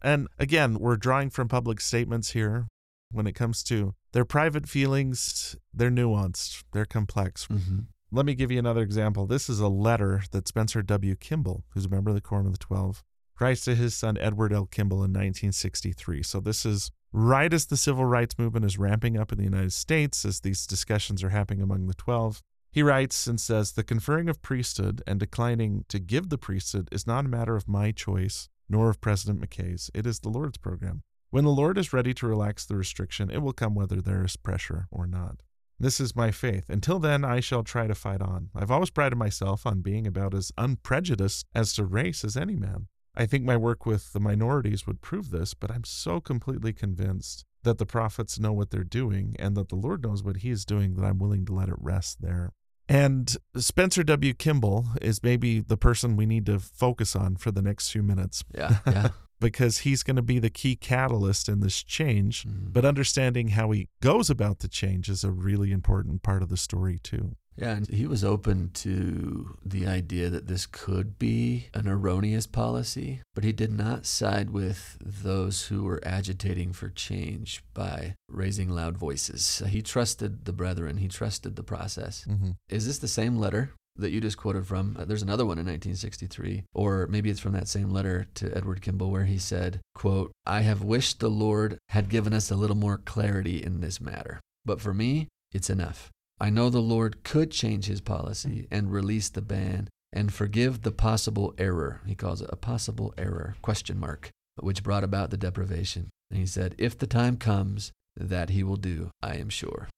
And 0.08 0.26
again, 0.38 0.78
we're 0.78 0.96
drawing 0.96 1.28
from 1.28 1.48
public 1.48 1.82
statements 1.82 2.30
here 2.30 2.66
when 3.10 3.26
it 3.26 3.34
comes 3.34 3.62
to 3.64 3.94
their 4.12 4.24
private 4.24 4.66
feelings, 4.66 5.54
they're 5.74 5.90
nuanced, 5.90 6.64
they're 6.72 6.86
complex. 6.86 7.46
Mm-hmm. 7.46 7.80
Let 8.10 8.24
me 8.24 8.34
give 8.34 8.50
you 8.50 8.58
another 8.58 8.80
example. 8.80 9.26
This 9.26 9.50
is 9.50 9.60
a 9.60 9.68
letter 9.68 10.22
that 10.30 10.48
Spencer 10.48 10.80
W. 10.80 11.14
Kimball, 11.14 11.64
who's 11.74 11.84
a 11.84 11.90
member 11.90 12.08
of 12.08 12.14
the 12.14 12.22
Quorum 12.22 12.46
of 12.46 12.52
the 12.52 12.58
Twelve, 12.58 13.04
writes 13.38 13.66
to 13.66 13.74
his 13.74 13.94
son 13.94 14.16
Edward 14.16 14.50
L. 14.50 14.64
Kimball 14.64 15.04
in 15.04 15.12
1963. 15.12 16.22
So 16.22 16.40
this 16.40 16.64
is 16.64 16.90
right 17.12 17.52
as 17.52 17.66
the 17.66 17.76
civil 17.76 18.06
rights 18.06 18.38
movement 18.38 18.64
is 18.64 18.78
ramping 18.78 19.18
up 19.18 19.30
in 19.30 19.36
the 19.36 19.44
United 19.44 19.74
States, 19.74 20.24
as 20.24 20.40
these 20.40 20.66
discussions 20.66 21.22
are 21.22 21.28
happening 21.28 21.60
among 21.60 21.86
the 21.86 21.92
Twelve. 21.92 22.40
He 22.70 22.82
writes 22.82 23.26
and 23.26 23.38
says, 23.38 23.72
The 23.72 23.84
conferring 23.84 24.30
of 24.30 24.40
priesthood 24.40 25.02
and 25.06 25.20
declining 25.20 25.84
to 25.88 25.98
give 25.98 26.30
the 26.30 26.38
priesthood 26.38 26.88
is 26.90 27.06
not 27.06 27.26
a 27.26 27.28
matter 27.28 27.56
of 27.56 27.68
my 27.68 27.92
choice, 27.92 28.48
nor 28.68 28.90
of 28.90 29.00
President 29.00 29.40
McKay's. 29.40 29.90
It 29.94 30.06
is 30.06 30.20
the 30.20 30.28
Lord's 30.28 30.58
program. 30.58 31.02
When 31.30 31.44
the 31.44 31.50
Lord 31.50 31.76
is 31.76 31.92
ready 31.92 32.14
to 32.14 32.26
relax 32.26 32.64
the 32.64 32.76
restriction, 32.76 33.30
it 33.30 33.42
will 33.42 33.52
come 33.52 33.74
whether 33.74 34.00
there 34.00 34.24
is 34.24 34.36
pressure 34.36 34.88
or 34.90 35.06
not. 35.06 35.42
This 35.80 36.00
is 36.00 36.16
my 36.16 36.30
faith. 36.30 36.68
Until 36.68 36.98
then, 36.98 37.24
I 37.24 37.40
shall 37.40 37.62
try 37.62 37.86
to 37.86 37.94
fight 37.94 38.20
on. 38.20 38.50
I've 38.54 38.70
always 38.70 38.90
prided 38.90 39.18
myself 39.18 39.64
on 39.64 39.80
being 39.80 40.06
about 40.06 40.34
as 40.34 40.50
unprejudiced 40.58 41.46
as 41.54 41.72
to 41.74 41.84
race 41.84 42.24
as 42.24 42.36
any 42.36 42.56
man. 42.56 42.88
I 43.14 43.26
think 43.26 43.44
my 43.44 43.56
work 43.56 43.86
with 43.86 44.12
the 44.12 44.20
minorities 44.20 44.86
would 44.86 45.02
prove 45.02 45.30
this, 45.30 45.54
but 45.54 45.70
I'm 45.70 45.84
so 45.84 46.20
completely 46.20 46.72
convinced 46.72 47.44
that 47.62 47.78
the 47.78 47.86
prophets 47.86 48.38
know 48.38 48.52
what 48.52 48.70
they're 48.70 48.84
doing 48.84 49.36
and 49.38 49.56
that 49.56 49.68
the 49.68 49.76
Lord 49.76 50.02
knows 50.02 50.22
what 50.22 50.38
He 50.38 50.50
is 50.50 50.64
doing 50.64 50.94
that 50.94 51.04
I'm 51.04 51.18
willing 51.18 51.44
to 51.46 51.52
let 51.52 51.68
it 51.68 51.74
rest 51.78 52.22
there. 52.22 52.52
And 52.88 53.36
Spencer 53.56 54.02
W. 54.02 54.32
Kimball 54.34 54.86
is 55.02 55.22
maybe 55.22 55.60
the 55.60 55.76
person 55.76 56.16
we 56.16 56.26
need 56.26 56.46
to 56.46 56.58
focus 56.58 57.14
on 57.14 57.36
for 57.36 57.50
the 57.50 57.60
next 57.62 57.90
few 57.90 58.02
minutes 58.02 58.44
Yeah, 58.54 58.78
yeah. 58.86 59.08
because 59.40 59.78
he's 59.78 60.02
going 60.02 60.16
to 60.16 60.22
be 60.22 60.38
the 60.38 60.50
key 60.50 60.74
catalyst 60.74 61.48
in 61.48 61.60
this 61.60 61.82
change. 61.82 62.44
Mhm. 62.44 62.72
But 62.72 62.84
understanding 62.84 63.48
how 63.48 63.70
he 63.72 63.88
goes 64.00 64.30
about 64.30 64.60
the 64.60 64.68
change 64.68 65.08
is 65.08 65.22
a 65.22 65.30
really 65.30 65.70
important 65.70 66.22
part 66.22 66.42
of 66.42 66.48
the 66.48 66.56
story, 66.56 66.98
too. 66.98 67.36
Yeah, 67.58 67.72
and 67.72 67.88
he 67.88 68.06
was 68.06 68.22
open 68.22 68.70
to 68.74 69.56
the 69.64 69.86
idea 69.86 70.30
that 70.30 70.46
this 70.46 70.64
could 70.64 71.18
be 71.18 71.66
an 71.74 71.88
erroneous 71.88 72.46
policy, 72.46 73.20
but 73.34 73.42
he 73.42 73.52
did 73.52 73.72
not 73.72 74.06
side 74.06 74.50
with 74.50 74.96
those 75.00 75.66
who 75.66 75.82
were 75.82 76.00
agitating 76.04 76.72
for 76.72 76.88
change 76.88 77.64
by 77.74 78.14
raising 78.28 78.70
loud 78.70 78.96
voices. 78.96 79.60
He 79.66 79.82
trusted 79.82 80.44
the 80.44 80.52
brethren, 80.52 80.98
he 80.98 81.08
trusted 81.08 81.56
the 81.56 81.64
process. 81.64 82.24
Mm-hmm. 82.28 82.50
Is 82.68 82.86
this 82.86 82.98
the 82.98 83.08
same 83.08 83.36
letter 83.36 83.72
that 83.96 84.10
you 84.10 84.20
just 84.20 84.38
quoted 84.38 84.64
from? 84.64 84.96
Uh, 84.96 85.04
There's 85.04 85.22
another 85.22 85.44
one 85.44 85.58
in 85.58 85.66
1963, 85.66 86.62
or 86.72 87.08
maybe 87.08 87.28
it's 87.28 87.40
from 87.40 87.52
that 87.54 87.66
same 87.66 87.90
letter 87.90 88.28
to 88.34 88.56
Edward 88.56 88.82
Kimball 88.82 89.10
where 89.10 89.24
he 89.24 89.38
said, 89.38 89.80
quote, 89.96 90.30
"I 90.46 90.60
have 90.60 90.82
wished 90.82 91.18
the 91.18 91.28
Lord 91.28 91.78
had 91.88 92.08
given 92.08 92.32
us 92.32 92.52
a 92.52 92.56
little 92.56 92.76
more 92.76 92.98
clarity 92.98 93.60
in 93.62 93.80
this 93.80 94.00
matter, 94.00 94.38
but 94.64 94.80
for 94.80 94.94
me, 94.94 95.26
it's 95.52 95.70
enough. 95.70 96.10
I 96.40 96.50
know 96.50 96.70
the 96.70 96.80
Lord 96.80 97.24
could 97.24 97.50
change 97.50 97.86
his 97.86 98.00
policy 98.00 98.68
and 98.70 98.92
release 98.92 99.28
the 99.28 99.42
ban 99.42 99.88
and 100.12 100.32
forgive 100.32 100.82
the 100.82 100.92
possible 100.92 101.54
error. 101.58 102.00
He 102.06 102.14
calls 102.14 102.40
it 102.40 102.50
a 102.52 102.56
possible 102.56 103.12
error, 103.18 103.56
question 103.60 103.98
mark, 103.98 104.30
which 104.60 104.82
brought 104.82 105.04
about 105.04 105.30
the 105.30 105.36
deprivation. 105.36 106.10
And 106.30 106.38
he 106.38 106.46
said, 106.46 106.74
if 106.78 106.96
the 106.96 107.06
time 107.06 107.36
comes, 107.36 107.92
that 108.16 108.50
he 108.50 108.62
will 108.62 108.76
do, 108.76 109.10
I 109.22 109.36
am 109.36 109.48
sure. 109.48 109.88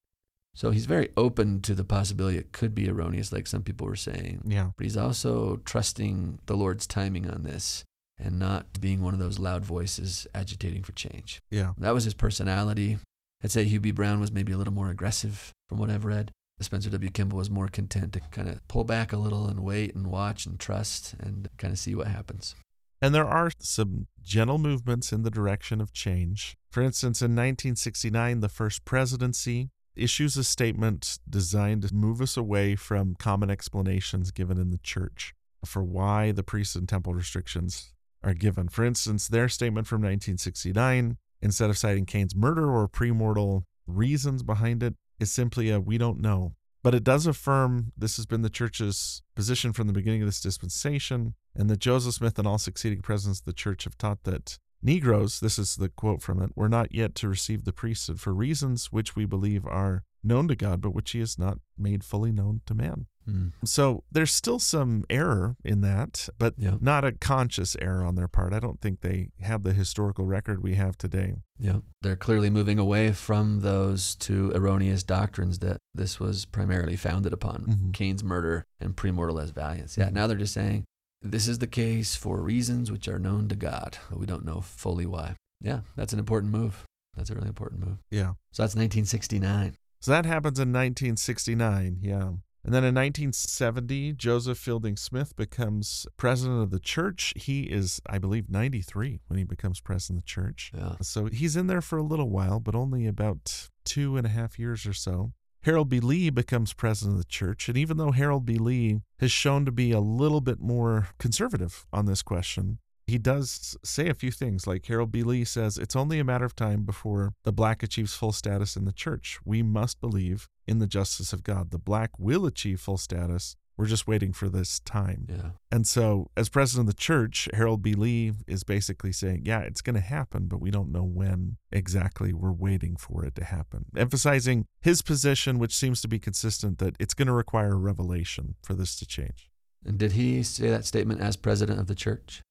So 0.54 0.70
he's 0.70 0.86
very 0.86 1.10
open 1.16 1.60
to 1.62 1.74
the 1.74 1.84
possibility 1.84 2.36
it 2.36 2.52
could 2.52 2.74
be 2.74 2.88
erroneous, 2.88 3.32
like 3.32 3.46
some 3.46 3.62
people 3.62 3.86
were 3.86 3.96
saying. 3.96 4.42
Yeah. 4.44 4.70
But 4.76 4.84
he's 4.84 4.96
also 4.96 5.60
trusting 5.64 6.40
the 6.46 6.56
Lord's 6.56 6.86
timing 6.86 7.30
on 7.30 7.44
this 7.44 7.84
and 8.18 8.38
not 8.38 8.80
being 8.80 9.02
one 9.02 9.14
of 9.14 9.20
those 9.20 9.38
loud 9.38 9.64
voices 9.64 10.26
agitating 10.34 10.82
for 10.82 10.92
change. 10.92 11.40
Yeah. 11.50 11.72
That 11.78 11.94
was 11.94 12.04
his 12.04 12.14
personality. 12.14 12.98
I'd 13.42 13.50
say 13.50 13.64
Hugh 13.64 13.80
B. 13.80 13.90
Brown 13.90 14.20
was 14.20 14.32
maybe 14.32 14.52
a 14.52 14.58
little 14.58 14.72
more 14.72 14.90
aggressive 14.90 15.54
from 15.68 15.78
what 15.78 15.90
I've 15.90 16.04
read. 16.04 16.32
Spencer 16.60 16.90
W. 16.90 17.10
Kimball 17.10 17.38
was 17.38 17.48
more 17.48 17.68
content 17.68 18.12
to 18.12 18.20
kind 18.20 18.48
of 18.48 18.66
pull 18.68 18.84
back 18.84 19.12
a 19.12 19.16
little 19.16 19.46
and 19.46 19.60
wait 19.60 19.94
and 19.94 20.06
watch 20.06 20.44
and 20.44 20.60
trust 20.60 21.14
and 21.18 21.48
kind 21.56 21.72
of 21.72 21.78
see 21.78 21.94
what 21.94 22.06
happens. 22.06 22.54
And 23.00 23.14
there 23.14 23.26
are 23.26 23.50
some 23.58 24.08
gentle 24.22 24.58
movements 24.58 25.10
in 25.10 25.22
the 25.22 25.30
direction 25.30 25.80
of 25.80 25.94
change. 25.94 26.56
For 26.70 26.82
instance, 26.82 27.22
in 27.22 27.30
1969, 27.30 28.40
the 28.40 28.50
first 28.50 28.84
presidency 28.84 29.70
issues 29.96 30.36
a 30.36 30.44
statement 30.44 31.18
designed 31.28 31.82
to 31.82 31.94
move 31.94 32.20
us 32.20 32.36
away 32.36 32.76
from 32.76 33.14
common 33.18 33.50
explanations 33.50 34.30
given 34.30 34.58
in 34.58 34.70
the 34.70 34.78
church 34.78 35.34
for 35.64 35.82
why 35.82 36.32
the 36.32 36.42
priest 36.42 36.76
and 36.76 36.88
temple 36.88 37.14
restrictions 37.14 37.92
are 38.22 38.34
given. 38.34 38.68
For 38.68 38.84
instance, 38.84 39.28
their 39.28 39.48
statement 39.48 39.86
from 39.86 40.00
1969, 40.02 41.16
instead 41.42 41.70
of 41.70 41.78
citing 41.78 42.06
Cain's 42.06 42.34
murder 42.34 42.70
or 42.70 42.88
premortal 42.88 43.64
reasons 43.86 44.42
behind 44.42 44.82
it, 44.82 44.94
is 45.18 45.30
simply 45.30 45.70
a 45.70 45.80
we 45.80 45.98
don't 45.98 46.20
know. 46.20 46.54
But 46.82 46.94
it 46.94 47.04
does 47.04 47.26
affirm 47.26 47.92
this 47.96 48.16
has 48.16 48.24
been 48.24 48.42
the 48.42 48.48
church's 48.48 49.22
position 49.34 49.72
from 49.72 49.86
the 49.86 49.92
beginning 49.92 50.22
of 50.22 50.28
this 50.28 50.40
dispensation, 50.40 51.34
and 51.54 51.68
that 51.68 51.78
Joseph 51.78 52.14
Smith 52.14 52.38
and 52.38 52.48
all 52.48 52.58
succeeding 52.58 53.02
presidents 53.02 53.40
of 53.40 53.44
the 53.44 53.52
church 53.52 53.84
have 53.84 53.98
taught 53.98 54.24
that 54.24 54.58
Negroes, 54.82 55.40
this 55.40 55.58
is 55.58 55.76
the 55.76 55.90
quote 55.90 56.22
from 56.22 56.40
it, 56.40 56.52
were 56.56 56.68
not 56.68 56.94
yet 56.94 57.14
to 57.16 57.28
receive 57.28 57.64
the 57.64 57.72
priesthood 57.72 58.18
for 58.18 58.32
reasons 58.32 58.86
which 58.86 59.14
we 59.14 59.26
believe 59.26 59.66
are 59.66 60.04
known 60.22 60.48
to 60.48 60.56
God, 60.56 60.80
but 60.80 60.94
which 60.94 61.10
he 61.12 61.20
has 61.20 61.38
not 61.38 61.58
made 61.78 62.04
fully 62.04 62.32
known 62.32 62.60
to 62.66 62.74
man. 62.74 63.06
Hmm. 63.24 63.48
So 63.64 64.04
there's 64.10 64.32
still 64.32 64.58
some 64.58 65.04
error 65.10 65.56
in 65.64 65.80
that, 65.82 66.28
but 66.38 66.54
Yeah. 66.56 66.76
not 66.80 67.04
a 67.04 67.12
conscious 67.12 67.76
error 67.80 68.02
on 68.04 68.14
their 68.14 68.28
part. 68.28 68.52
I 68.52 68.60
don't 68.60 68.80
think 68.80 69.00
they 69.00 69.30
have 69.40 69.62
the 69.62 69.72
historical 69.72 70.24
record 70.26 70.62
we 70.62 70.74
have 70.76 70.96
today. 70.98 71.36
Yeah. 71.58 71.80
They're 72.02 72.16
clearly 72.16 72.50
moving 72.50 72.78
away 72.78 73.12
from 73.12 73.60
those 73.60 74.14
two 74.16 74.50
erroneous 74.54 75.02
doctrines 75.02 75.58
that 75.60 75.78
this 75.94 76.18
was 76.18 76.44
primarily 76.46 76.96
founded 76.96 77.32
upon 77.32 77.64
Mhm. 77.66 77.92
Cain's 77.92 78.24
murder 78.24 78.64
and 78.80 78.96
premortal 78.96 79.50
valiance. 79.52 79.96
Yeah, 79.98 80.10
now 80.10 80.26
they're 80.26 80.36
just 80.38 80.54
saying 80.54 80.84
this 81.22 81.46
is 81.46 81.58
the 81.58 81.66
case 81.66 82.16
for 82.16 82.40
reasons 82.42 82.90
which 82.90 83.06
are 83.06 83.18
known 83.18 83.48
to 83.48 83.56
God, 83.56 83.98
but 84.08 84.18
we 84.18 84.24
don't 84.26 84.44
know 84.44 84.60
fully 84.62 85.04
why. 85.06 85.36
Yeah, 85.60 85.80
that's 85.94 86.14
an 86.14 86.18
important 86.18 86.52
move. 86.52 86.84
That's 87.14 87.28
a 87.28 87.34
really 87.34 87.48
important 87.48 87.84
move. 87.84 87.98
Yeah. 88.10 88.34
So 88.52 88.62
that's 88.62 88.74
1969. 88.74 89.76
So 90.00 90.10
that 90.12 90.26
happens 90.26 90.58
in 90.58 90.72
1969, 90.72 91.98
yeah. 92.00 92.30
And 92.62 92.74
then 92.74 92.84
in 92.84 92.94
1970, 92.94 94.12
Joseph 94.14 94.58
Fielding 94.58 94.96
Smith 94.96 95.34
becomes 95.34 96.06
president 96.18 96.62
of 96.62 96.70
the 96.70 96.78
church. 96.78 97.32
He 97.36 97.62
is, 97.62 98.02
I 98.06 98.18
believe, 98.18 98.50
93 98.50 99.20
when 99.28 99.38
he 99.38 99.44
becomes 99.44 99.80
president 99.80 100.18
of 100.18 100.24
the 100.24 100.28
church. 100.28 100.70
Yeah. 100.76 100.96
So 101.00 101.26
he's 101.26 101.56
in 101.56 101.68
there 101.68 101.80
for 101.80 101.96
a 101.96 102.02
little 102.02 102.28
while, 102.28 102.60
but 102.60 102.74
only 102.74 103.06
about 103.06 103.70
two 103.84 104.18
and 104.18 104.26
a 104.26 104.30
half 104.30 104.58
years 104.58 104.86
or 104.86 104.92
so. 104.92 105.32
Harold 105.62 105.88
B. 105.88 106.00
Lee 106.00 106.30
becomes 106.30 106.72
president 106.72 107.16
of 107.16 107.22
the 107.22 107.28
church. 107.28 107.68
And 107.68 107.76
even 107.78 107.96
though 107.96 108.12
Harold 108.12 108.44
B. 108.46 108.56
Lee 108.56 109.00
has 109.20 109.32
shown 109.32 109.64
to 109.64 109.72
be 109.72 109.92
a 109.92 110.00
little 110.00 110.40
bit 110.40 110.60
more 110.60 111.08
conservative 111.18 111.86
on 111.92 112.06
this 112.06 112.22
question, 112.22 112.78
he 113.10 113.18
does 113.18 113.76
say 113.84 114.08
a 114.08 114.14
few 114.14 114.30
things. 114.30 114.66
Like 114.66 114.86
Harold 114.86 115.12
B. 115.12 115.22
Lee 115.22 115.44
says, 115.44 115.76
it's 115.76 115.96
only 115.96 116.18
a 116.18 116.24
matter 116.24 116.44
of 116.44 116.56
time 116.56 116.84
before 116.84 117.34
the 117.42 117.52
black 117.52 117.82
achieves 117.82 118.14
full 118.14 118.32
status 118.32 118.76
in 118.76 118.84
the 118.84 118.92
church. 118.92 119.38
We 119.44 119.62
must 119.62 120.00
believe 120.00 120.48
in 120.66 120.78
the 120.78 120.86
justice 120.86 121.32
of 121.32 121.42
God. 121.42 121.70
The 121.70 121.78
black 121.78 122.10
will 122.18 122.46
achieve 122.46 122.80
full 122.80 122.98
status. 122.98 123.56
We're 123.76 123.86
just 123.86 124.06
waiting 124.06 124.32
for 124.32 124.48
this 124.48 124.78
time. 124.80 125.26
Yeah. 125.28 125.50
And 125.72 125.86
so, 125.86 126.30
as 126.36 126.50
president 126.50 126.88
of 126.88 126.94
the 126.94 127.00
church, 127.00 127.48
Harold 127.54 127.82
B. 127.82 127.94
Lee 127.94 128.32
is 128.46 128.62
basically 128.62 129.10
saying, 129.10 129.42
yeah, 129.46 129.60
it's 129.60 129.80
going 129.80 129.94
to 129.94 130.02
happen, 130.02 130.48
but 130.48 130.60
we 130.60 130.70
don't 130.70 130.92
know 130.92 131.02
when 131.02 131.56
exactly 131.72 132.34
we're 132.34 132.52
waiting 132.52 132.96
for 132.96 133.24
it 133.24 133.34
to 133.36 133.44
happen. 133.44 133.86
Emphasizing 133.96 134.66
his 134.82 135.00
position, 135.00 135.58
which 135.58 135.74
seems 135.74 136.02
to 136.02 136.08
be 136.08 136.18
consistent, 136.18 136.78
that 136.78 136.94
it's 137.00 137.14
going 137.14 137.28
to 137.28 137.32
require 137.32 137.72
a 137.72 137.76
revelation 137.76 138.56
for 138.62 138.74
this 138.74 138.96
to 138.96 139.06
change. 139.06 139.50
And 139.84 139.96
did 139.98 140.12
he 140.12 140.42
say 140.42 140.68
that 140.68 140.84
statement 140.84 141.22
as 141.22 141.36
president 141.36 141.80
of 141.80 141.86
the 141.86 141.94
church? 141.94 142.42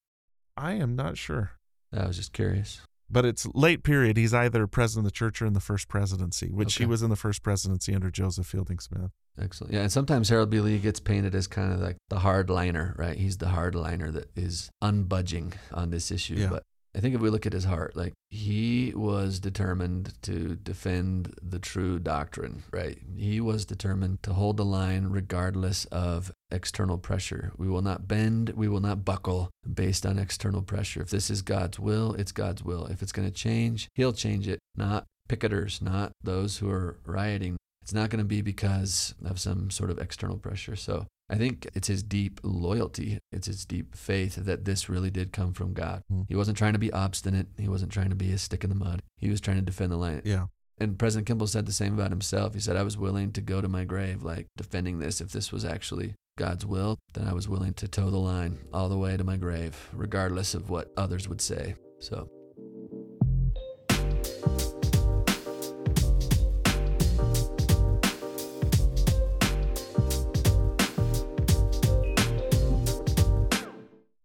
I 0.59 0.73
am 0.73 0.95
not 0.95 1.17
sure. 1.17 1.51
I 1.95 2.05
was 2.05 2.17
just 2.17 2.33
curious. 2.33 2.81
But 3.09 3.25
it's 3.25 3.47
late 3.55 3.83
period. 3.83 4.17
He's 4.17 4.33
either 4.33 4.67
president 4.67 5.07
of 5.07 5.13
the 5.13 5.17
church 5.17 5.41
or 5.41 5.45
in 5.45 5.53
the 5.53 5.59
first 5.59 5.87
presidency, 5.87 6.51
which 6.51 6.75
he 6.75 6.85
was 6.85 7.01
in 7.01 7.09
the 7.09 7.15
first 7.15 7.41
presidency 7.41 7.95
under 7.95 8.11
Joseph 8.11 8.45
Fielding 8.45 8.79
Smith. 8.79 9.09
Excellent. 9.41 9.73
Yeah, 9.73 9.81
and 9.81 9.91
sometimes 9.91 10.29
Harold 10.29 10.49
B. 10.49 10.59
Lee 10.59 10.77
gets 10.77 10.99
painted 10.99 11.33
as 11.33 11.47
kind 11.47 11.73
of 11.73 11.79
like 11.79 11.97
the 12.09 12.17
hardliner, 12.17 12.95
right? 12.97 13.17
He's 13.17 13.37
the 13.37 13.47
hardliner 13.47 14.11
that 14.13 14.29
is 14.35 14.69
unbudging 14.83 15.53
on 15.73 15.89
this 15.89 16.11
issue. 16.11 16.35
Yeah. 16.35 16.49
But 16.49 16.63
I 16.95 16.99
think 17.01 17.13
if 17.13 17.21
we 17.21 17.29
look 17.29 17.45
at 17.45 17.53
his 17.53 17.65
heart, 17.65 17.95
like 17.95 18.13
he 18.29 18.93
was 18.95 19.39
determined 19.39 20.13
to 20.23 20.55
defend 20.55 21.35
the 21.41 21.59
true 21.59 21.99
doctrine, 21.99 22.63
right? 22.71 22.97
He 23.15 23.39
was 23.39 23.65
determined 23.65 24.23
to 24.23 24.33
hold 24.33 24.57
the 24.57 24.65
line 24.65 25.07
regardless 25.07 25.85
of 25.85 26.31
external 26.49 26.97
pressure. 26.97 27.51
We 27.57 27.67
will 27.67 27.83
not 27.83 28.07
bend, 28.07 28.49
we 28.55 28.67
will 28.67 28.79
not 28.79 29.05
buckle 29.05 29.51
based 29.71 30.05
on 30.05 30.17
external 30.17 30.63
pressure. 30.63 31.01
If 31.01 31.11
this 31.11 31.29
is 31.29 31.41
God's 31.43 31.79
will, 31.79 32.13
it's 32.15 32.31
God's 32.31 32.63
will. 32.63 32.87
If 32.87 33.03
it's 33.03 33.11
going 33.11 33.27
to 33.27 33.33
change, 33.33 33.87
he'll 33.93 34.13
change 34.13 34.47
it, 34.47 34.59
not 34.75 35.05
picketers, 35.29 35.81
not 35.81 36.11
those 36.23 36.57
who 36.57 36.69
are 36.71 36.97
rioting. 37.05 37.55
It's 37.83 37.93
not 37.93 38.09
going 38.09 38.19
to 38.19 38.25
be 38.25 38.41
because 38.41 39.13
of 39.23 39.39
some 39.39 39.69
sort 39.69 39.91
of 39.91 39.99
external 39.99 40.37
pressure. 40.37 40.75
So 40.75 41.05
I 41.29 41.35
think 41.35 41.67
it's 41.75 41.87
his 41.87 42.01
deep 42.01 42.39
loyalty, 42.43 43.19
it's 43.31 43.47
his 43.47 43.65
deep 43.65 43.95
faith 43.95 44.35
that 44.35 44.65
this 44.65 44.89
really 44.89 45.11
did 45.11 45.31
come 45.31 45.53
from 45.53 45.73
God. 45.73 46.03
Hmm. 46.09 46.23
He 46.27 46.35
wasn't 46.35 46.57
trying 46.57 46.73
to 46.73 46.79
be 46.79 46.91
obstinate, 46.91 47.47
he 47.57 47.67
wasn't 47.67 47.91
trying 47.91 48.09
to 48.09 48.15
be 48.15 48.31
a 48.31 48.37
stick 48.37 48.63
in 48.63 48.69
the 48.69 48.75
mud. 48.75 49.01
He 49.17 49.29
was 49.29 49.41
trying 49.41 49.57
to 49.57 49.63
defend 49.63 49.91
the 49.91 49.97
line. 49.97 50.21
Yeah. 50.25 50.47
And 50.79 50.97
President 50.97 51.27
Kimball 51.27 51.47
said 51.47 51.65
the 51.65 51.73
same 51.73 51.93
about 51.93 52.09
himself. 52.09 52.53
He 52.53 52.59
said, 52.61 52.77
I 52.77 52.83
was 52.83 52.97
willing 52.97 53.33
to 53.33 53.41
go 53.41 53.59
to 53.59 53.67
my 53.67 53.83
grave, 53.83 54.23
like 54.23 54.47
defending 54.55 54.99
this. 54.99 55.19
If 55.19 55.31
this 55.31 55.51
was 55.51 55.65
actually 55.65 56.15
God's 56.37 56.65
will, 56.65 56.97
then 57.13 57.27
I 57.27 57.33
was 57.33 57.49
willing 57.49 57.73
to 57.75 57.87
toe 57.87 58.09
the 58.09 58.17
line 58.17 58.57
all 58.73 58.87
the 58.87 58.97
way 58.97 59.17
to 59.17 59.23
my 59.25 59.35
grave, 59.35 59.89
regardless 59.91 60.53
of 60.53 60.69
what 60.69 60.91
others 60.95 61.27
would 61.27 61.41
say. 61.41 61.75
So 61.99 62.29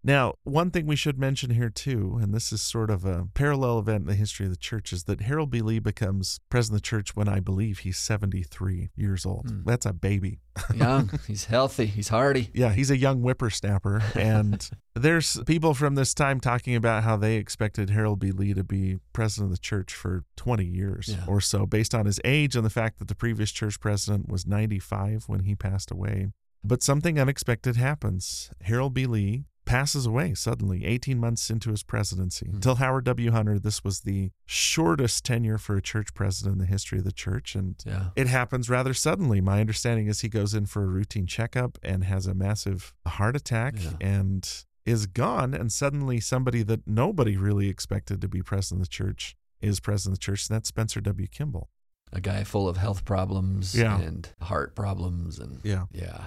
Now, 0.07 0.35
one 0.45 0.71
thing 0.71 0.87
we 0.87 0.97
should 0.97 1.19
mention 1.19 1.49
here 1.49 1.71
too, 1.71 2.19
and 2.21 2.35
this 2.35 2.53
is 2.53 2.61
sort 2.61 2.91
of 2.91 3.07
a 3.07 3.27
parallel 3.33 3.79
event 3.79 4.03
in 4.03 4.07
the 4.09 4.15
history 4.15 4.45
of 4.45 4.53
the 4.53 4.59
church, 4.59 4.93
is 4.93 5.05
that 5.05 5.23
Harold 5.23 5.51
B. 5.51 5.63
Lee 5.63 5.79
becomes 5.79 6.41
president 6.51 6.77
of 6.81 6.83
the 6.83 6.87
church 6.87 7.17
when 7.17 7.27
I 7.27 7.41
believe 7.41 7.79
he's 7.81 7.97
73 7.97 8.91
years 8.95 9.25
old. 9.25 9.49
Hmm. 9.49 9.63
That's 9.65 9.87
a 9.87 9.95
baby. 9.95 10.41
young, 10.75 11.11
he's 11.27 11.47
healthy, 11.47 11.87
he's 11.87 12.09
hardy. 12.09 12.51
Yeah, 12.53 12.73
he's 12.73 12.91
a 12.91 12.99
young 12.99 13.21
whippersnapper. 13.23 14.03
And 14.15 14.69
there's 14.95 15.41
people 15.47 15.73
from 15.73 15.95
this 15.95 16.13
time 16.13 16.39
talking 16.39 16.77
about 16.77 17.03
how 17.03 17.17
they 17.17 17.37
expected 17.37 17.89
Harold 17.89 18.21
B. 18.21 18.31
Lee 18.31 18.53
to 18.53 18.63
be 18.63 18.99
president 19.15 19.53
of 19.53 19.57
the 19.57 19.63
church 19.63 19.95
for 19.95 20.25
20 20.37 20.65
years 20.67 21.09
Yeah. 21.17 21.25
or 21.27 21.41
so, 21.41 21.65
based 21.65 21.95
on 21.95 22.05
his 22.05 22.21
age 22.25 22.55
and 22.57 22.65
the 22.65 22.71
fact 22.71 22.99
that 22.99 23.09
the 23.09 23.15
previous 23.15 23.51
church 23.51 23.81
president 23.81 24.29
was 24.29 24.47
95 24.47 25.25
when 25.29 25.41
he 25.45 25.55
passed 25.55 25.91
away. 25.91 26.29
But 26.63 26.83
something 26.83 27.19
unexpected 27.19 27.77
happens. 27.77 28.51
Harold 28.63 28.93
B. 28.95 29.07
Lee 29.07 29.45
passes 29.65 30.07
away 30.07 30.35
suddenly 30.35 30.85
18 30.85 31.19
months 31.19 31.49
into 31.51 31.71
his 31.71 31.83
presidency. 31.83 32.47
Hmm. 32.47 32.57
Until 32.57 32.75
Howard 32.77 33.05
W. 33.05 33.31
Hunter, 33.31 33.59
this 33.59 33.83
was 33.83 34.01
the 34.01 34.31
shortest 34.47 35.25
tenure 35.25 35.59
for 35.59 35.77
a 35.77 35.83
church 35.83 36.15
president 36.15 36.55
in 36.55 36.59
the 36.61 36.67
history 36.67 36.99
of 36.99 37.05
the 37.05 37.13
church. 37.13 37.55
And 37.55 37.77
Yeah. 37.87 38.11
it 38.17 38.27
happens 38.27 38.69
rather 38.71 38.95
suddenly. 38.95 39.41
My 39.41 39.61
understanding 39.61 40.07
is 40.07 40.21
he 40.21 40.29
goes 40.29 40.55
in 40.55 40.67
for 40.67 40.83
a 40.83 40.87
routine 40.87 41.27
checkup 41.27 41.79
and 41.83 42.05
has 42.05 42.27
a 42.27 42.35
massive 42.35 42.95
heart 43.07 43.37
attack 43.37 43.75
Yeah. 43.79 43.93
and 44.01 44.65
is 44.85 45.07
gone. 45.07 45.55
And 45.55 45.73
suddenly, 45.73 46.21
somebody 46.21 46.63
that 46.65 46.87
nobody 46.87 47.37
really 47.37 47.69
expected 47.69 48.21
to 48.21 48.29
be 48.29 48.43
president 48.43 48.83
of 48.83 48.89
the 48.89 48.93
church 48.93 49.35
is 49.63 49.81
president 49.81 50.15
of 50.17 50.21
the 50.21 50.25
church, 50.25 50.49
and 50.49 50.55
that's 50.57 50.69
Spencer 50.69 51.01
W. 51.01 51.27
Kimball. 51.27 51.71
A 52.13 52.21
guy 52.21 52.45
full 52.45 52.69
of 52.69 52.77
health 52.77 53.05
problems 53.07 53.75
Yeah. 53.75 53.99
and 53.99 54.29
heart 54.43 54.77
problems 54.77 55.39
and 55.39 55.61
Yeah. 55.65 55.87
yeah. 55.91 56.27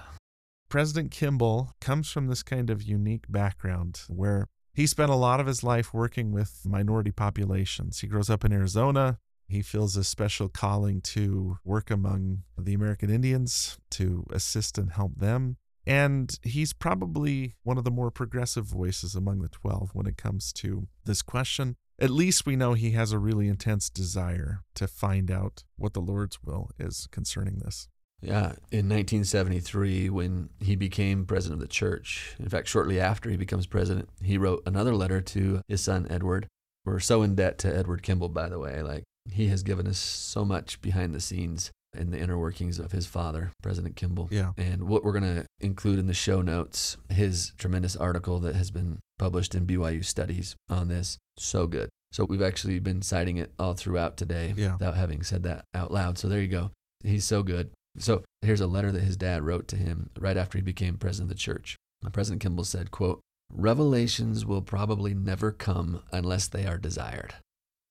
President 0.69 1.11
Kimball 1.11 1.71
comes 1.79 2.11
from 2.11 2.27
this 2.27 2.43
kind 2.43 2.69
of 2.69 2.83
unique 2.83 3.23
background 3.29 4.01
where 4.09 4.47
he 4.73 4.85
spent 4.85 5.09
a 5.09 5.15
lot 5.15 5.39
of 5.39 5.47
his 5.47 5.63
life 5.63 5.93
working 5.93 6.31
with 6.31 6.61
minority 6.65 7.11
populations. 7.11 8.01
He 8.01 8.07
grows 8.07 8.29
up 8.29 8.43
in 8.43 8.51
Arizona. 8.51 9.17
He 9.47 9.61
feels 9.61 9.95
a 9.95 10.03
special 10.03 10.49
calling 10.49 10.99
to 11.01 11.57
work 11.63 11.89
among 11.89 12.43
the 12.57 12.73
American 12.73 13.09
Indians 13.09 13.77
to 13.91 14.25
assist 14.31 14.77
and 14.77 14.91
help 14.91 15.17
them. 15.17 15.55
And 15.85 16.37
he's 16.43 16.73
probably 16.73 17.55
one 17.63 17.77
of 17.77 17.85
the 17.85 17.91
more 17.91 18.11
progressive 18.11 18.65
voices 18.65 19.15
among 19.15 19.39
the 19.39 19.47
12 19.47 19.91
when 19.93 20.05
it 20.05 20.17
comes 20.17 20.51
to 20.53 20.89
this 21.05 21.21
question. 21.21 21.77
At 21.97 22.09
least 22.09 22.45
we 22.45 22.57
know 22.57 22.73
he 22.73 22.91
has 22.91 23.13
a 23.13 23.19
really 23.19 23.47
intense 23.47 23.89
desire 23.89 24.63
to 24.75 24.85
find 24.85 25.31
out 25.31 25.63
what 25.77 25.93
the 25.93 26.01
Lord's 26.01 26.43
will 26.43 26.69
is 26.77 27.07
concerning 27.09 27.59
this. 27.59 27.87
Yeah, 28.21 28.53
in 28.71 28.89
1973, 28.89 30.09
when 30.09 30.49
he 30.59 30.75
became 30.75 31.25
president 31.25 31.61
of 31.61 31.67
the 31.67 31.71
church, 31.73 32.35
in 32.39 32.49
fact, 32.49 32.67
shortly 32.67 32.99
after 32.99 33.29
he 33.29 33.37
becomes 33.37 33.67
president, 33.67 34.09
he 34.23 34.37
wrote 34.37 34.63
another 34.65 34.95
letter 34.95 35.21
to 35.21 35.61
his 35.67 35.81
son, 35.81 36.07
Edward. 36.09 36.47
We're 36.85 36.99
so 36.99 37.21
in 37.21 37.35
debt 37.35 37.57
to 37.59 37.75
Edward 37.75 38.01
Kimball, 38.01 38.29
by 38.29 38.49
the 38.49 38.59
way. 38.59 38.81
Like, 38.81 39.03
he 39.29 39.47
has 39.49 39.61
given 39.61 39.87
us 39.87 39.99
so 39.99 40.43
much 40.45 40.81
behind 40.81 41.13
the 41.13 41.19
scenes 41.19 41.69
in 41.95 42.11
the 42.11 42.19
inner 42.19 42.37
workings 42.39 42.79
of 42.79 42.91
his 42.91 43.05
father, 43.05 43.51
President 43.61 43.95
Kimball. 43.95 44.29
Yeah. 44.31 44.51
And 44.57 44.87
what 44.87 45.03
we're 45.03 45.11
going 45.19 45.35
to 45.35 45.45
include 45.59 45.99
in 45.99 46.07
the 46.07 46.13
show 46.13 46.41
notes, 46.41 46.97
his 47.09 47.53
tremendous 47.57 47.95
article 47.95 48.39
that 48.39 48.55
has 48.55 48.71
been 48.71 48.99
published 49.19 49.53
in 49.53 49.65
BYU 49.65 50.03
Studies 50.03 50.55
on 50.69 50.87
this. 50.87 51.17
So 51.37 51.67
good. 51.67 51.89
So 52.11 52.25
we've 52.25 52.41
actually 52.41 52.79
been 52.79 53.01
citing 53.01 53.37
it 53.37 53.51
all 53.59 53.73
throughout 53.73 54.15
today 54.17 54.53
Yeah. 54.55 54.73
without 54.73 54.95
having 54.95 55.23
said 55.23 55.43
that 55.43 55.65
out 55.73 55.91
loud. 55.91 56.17
So 56.17 56.27
there 56.29 56.41
you 56.41 56.47
go. 56.47 56.71
He's 57.03 57.25
so 57.25 57.43
good. 57.43 57.69
So 57.99 58.23
here's 58.41 58.61
a 58.61 58.67
letter 58.67 58.91
that 58.91 59.03
his 59.03 59.17
dad 59.17 59.43
wrote 59.43 59.67
to 59.69 59.75
him 59.75 60.09
right 60.19 60.37
after 60.37 60.57
he 60.57 60.63
became 60.63 60.97
president 60.97 61.31
of 61.31 61.37
the 61.37 61.41
church. 61.41 61.75
President 62.11 62.41
Kimball 62.41 62.63
said, 62.63 62.91
quote, 62.91 63.21
Revelations 63.51 64.45
will 64.45 64.61
probably 64.61 65.13
never 65.13 65.51
come 65.51 66.03
unless 66.11 66.47
they 66.47 66.65
are 66.65 66.77
desired. 66.77 67.35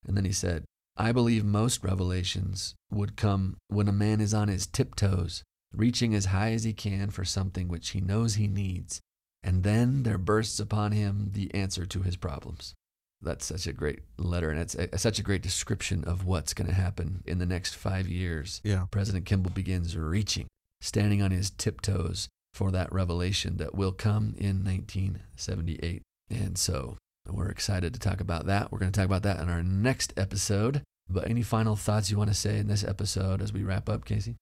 And 0.06 0.16
then 0.16 0.24
he 0.24 0.32
said, 0.32 0.64
I 0.96 1.12
believe 1.12 1.44
most 1.44 1.82
revelations 1.82 2.74
would 2.90 3.16
come 3.16 3.56
when 3.68 3.88
a 3.88 3.92
man 3.92 4.20
is 4.20 4.32
on 4.32 4.48
his 4.48 4.66
tiptoes, 4.66 5.42
reaching 5.74 6.14
as 6.14 6.26
high 6.26 6.52
as 6.52 6.64
he 6.64 6.72
can 6.72 7.10
for 7.10 7.24
something 7.24 7.68
which 7.68 7.90
he 7.90 8.00
knows 8.00 8.34
he 8.34 8.48
needs, 8.48 9.00
and 9.42 9.62
then 9.62 10.04
there 10.04 10.18
bursts 10.18 10.60
upon 10.60 10.92
him 10.92 11.30
the 11.32 11.52
answer 11.52 11.84
to 11.86 12.02
his 12.02 12.16
problems. 12.16 12.74
That's 13.22 13.46
such 13.46 13.66
a 13.66 13.72
great 13.72 14.00
letter, 14.18 14.50
and 14.50 14.60
it's 14.60 14.74
a, 14.74 14.98
such 14.98 15.18
a 15.18 15.22
great 15.22 15.42
description 15.42 16.04
of 16.04 16.26
what's 16.26 16.54
going 16.54 16.68
to 16.68 16.74
happen 16.74 17.22
in 17.26 17.38
the 17.38 17.46
next 17.46 17.74
five 17.74 18.08
years. 18.08 18.60
Yeah. 18.62 18.86
President 18.90 19.24
Kimball 19.24 19.52
begins 19.52 19.96
reaching, 19.96 20.46
standing 20.80 21.22
on 21.22 21.30
his 21.30 21.50
tiptoes 21.50 22.28
for 22.52 22.70
that 22.70 22.92
revelation 22.92 23.56
that 23.56 23.74
will 23.74 23.92
come 23.92 24.34
in 24.38 24.64
1978. 24.64 26.02
And 26.30 26.58
so 26.58 26.96
we're 27.30 27.48
excited 27.48 27.94
to 27.94 28.00
talk 28.00 28.20
about 28.20 28.46
that. 28.46 28.70
We're 28.70 28.78
going 28.78 28.92
to 28.92 28.98
talk 28.98 29.06
about 29.06 29.22
that 29.22 29.40
in 29.40 29.48
our 29.48 29.62
next 29.62 30.12
episode. 30.16 30.82
But 31.08 31.28
any 31.28 31.42
final 31.42 31.76
thoughts 31.76 32.10
you 32.10 32.18
want 32.18 32.30
to 32.30 32.34
say 32.34 32.58
in 32.58 32.66
this 32.66 32.84
episode 32.84 33.40
as 33.40 33.52
we 33.52 33.62
wrap 33.62 33.88
up, 33.88 34.04
Casey? 34.04 34.36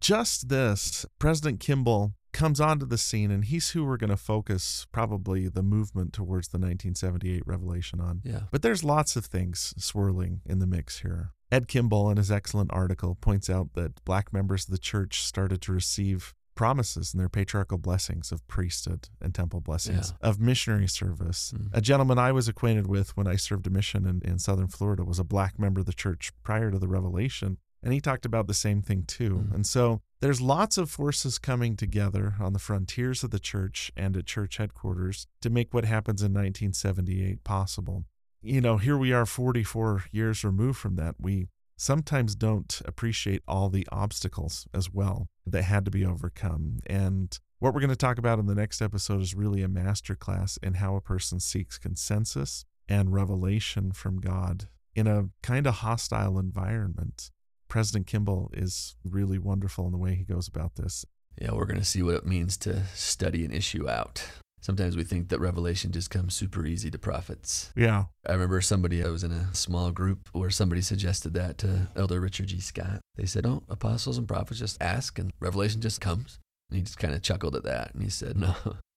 Just 0.00 0.48
this 0.48 1.04
President 1.18 1.60
Kimball 1.60 2.12
comes 2.32 2.60
onto 2.60 2.86
the 2.86 2.98
scene, 2.98 3.30
and 3.30 3.44
he's 3.44 3.70
who 3.70 3.84
we're 3.84 3.96
going 3.96 4.10
to 4.10 4.16
focus 4.16 4.86
probably 4.92 5.48
the 5.48 5.62
movement 5.62 6.12
towards 6.12 6.48
the 6.48 6.58
1978 6.58 7.42
revelation 7.46 8.00
on. 8.00 8.20
Yeah. 8.24 8.42
But 8.50 8.62
there's 8.62 8.84
lots 8.84 9.16
of 9.16 9.26
things 9.26 9.74
swirling 9.78 10.40
in 10.46 10.58
the 10.58 10.66
mix 10.66 11.00
here. 11.00 11.32
Ed 11.52 11.66
Kimball, 11.68 12.10
in 12.10 12.16
his 12.16 12.30
excellent 12.30 12.72
article, 12.72 13.16
points 13.20 13.50
out 13.50 13.74
that 13.74 14.04
black 14.04 14.32
members 14.32 14.64
of 14.66 14.70
the 14.70 14.78
church 14.78 15.22
started 15.22 15.60
to 15.62 15.72
receive 15.72 16.34
promises 16.54 17.14
and 17.14 17.20
their 17.20 17.28
patriarchal 17.28 17.78
blessings 17.78 18.30
of 18.30 18.46
priesthood 18.46 19.08
and 19.20 19.34
temple 19.34 19.60
blessings, 19.60 20.12
Yeah. 20.20 20.28
of 20.28 20.38
missionary 20.38 20.88
service. 20.88 21.54
Mm. 21.56 21.70
A 21.72 21.80
gentleman 21.80 22.18
I 22.18 22.32
was 22.32 22.48
acquainted 22.48 22.86
with 22.86 23.16
when 23.16 23.26
I 23.26 23.36
served 23.36 23.66
a 23.66 23.70
mission 23.70 24.06
in, 24.06 24.20
in 24.30 24.38
southern 24.38 24.68
Florida 24.68 25.02
was 25.04 25.18
a 25.18 25.24
black 25.24 25.58
member 25.58 25.80
of 25.80 25.86
the 25.86 25.92
church 25.94 26.32
prior 26.42 26.70
to 26.70 26.78
the 26.78 26.88
revelation. 26.88 27.56
And 27.82 27.92
he 27.92 28.00
talked 28.00 28.26
about 28.26 28.46
the 28.46 28.54
same 28.54 28.82
thing 28.82 29.04
too. 29.04 29.46
Mm. 29.48 29.54
And 29.54 29.66
so 29.66 30.02
there's 30.20 30.40
lots 30.40 30.76
of 30.76 30.90
forces 30.90 31.38
coming 31.38 31.76
together 31.76 32.34
on 32.40 32.52
the 32.52 32.58
frontiers 32.58 33.24
of 33.24 33.30
the 33.30 33.38
church 33.38 33.90
and 33.96 34.16
at 34.16 34.26
church 34.26 34.58
headquarters 34.58 35.26
to 35.40 35.50
make 35.50 35.72
what 35.72 35.84
happens 35.84 36.20
in 36.20 36.32
1978 36.32 37.42
possible. 37.42 38.04
You 38.42 38.60
know, 38.60 38.76
here 38.76 38.96
we 38.96 39.12
are 39.12 39.26
44 39.26 40.04
years 40.12 40.44
removed 40.44 40.78
from 40.78 40.96
that. 40.96 41.16
We 41.18 41.48
sometimes 41.76 42.34
don't 42.34 42.82
appreciate 42.84 43.42
all 43.48 43.70
the 43.70 43.88
obstacles 43.90 44.66
as 44.74 44.92
well 44.92 45.28
that 45.46 45.62
had 45.62 45.86
to 45.86 45.90
be 45.90 46.04
overcome. 46.04 46.80
And 46.86 47.38
what 47.58 47.72
we're 47.72 47.80
going 47.80 47.90
to 47.90 47.96
talk 47.96 48.18
about 48.18 48.38
in 48.38 48.46
the 48.46 48.54
next 48.54 48.82
episode 48.82 49.22
is 49.22 49.34
really 49.34 49.62
a 49.62 49.68
masterclass 49.68 50.58
in 50.62 50.74
how 50.74 50.96
a 50.96 51.00
person 51.00 51.40
seeks 51.40 51.78
consensus 51.78 52.64
and 52.88 53.14
revelation 53.14 53.92
from 53.92 54.20
God 54.20 54.68
in 54.94 55.06
a 55.06 55.28
kind 55.42 55.66
of 55.66 55.76
hostile 55.76 56.38
environment. 56.38 57.30
President 57.70 58.06
Kimball 58.06 58.50
is 58.52 58.96
really 59.04 59.38
wonderful 59.38 59.86
in 59.86 59.92
the 59.92 59.98
way 59.98 60.14
he 60.14 60.24
goes 60.24 60.48
about 60.48 60.74
this. 60.74 61.06
Yeah, 61.40 61.52
we're 61.52 61.64
going 61.64 61.78
to 61.78 61.84
see 61.84 62.02
what 62.02 62.16
it 62.16 62.26
means 62.26 62.58
to 62.58 62.84
study 62.94 63.44
an 63.44 63.52
issue 63.52 63.88
out. 63.88 64.22
Sometimes 64.60 64.94
we 64.94 65.04
think 65.04 65.30
that 65.30 65.40
revelation 65.40 65.90
just 65.90 66.10
comes 66.10 66.34
super 66.34 66.66
easy 66.66 66.90
to 66.90 66.98
prophets. 66.98 67.72
Yeah. 67.74 68.04
I 68.26 68.32
remember 68.32 68.60
somebody, 68.60 69.02
I 69.02 69.08
was 69.08 69.24
in 69.24 69.32
a 69.32 69.54
small 69.54 69.90
group 69.90 70.28
where 70.32 70.50
somebody 70.50 70.82
suggested 70.82 71.32
that 71.34 71.56
to 71.58 71.88
Elder 71.96 72.20
Richard 72.20 72.48
G. 72.48 72.60
Scott. 72.60 73.00
They 73.16 73.24
said, 73.24 73.46
Oh, 73.46 73.62
apostles 73.70 74.18
and 74.18 74.28
prophets 74.28 74.60
just 74.60 74.82
ask 74.82 75.18
and 75.18 75.32
revelation 75.40 75.80
just 75.80 76.00
comes. 76.00 76.38
And 76.68 76.76
he 76.76 76.82
just 76.82 76.98
kind 76.98 77.14
of 77.14 77.22
chuckled 77.22 77.56
at 77.56 77.64
that. 77.64 77.94
And 77.94 78.02
he 78.02 78.10
said, 78.10 78.36
No. 78.38 78.54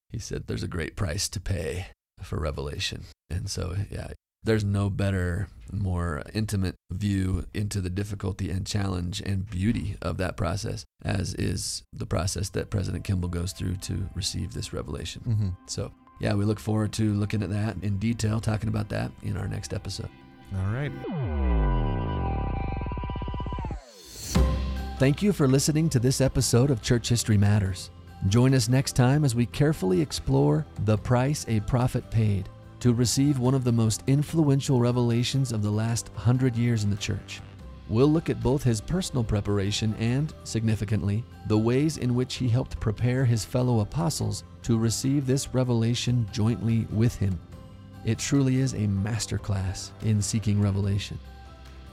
He 0.09 0.19
said, 0.19 0.47
There's 0.47 0.63
a 0.63 0.67
great 0.67 0.97
price 0.97 1.29
to 1.29 1.39
pay 1.39 1.87
for 2.21 2.39
revelation. 2.39 3.03
And 3.29 3.49
so, 3.49 3.75
yeah, 3.89 4.09
there's 4.43 4.63
no 4.63 4.89
better, 4.89 5.47
more 5.71 6.23
intimate 6.33 6.75
view 6.91 7.45
into 7.53 7.81
the 7.81 7.89
difficulty 7.89 8.49
and 8.49 8.67
challenge 8.67 9.21
and 9.25 9.49
beauty 9.49 9.97
of 10.01 10.17
that 10.17 10.37
process, 10.37 10.85
as 11.03 11.33
is 11.35 11.83
the 11.93 12.05
process 12.05 12.49
that 12.49 12.69
President 12.69 13.03
Kimball 13.03 13.29
goes 13.29 13.53
through 13.53 13.77
to 13.77 14.09
receive 14.15 14.53
this 14.53 14.73
revelation. 14.73 15.21
Mm-hmm. 15.27 15.49
So, 15.67 15.91
yeah, 16.19 16.33
we 16.33 16.45
look 16.45 16.59
forward 16.59 16.91
to 16.93 17.13
looking 17.13 17.41
at 17.41 17.49
that 17.49 17.77
in 17.81 17.97
detail, 17.97 18.39
talking 18.39 18.69
about 18.69 18.89
that 18.89 19.11
in 19.23 19.37
our 19.37 19.47
next 19.47 19.73
episode. 19.73 20.09
All 20.55 20.73
right. 20.73 20.91
Thank 24.99 25.21
you 25.21 25.33
for 25.33 25.47
listening 25.47 25.89
to 25.89 25.99
this 25.99 26.21
episode 26.21 26.69
of 26.69 26.81
Church 26.81 27.09
History 27.09 27.37
Matters. 27.37 27.89
Join 28.27 28.53
us 28.53 28.69
next 28.69 28.95
time 28.95 29.25
as 29.25 29.35
we 29.35 29.45
carefully 29.47 29.99
explore 29.99 30.65
the 30.85 30.97
price 30.97 31.45
a 31.49 31.59
prophet 31.61 32.09
paid 32.09 32.47
to 32.83 32.93
receive 32.93 33.39
one 33.39 33.53
of 33.53 33.63
the 33.63 33.71
most 33.71 34.03
influential 34.07 34.77
revelations 34.77 35.53
of 35.53 35.63
the 35.63 35.71
last 35.71 36.09
hundred 36.15 36.53
years 36.53 36.83
in 36.83 36.89
the 36.89 36.97
church. 36.97 37.39
We'll 37.87 38.09
look 38.11 38.29
at 38.29 38.43
both 38.43 38.61
his 38.61 38.81
personal 38.81 39.23
preparation 39.23 39.95
and, 39.99 40.33
significantly, 40.43 41.23
the 41.47 41.57
ways 41.57 41.95
in 41.95 42.13
which 42.13 42.35
he 42.35 42.49
helped 42.49 42.77
prepare 42.81 43.23
his 43.23 43.45
fellow 43.45 43.79
apostles 43.79 44.43
to 44.63 44.77
receive 44.77 45.25
this 45.25 45.53
revelation 45.53 46.27
jointly 46.33 46.85
with 46.91 47.15
him. 47.15 47.39
It 48.03 48.19
truly 48.19 48.57
is 48.57 48.73
a 48.73 48.79
masterclass 48.79 49.91
in 50.01 50.21
seeking 50.21 50.59
revelation. 50.59 51.17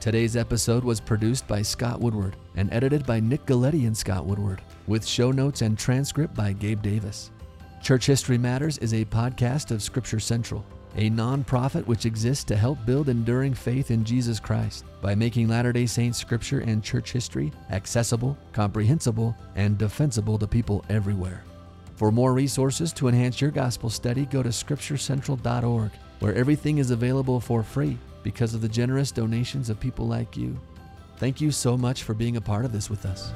Today's 0.01 0.35
episode 0.35 0.83
was 0.83 0.99
produced 0.99 1.47
by 1.47 1.61
Scott 1.61 2.01
Woodward 2.01 2.35
and 2.57 2.67
edited 2.73 3.05
by 3.05 3.21
Nick 3.21 3.45
Galieti 3.45 3.87
and 3.87 3.95
Scott 3.95 4.25
Woodward, 4.25 4.61
with 4.87 5.07
show 5.07 5.31
notes 5.31 5.61
and 5.61 5.79
transcript 5.79 6.35
by 6.35 6.51
Gabe 6.51 6.81
Davis. 6.81 7.31
Church 7.81 8.07
History 8.07 8.37
Matters 8.37 8.77
is 8.79 8.93
a 8.93 9.05
podcast 9.05 9.71
of 9.71 9.81
Scripture 9.81 10.19
Central, 10.19 10.65
a 10.95 11.09
nonprofit 11.09 11.85
which 11.87 12.05
exists 12.05 12.43
to 12.45 12.55
help 12.55 12.77
build 12.85 13.09
enduring 13.09 13.53
faith 13.53 13.91
in 13.91 14.03
Jesus 14.03 14.39
Christ 14.39 14.85
by 15.01 15.15
making 15.15 15.47
Latter 15.47 15.71
day 15.71 15.85
Saints 15.85 16.17
scripture 16.17 16.59
and 16.59 16.83
church 16.83 17.11
history 17.11 17.51
accessible, 17.69 18.37
comprehensible, 18.53 19.35
and 19.55 19.77
defensible 19.77 20.37
to 20.37 20.47
people 20.47 20.83
everywhere. 20.89 21.43
For 21.95 22.11
more 22.11 22.33
resources 22.33 22.91
to 22.93 23.07
enhance 23.07 23.39
your 23.39 23.51
gospel 23.51 23.89
study, 23.89 24.25
go 24.25 24.41
to 24.41 24.49
scripturecentral.org, 24.49 25.91
where 26.19 26.33
everything 26.33 26.79
is 26.79 26.91
available 26.91 27.39
for 27.39 27.63
free 27.63 27.97
because 28.23 28.53
of 28.53 28.61
the 28.61 28.69
generous 28.69 29.11
donations 29.11 29.69
of 29.69 29.79
people 29.79 30.07
like 30.07 30.35
you. 30.35 30.59
Thank 31.17 31.39
you 31.39 31.51
so 31.51 31.77
much 31.77 32.03
for 32.03 32.13
being 32.13 32.37
a 32.37 32.41
part 32.41 32.65
of 32.65 32.71
this 32.71 32.89
with 32.89 33.05
us. 33.05 33.31